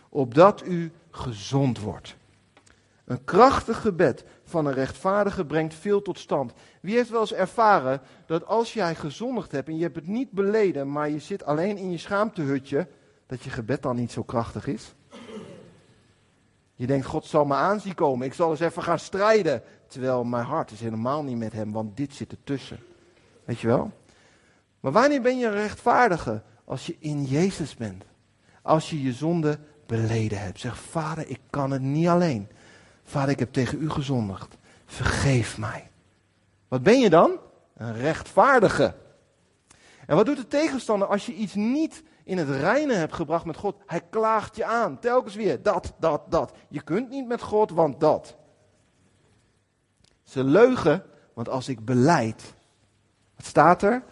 opdat 0.09 0.65
u 0.65 0.91
gezond 1.11 1.79
wordt. 1.79 2.15
Een 3.05 3.23
krachtig 3.23 3.81
gebed 3.81 4.25
van 4.43 4.65
een 4.65 4.73
rechtvaardige 4.73 5.45
brengt 5.45 5.73
veel 5.73 6.01
tot 6.01 6.19
stand. 6.19 6.53
Wie 6.81 6.95
heeft 6.95 7.09
wel 7.09 7.21
eens 7.21 7.33
ervaren 7.33 8.01
dat 8.25 8.45
als 8.45 8.73
jij 8.73 8.95
gezondigd 8.95 9.51
hebt 9.51 9.67
en 9.67 9.75
je 9.75 9.83
hebt 9.83 9.95
het 9.95 10.07
niet 10.07 10.31
beleden, 10.31 10.91
maar 10.91 11.09
je 11.09 11.19
zit 11.19 11.45
alleen 11.45 11.77
in 11.77 11.91
je 11.91 11.97
schaamtehutje, 11.97 12.87
dat 13.25 13.41
je 13.43 13.49
gebed 13.49 13.81
dan 13.81 13.95
niet 13.95 14.11
zo 14.11 14.23
krachtig 14.23 14.67
is? 14.67 14.93
Je 16.75 16.87
denkt, 16.87 17.05
God 17.05 17.25
zal 17.25 17.45
me 17.45 17.53
aanzien 17.53 17.95
komen, 17.95 18.27
ik 18.27 18.33
zal 18.33 18.51
eens 18.51 18.59
even 18.59 18.83
gaan 18.83 18.99
strijden. 18.99 19.63
Terwijl 19.87 20.23
mijn 20.23 20.45
hart 20.45 20.71
is 20.71 20.79
helemaal 20.79 21.23
niet 21.23 21.37
met 21.37 21.53
hem, 21.53 21.71
want 21.71 21.97
dit 21.97 22.13
zit 22.13 22.31
ertussen. 22.31 22.79
Weet 23.45 23.59
je 23.59 23.67
wel? 23.67 23.91
Maar 24.79 24.91
wanneer 24.91 25.21
ben 25.21 25.37
je 25.37 25.45
een 25.45 25.53
rechtvaardige? 25.53 26.41
Als 26.65 26.85
je 26.85 26.95
in 26.99 27.25
Jezus 27.25 27.75
bent. 27.75 28.03
Als 28.61 28.89
je 28.89 29.01
je 29.01 29.13
zonde 29.13 29.59
beleden 29.85 30.39
hebt. 30.39 30.59
Zeg, 30.59 30.77
vader, 30.77 31.27
ik 31.27 31.39
kan 31.49 31.71
het 31.71 31.81
niet 31.81 32.07
alleen. 32.07 32.47
Vader, 33.03 33.29
ik 33.29 33.39
heb 33.39 33.53
tegen 33.53 33.81
u 33.81 33.89
gezondigd. 33.89 34.57
Vergeef 34.85 35.57
mij. 35.57 35.89
Wat 36.67 36.83
ben 36.83 36.99
je 36.99 37.09
dan? 37.09 37.39
Een 37.77 37.95
rechtvaardige. 37.95 38.95
En 40.05 40.15
wat 40.15 40.25
doet 40.25 40.37
de 40.37 40.47
tegenstander 40.47 41.07
als 41.07 41.25
je 41.25 41.33
iets 41.33 41.53
niet 41.53 42.03
in 42.23 42.37
het 42.37 42.49
reine 42.49 42.93
hebt 42.93 43.13
gebracht 43.13 43.45
met 43.45 43.57
God? 43.57 43.75
Hij 43.85 44.01
klaagt 44.09 44.55
je 44.55 44.65
aan. 44.65 44.99
Telkens 44.99 45.35
weer 45.35 45.61
dat, 45.61 45.93
dat, 45.99 46.21
dat. 46.29 46.53
Je 46.69 46.81
kunt 46.81 47.09
niet 47.09 47.27
met 47.27 47.41
God, 47.41 47.71
want 47.71 47.99
dat. 47.99 48.35
Ze 50.23 50.43
leugen, 50.43 51.03
want 51.33 51.49
als 51.49 51.69
ik 51.69 51.85
beleid. 51.85 52.53
Wat 53.35 53.45
staat 53.45 53.81
er? 53.81 54.03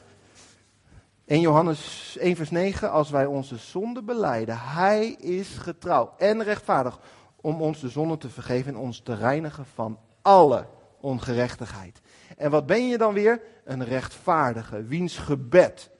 1 1.25 1.41
Johannes 1.41 2.17
1 2.19 2.35
vers 2.35 2.49
9, 2.49 2.91
als 2.91 3.09
wij 3.09 3.25
onze 3.25 3.57
zonde 3.57 4.03
beleiden, 4.03 4.59
hij 4.59 5.07
is 5.07 5.47
getrouw 5.47 6.13
en 6.17 6.43
rechtvaardig 6.43 6.99
om 7.41 7.61
ons 7.61 7.79
de 7.79 7.89
zonde 7.89 8.17
te 8.17 8.29
vergeven 8.29 8.73
en 8.73 8.79
ons 8.79 8.99
te 8.99 9.15
reinigen 9.15 9.65
van 9.65 9.99
alle 10.21 10.65
ongerechtigheid. 10.99 12.01
En 12.37 12.51
wat 12.51 12.65
ben 12.65 12.87
je 12.87 12.97
dan 12.97 13.13
weer? 13.13 13.41
Een 13.63 13.83
rechtvaardige, 13.83 14.83
wiens 14.83 15.17
gebed 15.17 15.91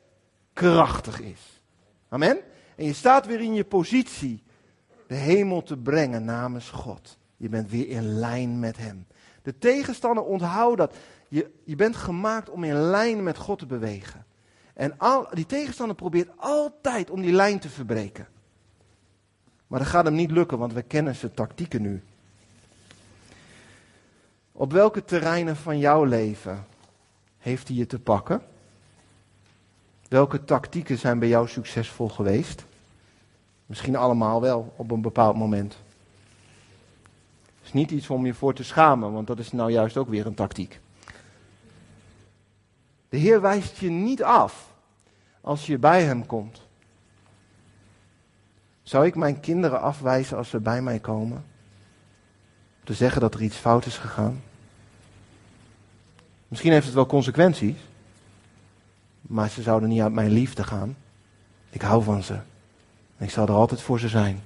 krachtig 0.54 1.20
is. 1.20 1.61
Amen? 2.14 2.38
En 2.76 2.86
je 2.86 2.94
staat 2.94 3.26
weer 3.26 3.40
in 3.40 3.54
je 3.54 3.64
positie 3.64 4.44
de 5.08 5.16
hemel 5.16 5.64
te 5.64 5.78
brengen 5.78 6.26
namens 6.26 6.70
God. 6.70 7.18
Je 7.38 7.50
bent 7.50 7.70
weer 7.70 7.90
in 7.90 8.04
lijn 8.04 8.60
met 8.60 8.78
Hem. 8.78 9.08
De 9.42 9.58
tegenstander 9.58 10.24
onthoud 10.24 10.78
dat. 10.78 10.96
Je, 11.28 11.52
je 11.64 11.76
bent 11.76 11.96
gemaakt 11.96 12.50
om 12.50 12.64
in 12.64 12.76
lijn 12.76 13.24
met 13.24 13.38
God 13.38 13.60
te 13.60 13.66
bewegen. 13.66 14.26
En 14.74 14.98
al, 14.98 15.28
die 15.34 15.46
tegenstander 15.46 15.96
probeert 15.96 16.30
altijd 16.38 17.10
om 17.10 17.22
die 17.22 17.32
lijn 17.32 17.60
te 17.60 17.70
verbreken. 17.70 18.28
Maar 19.68 19.80
dat 19.80 19.88
gaat 19.88 20.06
hem 20.06 20.14
niet 20.14 20.32
lukken, 20.32 20.58
want 20.58 20.74
we 20.74 20.82
kennen 20.82 21.16
zijn 21.16 21.34
tactieken 21.34 21.82
nu. 21.82 22.04
Op 24.52 24.72
welke 24.72 25.04
terreinen 25.04 25.56
van 25.56 25.80
jouw 25.80 26.04
leven 26.04 26.66
heeft 27.38 27.68
hij 27.68 27.78
je 27.78 27.86
te 27.86 28.00
pakken? 28.00 28.42
Welke 30.12 30.44
tactieken 30.44 30.98
zijn 30.98 31.20
bij 31.20 31.28
jou 31.28 31.48
succesvol 31.48 32.10
geweest? 32.10 32.66
Misschien 33.66 33.96
allemaal 33.96 34.42
wel 34.42 34.74
op 34.76 34.92
een 34.92 35.02
bepaald 35.02 35.36
moment. 35.36 35.78
is 37.64 37.74
niet 37.74 37.92
iets 37.92 38.10
om 38.10 38.26
je 38.26 38.34
voor 38.34 38.54
te 38.54 38.64
schamen, 38.64 39.14
want 39.14 39.28
dat 39.28 39.40
is 39.40 39.52
nou 39.52 39.72
juist 39.72 39.98
ook 39.98 40.10
weer 40.10 40.26
een 40.26 40.34
tactiek. 40.34 40.80
De 43.10 43.18
Heer 43.18 43.42
wijst 43.42 43.78
je 43.78 43.90
niet 43.90 44.24
af 44.24 44.74
als 45.42 45.66
je 45.66 45.78
bij 45.78 46.04
Hem 46.04 46.26
komt. 46.26 46.62
Zou 48.84 49.06
ik 49.06 49.16
mijn 49.16 49.40
kinderen 49.40 49.82
afwijzen 49.82 50.38
als 50.38 50.50
ze 50.50 50.60
bij 50.60 50.82
mij 50.82 51.00
komen? 51.00 51.38
Om 52.80 52.84
te 52.84 52.94
zeggen 52.94 53.22
dat 53.22 53.34
er 53.34 53.42
iets 53.42 53.58
fout 53.58 53.86
is 53.86 53.98
gegaan? 53.98 54.42
Misschien 56.48 56.72
heeft 56.72 56.86
het 56.86 56.96
wel 56.96 57.06
consequenties, 57.06 57.78
maar 59.32 59.50
ze 59.50 59.62
zouden 59.62 59.90
niet 59.90 60.02
uit 60.02 60.14
mijn 60.14 60.32
liefde 60.32 60.64
gaan. 60.64 60.96
Ik 61.70 61.82
hou 61.82 62.04
van 62.04 62.24
ze. 62.24 62.40
Ik 63.18 63.30
zal 63.30 63.48
er 63.48 63.54
altijd 63.54 63.82
voor 63.82 64.00
ze 64.00 64.08
zijn. 64.08 64.42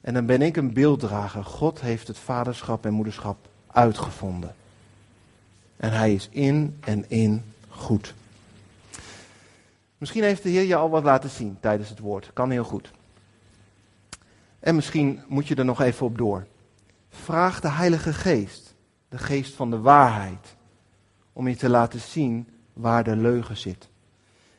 En 0.00 0.14
dan 0.14 0.26
ben 0.26 0.42
ik 0.42 0.56
een 0.56 0.72
beelddrager. 0.72 1.44
God 1.44 1.80
heeft 1.80 2.08
het 2.08 2.18
vaderschap 2.18 2.84
en 2.86 2.92
moederschap 2.92 3.48
uitgevonden. 3.66 4.54
En 5.76 5.92
hij 5.92 6.14
is 6.14 6.28
in 6.30 6.76
en 6.80 7.10
in 7.10 7.42
goed. 7.68 8.14
Misschien 9.98 10.22
heeft 10.22 10.42
de 10.42 10.48
Heer 10.48 10.64
je 10.64 10.76
al 10.76 10.90
wat 10.90 11.02
laten 11.02 11.30
zien 11.30 11.56
tijdens 11.60 11.88
het 11.88 11.98
woord. 11.98 12.30
Kan 12.32 12.50
heel 12.50 12.64
goed. 12.64 12.90
En 14.60 14.74
misschien 14.74 15.22
moet 15.26 15.46
je 15.46 15.54
er 15.54 15.64
nog 15.64 15.80
even 15.80 16.06
op 16.06 16.18
door. 16.18 16.46
Vraag 17.10 17.60
de 17.60 17.70
Heilige 17.70 18.12
Geest, 18.12 18.74
de 19.08 19.18
geest 19.18 19.54
van 19.54 19.70
de 19.70 19.78
waarheid, 19.78 20.56
om 21.32 21.48
je 21.48 21.56
te 21.56 21.68
laten 21.68 22.00
zien 22.00 22.48
waar 22.78 23.04
de 23.04 23.16
leugen 23.16 23.56
zit. 23.56 23.88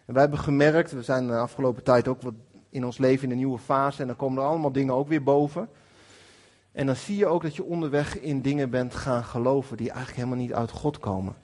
En 0.05 0.13
wij 0.13 0.21
hebben 0.21 0.39
gemerkt, 0.39 0.91
we 0.91 1.03
zijn 1.03 1.27
de 1.27 1.37
afgelopen 1.37 1.83
tijd 1.83 2.07
ook 2.07 2.21
wat 2.21 2.33
in 2.69 2.85
ons 2.85 2.97
leven 2.97 3.23
in 3.23 3.31
een 3.31 3.37
nieuwe 3.37 3.59
fase 3.59 4.01
en 4.01 4.07
dan 4.07 4.15
komen 4.15 4.43
er 4.43 4.49
allemaal 4.49 4.71
dingen 4.71 4.93
ook 4.93 5.07
weer 5.07 5.23
boven. 5.23 5.69
En 6.71 6.85
dan 6.85 6.95
zie 6.95 7.17
je 7.17 7.27
ook 7.27 7.41
dat 7.41 7.55
je 7.55 7.63
onderweg 7.63 8.19
in 8.19 8.41
dingen 8.41 8.69
bent 8.69 8.95
gaan 8.95 9.23
geloven 9.23 9.77
die 9.77 9.87
eigenlijk 9.87 10.17
helemaal 10.17 10.45
niet 10.45 10.53
uit 10.53 10.71
God 10.71 10.99
komen. 10.99 11.35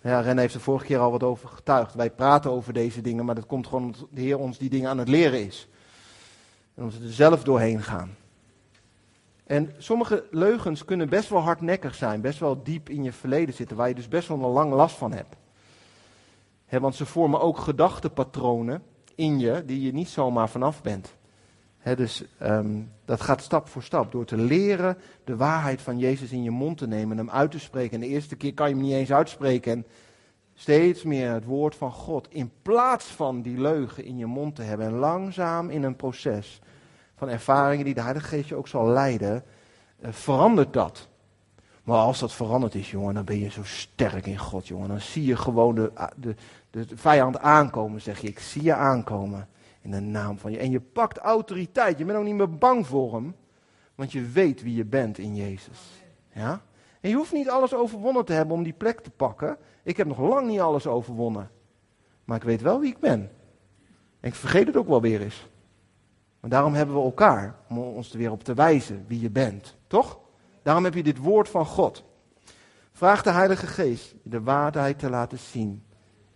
Ja, 0.00 0.20
Ren 0.20 0.38
heeft 0.38 0.54
er 0.54 0.60
vorige 0.60 0.84
keer 0.84 0.98
al 0.98 1.10
wat 1.10 1.22
over 1.22 1.48
getuigd. 1.48 1.94
Wij 1.94 2.10
praten 2.10 2.50
over 2.50 2.72
deze 2.72 3.00
dingen, 3.00 3.24
maar 3.24 3.34
dat 3.34 3.46
komt 3.46 3.66
gewoon 3.66 3.84
omdat 3.84 4.06
de 4.10 4.20
Heer 4.20 4.38
ons 4.38 4.58
die 4.58 4.70
dingen 4.70 4.90
aan 4.90 4.98
het 4.98 5.08
leren 5.08 5.46
is. 5.46 5.68
En 6.74 6.82
omdat 6.82 6.98
we 6.98 7.06
er 7.06 7.12
zelf 7.12 7.42
doorheen 7.42 7.82
gaan. 7.82 8.16
En 9.50 9.74
sommige 9.78 10.24
leugens 10.30 10.84
kunnen 10.84 11.08
best 11.08 11.28
wel 11.28 11.40
hardnekkig 11.40 11.94
zijn, 11.94 12.20
best 12.20 12.38
wel 12.38 12.62
diep 12.62 12.88
in 12.88 13.02
je 13.02 13.12
verleden 13.12 13.54
zitten, 13.54 13.76
waar 13.76 13.88
je 13.88 13.94
dus 13.94 14.08
best 14.08 14.28
wel 14.28 14.44
een 14.44 14.50
lang 14.50 14.72
last 14.72 14.96
van 14.96 15.12
hebt. 15.12 15.36
want 16.68 16.94
ze 16.94 17.06
vormen 17.06 17.40
ook 17.40 17.58
gedachtepatronen 17.58 18.82
in 19.14 19.38
je 19.38 19.64
die 19.66 19.80
je 19.80 19.92
niet 19.92 20.08
zomaar 20.08 20.48
vanaf 20.48 20.82
bent. 20.82 21.14
dus 21.96 22.24
ehm, 22.38 22.82
dat 23.04 23.20
gaat 23.20 23.42
stap 23.42 23.68
voor 23.68 23.82
stap. 23.82 24.12
Door 24.12 24.24
te 24.24 24.36
leren 24.36 24.98
de 25.24 25.36
waarheid 25.36 25.80
van 25.82 25.98
Jezus 25.98 26.32
in 26.32 26.42
je 26.42 26.50
mond 26.50 26.78
te 26.78 26.86
nemen 26.86 27.18
en 27.18 27.26
hem 27.26 27.34
uit 27.34 27.50
te 27.50 27.58
spreken. 27.58 27.94
En 27.94 28.00
de 28.00 28.14
eerste 28.14 28.36
keer 28.36 28.54
kan 28.54 28.68
je 28.68 28.74
hem 28.74 28.84
niet 28.84 28.94
eens 28.94 29.12
uitspreken. 29.12 29.72
En 29.72 29.86
steeds 30.54 31.02
meer 31.02 31.32
het 31.32 31.44
woord 31.44 31.74
van 31.74 31.92
God. 31.92 32.28
In 32.30 32.52
plaats 32.62 33.06
van 33.06 33.42
die 33.42 33.60
leugen 33.60 34.04
in 34.04 34.16
je 34.16 34.26
mond 34.26 34.54
te 34.54 34.62
hebben. 34.62 34.86
En 34.86 34.94
langzaam 34.94 35.70
in 35.70 35.82
een 35.82 35.96
proces 35.96 36.60
van 37.20 37.28
ervaringen 37.28 37.84
die 37.84 37.94
de 37.94 38.02
Heilige 38.02 38.26
Geest 38.26 38.48
je 38.48 38.54
ook 38.54 38.68
zal 38.68 38.86
leiden. 38.86 39.44
Uh, 40.00 40.12
verandert 40.12 40.72
dat. 40.72 41.08
Maar 41.82 41.98
als 41.98 42.18
dat 42.18 42.32
veranderd 42.32 42.74
is, 42.74 42.90
jongen, 42.90 43.14
dan 43.14 43.24
ben 43.24 43.38
je 43.38 43.50
zo 43.50 43.64
sterk 43.64 44.26
in 44.26 44.38
God, 44.38 44.66
jongen. 44.66 44.88
Dan 44.88 45.00
zie 45.00 45.24
je 45.24 45.36
gewoon 45.36 45.74
de, 45.74 45.92
de, 46.16 46.34
de 46.70 46.86
vijand 46.94 47.38
aankomen, 47.38 48.00
zeg 48.00 48.20
je. 48.20 48.28
Ik 48.28 48.38
zie 48.38 48.62
je 48.62 48.74
aankomen 48.74 49.48
in 49.80 49.90
de 49.90 50.00
naam 50.00 50.38
van 50.38 50.52
je. 50.52 50.58
En 50.58 50.70
je 50.70 50.80
pakt 50.80 51.18
autoriteit. 51.18 51.98
Je 51.98 52.04
bent 52.04 52.18
ook 52.18 52.24
niet 52.24 52.34
meer 52.34 52.58
bang 52.58 52.86
voor 52.86 53.14
hem. 53.14 53.34
Want 53.94 54.12
je 54.12 54.22
weet 54.22 54.62
wie 54.62 54.74
je 54.74 54.84
bent 54.84 55.18
in 55.18 55.36
Jezus. 55.36 55.78
Ja? 56.32 56.60
En 57.00 57.10
je 57.10 57.16
hoeft 57.16 57.32
niet 57.32 57.50
alles 57.50 57.74
overwonnen 57.74 58.24
te 58.24 58.32
hebben 58.32 58.56
om 58.56 58.62
die 58.62 58.72
plek 58.72 59.00
te 59.00 59.10
pakken. 59.10 59.56
Ik 59.82 59.96
heb 59.96 60.06
nog 60.06 60.18
lang 60.18 60.46
niet 60.46 60.60
alles 60.60 60.86
overwonnen. 60.86 61.50
Maar 62.24 62.36
ik 62.36 62.42
weet 62.42 62.62
wel 62.62 62.80
wie 62.80 62.90
ik 62.90 62.98
ben. 62.98 63.30
En 64.20 64.28
ik 64.28 64.34
vergeet 64.34 64.66
het 64.66 64.76
ook 64.76 64.88
wel 64.88 65.00
weer 65.00 65.20
eens. 65.20 65.49
Maar 66.40 66.50
daarom 66.50 66.74
hebben 66.74 66.94
we 66.94 67.02
elkaar. 67.02 67.54
Om 67.68 67.78
ons 67.78 68.12
er 68.12 68.18
weer 68.18 68.30
op 68.30 68.44
te 68.44 68.54
wijzen 68.54 69.04
wie 69.08 69.20
je 69.20 69.30
bent. 69.30 69.76
Toch? 69.86 70.18
Daarom 70.62 70.84
heb 70.84 70.94
je 70.94 71.02
dit 71.02 71.18
woord 71.18 71.48
van 71.48 71.66
God. 71.66 72.04
Vraag 72.92 73.22
de 73.22 73.30
Heilige 73.30 73.66
Geest 73.66 74.14
de 74.22 74.42
waarheid 74.42 74.98
te 74.98 75.10
laten 75.10 75.38
zien 75.38 75.82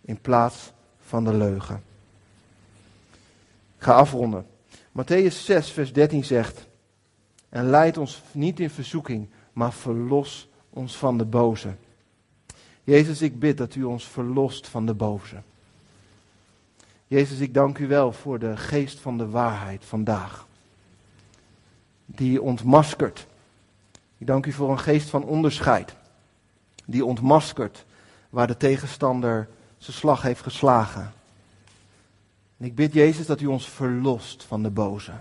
in 0.01 0.21
plaats 0.21 0.71
van 0.99 1.23
de 1.23 1.33
leugen. 1.33 1.83
Ik 3.77 3.83
ga 3.83 3.93
afronden. 3.93 4.45
Matthäus 4.91 5.43
6, 5.43 5.71
vers 5.71 5.93
13 5.93 6.23
zegt: 6.23 6.67
En 7.49 7.69
leid 7.69 7.97
ons 7.97 8.21
niet 8.31 8.59
in 8.59 8.69
verzoeking, 8.69 9.29
maar 9.53 9.73
verlos 9.73 10.49
ons 10.69 10.97
van 10.97 11.17
de 11.17 11.25
boze. 11.25 11.75
Jezus, 12.83 13.21
ik 13.21 13.39
bid 13.39 13.57
dat 13.57 13.75
u 13.75 13.83
ons 13.83 14.07
verlost 14.07 14.67
van 14.67 14.85
de 14.85 14.93
boze. 14.93 15.35
Jezus, 17.07 17.39
ik 17.39 17.53
dank 17.53 17.77
u 17.77 17.87
wel 17.87 18.11
voor 18.11 18.39
de 18.39 18.57
geest 18.57 18.99
van 18.99 19.17
de 19.17 19.29
waarheid 19.29 19.85
vandaag. 19.85 20.47
Die 22.05 22.41
ontmaskert. 22.41 23.27
Ik 24.17 24.27
dank 24.27 24.45
u 24.45 24.51
voor 24.51 24.71
een 24.71 24.79
geest 24.79 25.09
van 25.09 25.23
onderscheid. 25.23 25.95
Die 26.85 27.05
ontmaskert 27.05 27.85
waar 28.29 28.47
de 28.47 28.57
tegenstander 28.57 29.47
zijn 29.77 29.97
slag 29.97 30.21
heeft 30.21 30.41
geslagen. 30.41 31.13
En 32.57 32.65
ik 32.65 32.75
bid 32.75 32.93
Jezus 32.93 33.25
dat 33.25 33.41
u 33.41 33.45
ons 33.45 33.69
verlost 33.69 34.43
van 34.43 34.63
de 34.63 34.69
boze. 34.69 35.13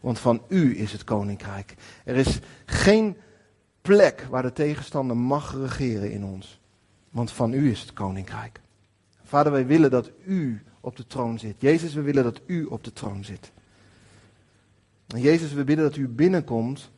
Want 0.00 0.18
van 0.18 0.42
u 0.48 0.78
is 0.78 0.92
het 0.92 1.04
koninkrijk. 1.04 1.74
Er 2.04 2.16
is 2.16 2.38
geen 2.64 3.16
plek 3.82 4.26
waar 4.30 4.42
de 4.42 4.52
tegenstander 4.52 5.16
mag 5.16 5.54
regeren 5.54 6.12
in 6.12 6.24
ons. 6.24 6.60
Want 7.10 7.30
van 7.30 7.52
u 7.52 7.70
is 7.70 7.80
het 7.80 7.92
koninkrijk. 7.92 8.60
Vader, 9.24 9.52
wij 9.52 9.66
willen 9.66 9.90
dat 9.90 10.10
u 10.24 10.62
op 10.82 10.96
de 10.96 11.06
troon 11.06 11.38
zit. 11.38 11.54
Jezus, 11.58 11.94
we 11.94 12.00
willen 12.00 12.24
dat 12.24 12.40
u 12.46 12.64
op 12.64 12.84
de 12.84 12.92
troon 12.92 13.24
zit. 13.24 13.52
En 15.06 15.20
Jezus, 15.20 15.52
we 15.52 15.64
bidden 15.64 15.84
dat 15.84 15.96
u 15.96 16.08
binnenkomt 16.08 16.90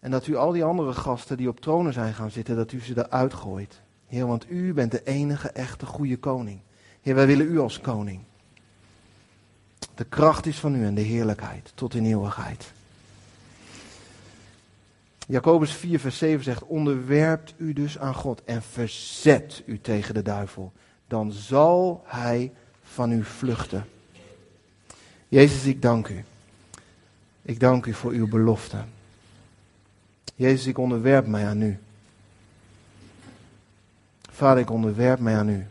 en 0.00 0.10
dat 0.10 0.26
u 0.26 0.36
al 0.36 0.52
die 0.52 0.64
andere 0.64 0.92
gasten 0.92 1.36
die 1.36 1.48
op 1.48 1.60
tronen 1.60 1.92
zijn 1.92 2.14
gaan 2.14 2.30
zitten, 2.30 2.56
dat 2.56 2.72
u 2.72 2.80
ze 2.80 2.98
eruit 2.98 3.34
gooit. 3.34 3.80
Heer, 4.06 4.26
want 4.26 4.50
u 4.50 4.72
bent 4.72 4.90
de 4.90 5.04
enige 5.04 5.48
echte 5.48 5.86
goede 5.86 6.16
koning. 6.16 6.60
Heer, 7.00 7.14
wij 7.14 7.26
willen 7.26 7.50
u 7.50 7.58
als 7.58 7.80
koning. 7.80 8.20
De 9.94 10.04
kracht 10.04 10.46
is 10.46 10.58
van 10.58 10.74
u 10.74 10.84
en 10.84 10.94
de 10.94 11.00
heerlijkheid 11.00 11.72
tot 11.74 11.94
in 11.94 12.04
eeuwigheid. 12.04 12.72
Jacobus 15.26 15.72
4, 15.72 16.00
vers 16.00 16.18
7 16.18 16.44
zegt: 16.44 16.62
Onderwerpt 16.62 17.54
u 17.56 17.72
dus 17.72 17.98
aan 17.98 18.14
God 18.14 18.44
en 18.44 18.62
verzet 18.62 19.62
u 19.66 19.80
tegen 19.80 20.14
de 20.14 20.22
duivel. 20.22 20.72
Dan 21.06 21.32
zal 21.32 22.02
hij 22.06 22.52
van 22.94 23.12
u 23.12 23.24
vluchten. 23.24 23.84
Jezus, 25.28 25.64
ik 25.64 25.82
dank 25.82 26.08
u. 26.08 26.24
Ik 27.42 27.60
dank 27.60 27.86
u 27.86 27.92
voor 27.92 28.10
uw 28.10 28.28
belofte. 28.28 28.76
Jezus, 30.34 30.66
ik 30.66 30.78
onderwerp 30.78 31.26
mij 31.26 31.46
aan 31.46 31.62
u. 31.62 31.78
Vader, 34.30 34.62
ik 34.62 34.70
onderwerp 34.70 35.18
mij 35.18 35.36
aan 35.36 35.48
u. 35.48 35.66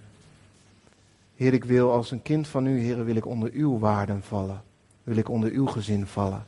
Heer, 1.36 1.53
ik 1.53 1.63
wil 1.63 1.91
als 1.91 2.11
een 2.11 2.21
kind 2.21 2.47
van 2.47 2.65
u, 2.65 2.80
Heer, 2.80 3.05
wil 3.05 3.15
ik 3.15 3.26
onder 3.26 3.51
uw 3.51 3.80
waarden 3.80 4.24
vallen. 4.24 4.61
Wil 5.03 5.17
ik 5.17 5.30
onder 5.30 5.51
uw 5.51 5.65
gezin 5.65 6.07
vallen. 6.07 6.45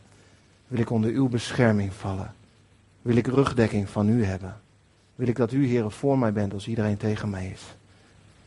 Wil 0.67 0.80
ik 0.80 0.89
onder 0.89 1.11
uw 1.11 1.28
bescherming 1.28 1.93
vallen. 1.93 2.34
Wil 3.01 3.15
ik 3.15 3.28
rugdekking 3.28 3.89
van 3.89 4.09
u 4.09 4.23
hebben. 4.23 4.61
Wil 5.15 5.28
ik 5.28 5.36
dat 5.36 5.51
u, 5.51 5.67
Heer, 5.67 5.91
voor 5.91 6.19
mij 6.19 6.34
bent 6.34 6.53
als 6.53 6.67
iedereen 6.67 6.97
tegen 6.97 7.30
mij 7.30 7.47
is. 7.47 7.61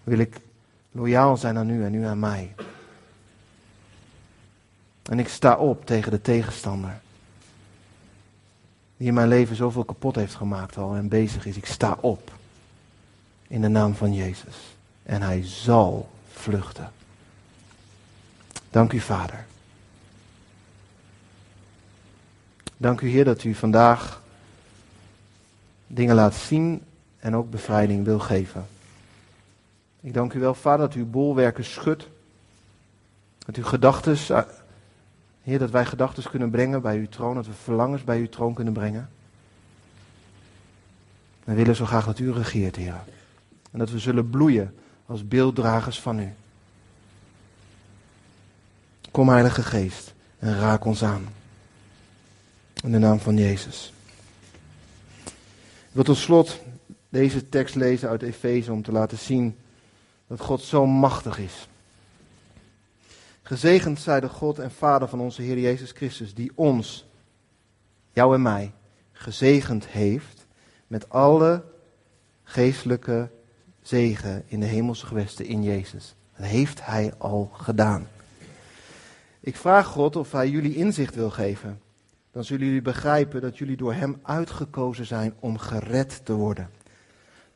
Wil 0.04 0.18
ik 0.18 0.40
loyaal 0.92 1.36
zijn 1.36 1.58
aan 1.58 1.70
u 1.70 1.84
en 1.84 1.94
u 1.94 2.04
aan 2.04 2.18
mij. 2.18 2.54
En 5.02 5.18
ik 5.18 5.28
sta 5.28 5.56
op 5.56 5.86
tegen 5.86 6.10
de 6.10 6.20
tegenstander. 6.20 7.00
Die 8.96 9.08
in 9.08 9.14
mijn 9.14 9.28
leven 9.28 9.56
zoveel 9.56 9.84
kapot 9.84 10.14
heeft 10.14 10.34
gemaakt 10.34 10.76
al 10.76 10.94
en 10.94 11.08
bezig 11.08 11.46
is. 11.46 11.56
Ik 11.56 11.66
sta 11.66 11.96
op. 12.00 12.32
In 13.46 13.60
de 13.60 13.68
naam 13.68 13.94
van 13.94 14.14
Jezus. 14.14 14.56
En 15.02 15.22
hij 15.22 15.44
zal 15.44 16.08
vluchten. 16.32 16.92
Dank 18.70 18.92
u, 18.92 19.00
Vader. 19.00 19.46
Dank 22.76 23.00
u, 23.00 23.08
Heer, 23.08 23.24
dat 23.24 23.44
u 23.44 23.54
vandaag 23.54 24.22
dingen 25.86 26.14
laat 26.14 26.34
zien 26.34 26.82
en 27.18 27.36
ook 27.36 27.50
bevrijding 27.50 28.04
wil 28.04 28.18
geven. 28.18 28.66
Ik 30.08 30.14
dank 30.14 30.32
u 30.32 30.40
wel, 30.40 30.54
Vader, 30.54 30.86
dat 30.86 30.96
u 30.96 31.04
bolwerken 31.04 31.64
schudt. 31.64 32.08
Dat 33.38 33.56
u 33.56 33.64
gedachten, 33.64 34.16
eh, 34.28 34.42
Heer, 35.42 35.58
dat 35.58 35.70
wij 35.70 35.84
gedachten 35.84 36.30
kunnen 36.30 36.50
brengen 36.50 36.82
bij 36.82 36.96
uw 36.96 37.08
troon, 37.08 37.34
dat 37.34 37.46
we 37.46 37.52
verlangens 37.52 38.04
bij 38.04 38.18
uw 38.18 38.28
troon 38.28 38.54
kunnen 38.54 38.72
brengen. 38.72 39.10
We 41.44 41.54
willen 41.54 41.76
zo 41.76 41.84
graag 41.84 42.04
dat 42.04 42.18
u 42.18 42.32
regeert, 42.32 42.76
Heer. 42.76 43.00
En 43.70 43.78
dat 43.78 43.90
we 43.90 43.98
zullen 43.98 44.30
bloeien 44.30 44.74
als 45.06 45.28
beelddragers 45.28 46.00
van 46.00 46.18
u. 46.18 46.32
Kom, 49.10 49.28
Heilige 49.28 49.62
Geest, 49.62 50.14
en 50.38 50.58
raak 50.58 50.84
ons 50.84 51.04
aan. 51.04 51.28
In 52.82 52.92
de 52.92 52.98
naam 52.98 53.20
van 53.20 53.36
Jezus. 53.36 53.92
Ik 55.64 55.92
wil 55.92 56.04
tot 56.04 56.16
slot 56.16 56.60
deze 57.08 57.48
tekst 57.48 57.74
lezen 57.74 58.08
uit 58.08 58.22
Efeze 58.22 58.72
om 58.72 58.82
te 58.82 58.92
laten 58.92 59.18
zien 59.18 59.56
dat 60.28 60.40
God 60.40 60.60
zo 60.60 60.86
machtig 60.86 61.38
is. 61.38 61.68
Gezegend 63.42 64.00
zij 64.00 64.20
de 64.20 64.28
God 64.28 64.58
en 64.58 64.70
Vader 64.70 65.08
van 65.08 65.20
onze 65.20 65.42
Heer 65.42 65.58
Jezus 65.58 65.90
Christus, 65.90 66.34
die 66.34 66.52
ons, 66.54 67.06
jou 68.12 68.34
en 68.34 68.42
mij, 68.42 68.72
gezegend 69.12 69.86
heeft 69.86 70.46
met 70.86 71.08
alle 71.08 71.64
geestelijke 72.44 73.30
zegen 73.82 74.44
in 74.46 74.60
de 74.60 74.66
hemelse 74.66 75.06
gewesten 75.06 75.46
in 75.46 75.62
Jezus. 75.62 76.14
Dat 76.36 76.46
heeft 76.46 76.84
Hij 76.86 77.12
al 77.18 77.50
gedaan. 77.52 78.08
Ik 79.40 79.56
vraag 79.56 79.86
God 79.86 80.16
of 80.16 80.32
Hij 80.32 80.48
jullie 80.48 80.74
inzicht 80.74 81.14
wil 81.14 81.30
geven. 81.30 81.80
Dan 82.32 82.44
zullen 82.44 82.66
jullie 82.66 82.82
begrijpen 82.82 83.40
dat 83.40 83.58
jullie 83.58 83.76
door 83.76 83.94
Hem 83.94 84.20
uitgekozen 84.22 85.06
zijn 85.06 85.34
om 85.40 85.58
gered 85.58 86.24
te 86.24 86.32
worden. 86.32 86.70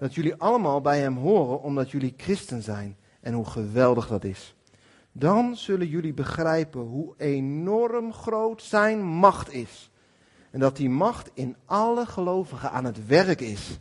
Dat 0.02 0.14
jullie 0.14 0.34
allemaal 0.34 0.80
bij 0.80 1.00
Hem 1.00 1.16
horen 1.16 1.60
omdat 1.60 1.90
jullie 1.90 2.14
christen 2.16 2.62
zijn 2.62 2.96
en 3.20 3.32
hoe 3.32 3.44
geweldig 3.44 4.08
dat 4.08 4.24
is. 4.24 4.54
Dan 5.12 5.56
zullen 5.56 5.86
jullie 5.86 6.14
begrijpen 6.14 6.80
hoe 6.80 7.14
enorm 7.16 8.12
groot 8.12 8.62
Zijn 8.62 9.02
macht 9.02 9.52
is. 9.52 9.90
En 10.50 10.60
dat 10.60 10.76
die 10.76 10.90
macht 10.90 11.30
in 11.34 11.56
alle 11.64 12.06
gelovigen 12.06 12.70
aan 12.70 12.84
het 12.84 13.06
werk 13.06 13.40
is. 13.40 13.78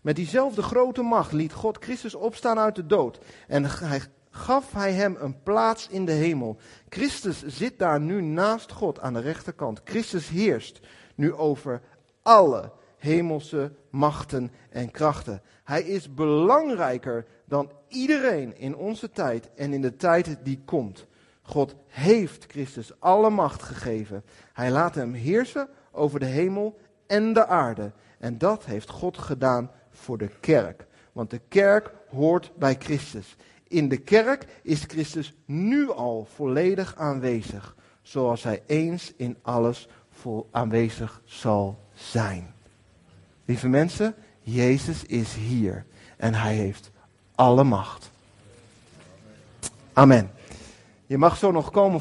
Met 0.00 0.16
diezelfde 0.16 0.62
grote 0.62 1.02
macht 1.02 1.32
liet 1.32 1.52
God 1.52 1.78
Christus 1.80 2.14
opstaan 2.14 2.58
uit 2.58 2.74
de 2.74 2.86
dood. 2.86 3.18
En 3.48 3.64
hij, 3.64 4.00
gaf 4.30 4.72
hij 4.72 4.92
hem 4.92 5.16
een 5.20 5.42
plaats 5.42 5.88
in 5.88 6.04
de 6.04 6.12
hemel. 6.12 6.56
Christus 6.88 7.46
zit 7.46 7.78
daar 7.78 8.00
nu 8.00 8.22
naast 8.22 8.72
God 8.72 9.00
aan 9.00 9.12
de 9.12 9.20
rechterkant. 9.20 9.80
Christus 9.84 10.28
heerst 10.28 10.80
nu 11.14 11.32
over 11.32 11.80
alle 12.22 12.72
hemelse 13.04 13.72
machten 13.90 14.52
en 14.70 14.90
krachten. 14.90 15.42
Hij 15.64 15.82
is 15.82 16.14
belangrijker 16.14 17.26
dan 17.44 17.70
iedereen 17.88 18.58
in 18.58 18.76
onze 18.76 19.10
tijd 19.10 19.50
en 19.54 19.72
in 19.72 19.80
de 19.80 19.96
tijd 19.96 20.36
die 20.42 20.62
komt. 20.64 21.06
God 21.42 21.74
heeft 21.86 22.44
Christus 22.48 23.00
alle 23.00 23.30
macht 23.30 23.62
gegeven. 23.62 24.24
Hij 24.52 24.70
laat 24.70 24.94
hem 24.94 25.12
heersen 25.12 25.68
over 25.92 26.20
de 26.20 26.26
hemel 26.26 26.78
en 27.06 27.32
de 27.32 27.46
aarde. 27.46 27.92
En 28.18 28.38
dat 28.38 28.64
heeft 28.64 28.90
God 28.90 29.18
gedaan 29.18 29.70
voor 29.90 30.18
de 30.18 30.30
kerk. 30.40 30.86
Want 31.12 31.30
de 31.30 31.40
kerk 31.48 31.92
hoort 32.08 32.52
bij 32.56 32.76
Christus. 32.78 33.36
In 33.68 33.88
de 33.88 33.98
kerk 33.98 34.46
is 34.62 34.82
Christus 34.82 35.34
nu 35.44 35.90
al 35.90 36.26
volledig 36.34 36.96
aanwezig, 36.96 37.76
zoals 38.02 38.42
hij 38.42 38.62
eens 38.66 39.12
in 39.16 39.36
alles 39.42 39.88
vol 40.10 40.48
aanwezig 40.50 41.22
zal 41.24 41.78
zijn. 41.92 42.53
Lieve 43.44 43.68
mensen, 43.68 44.14
Jezus 44.40 45.04
is 45.04 45.34
hier 45.34 45.84
en 46.16 46.34
hij 46.34 46.54
heeft 46.54 46.90
alle 47.34 47.64
macht. 47.64 48.10
Amen. 49.92 50.30
Je 51.06 51.18
mag 51.18 51.36
zo 51.36 51.50
nog 51.50 51.70
komen. 51.70 51.92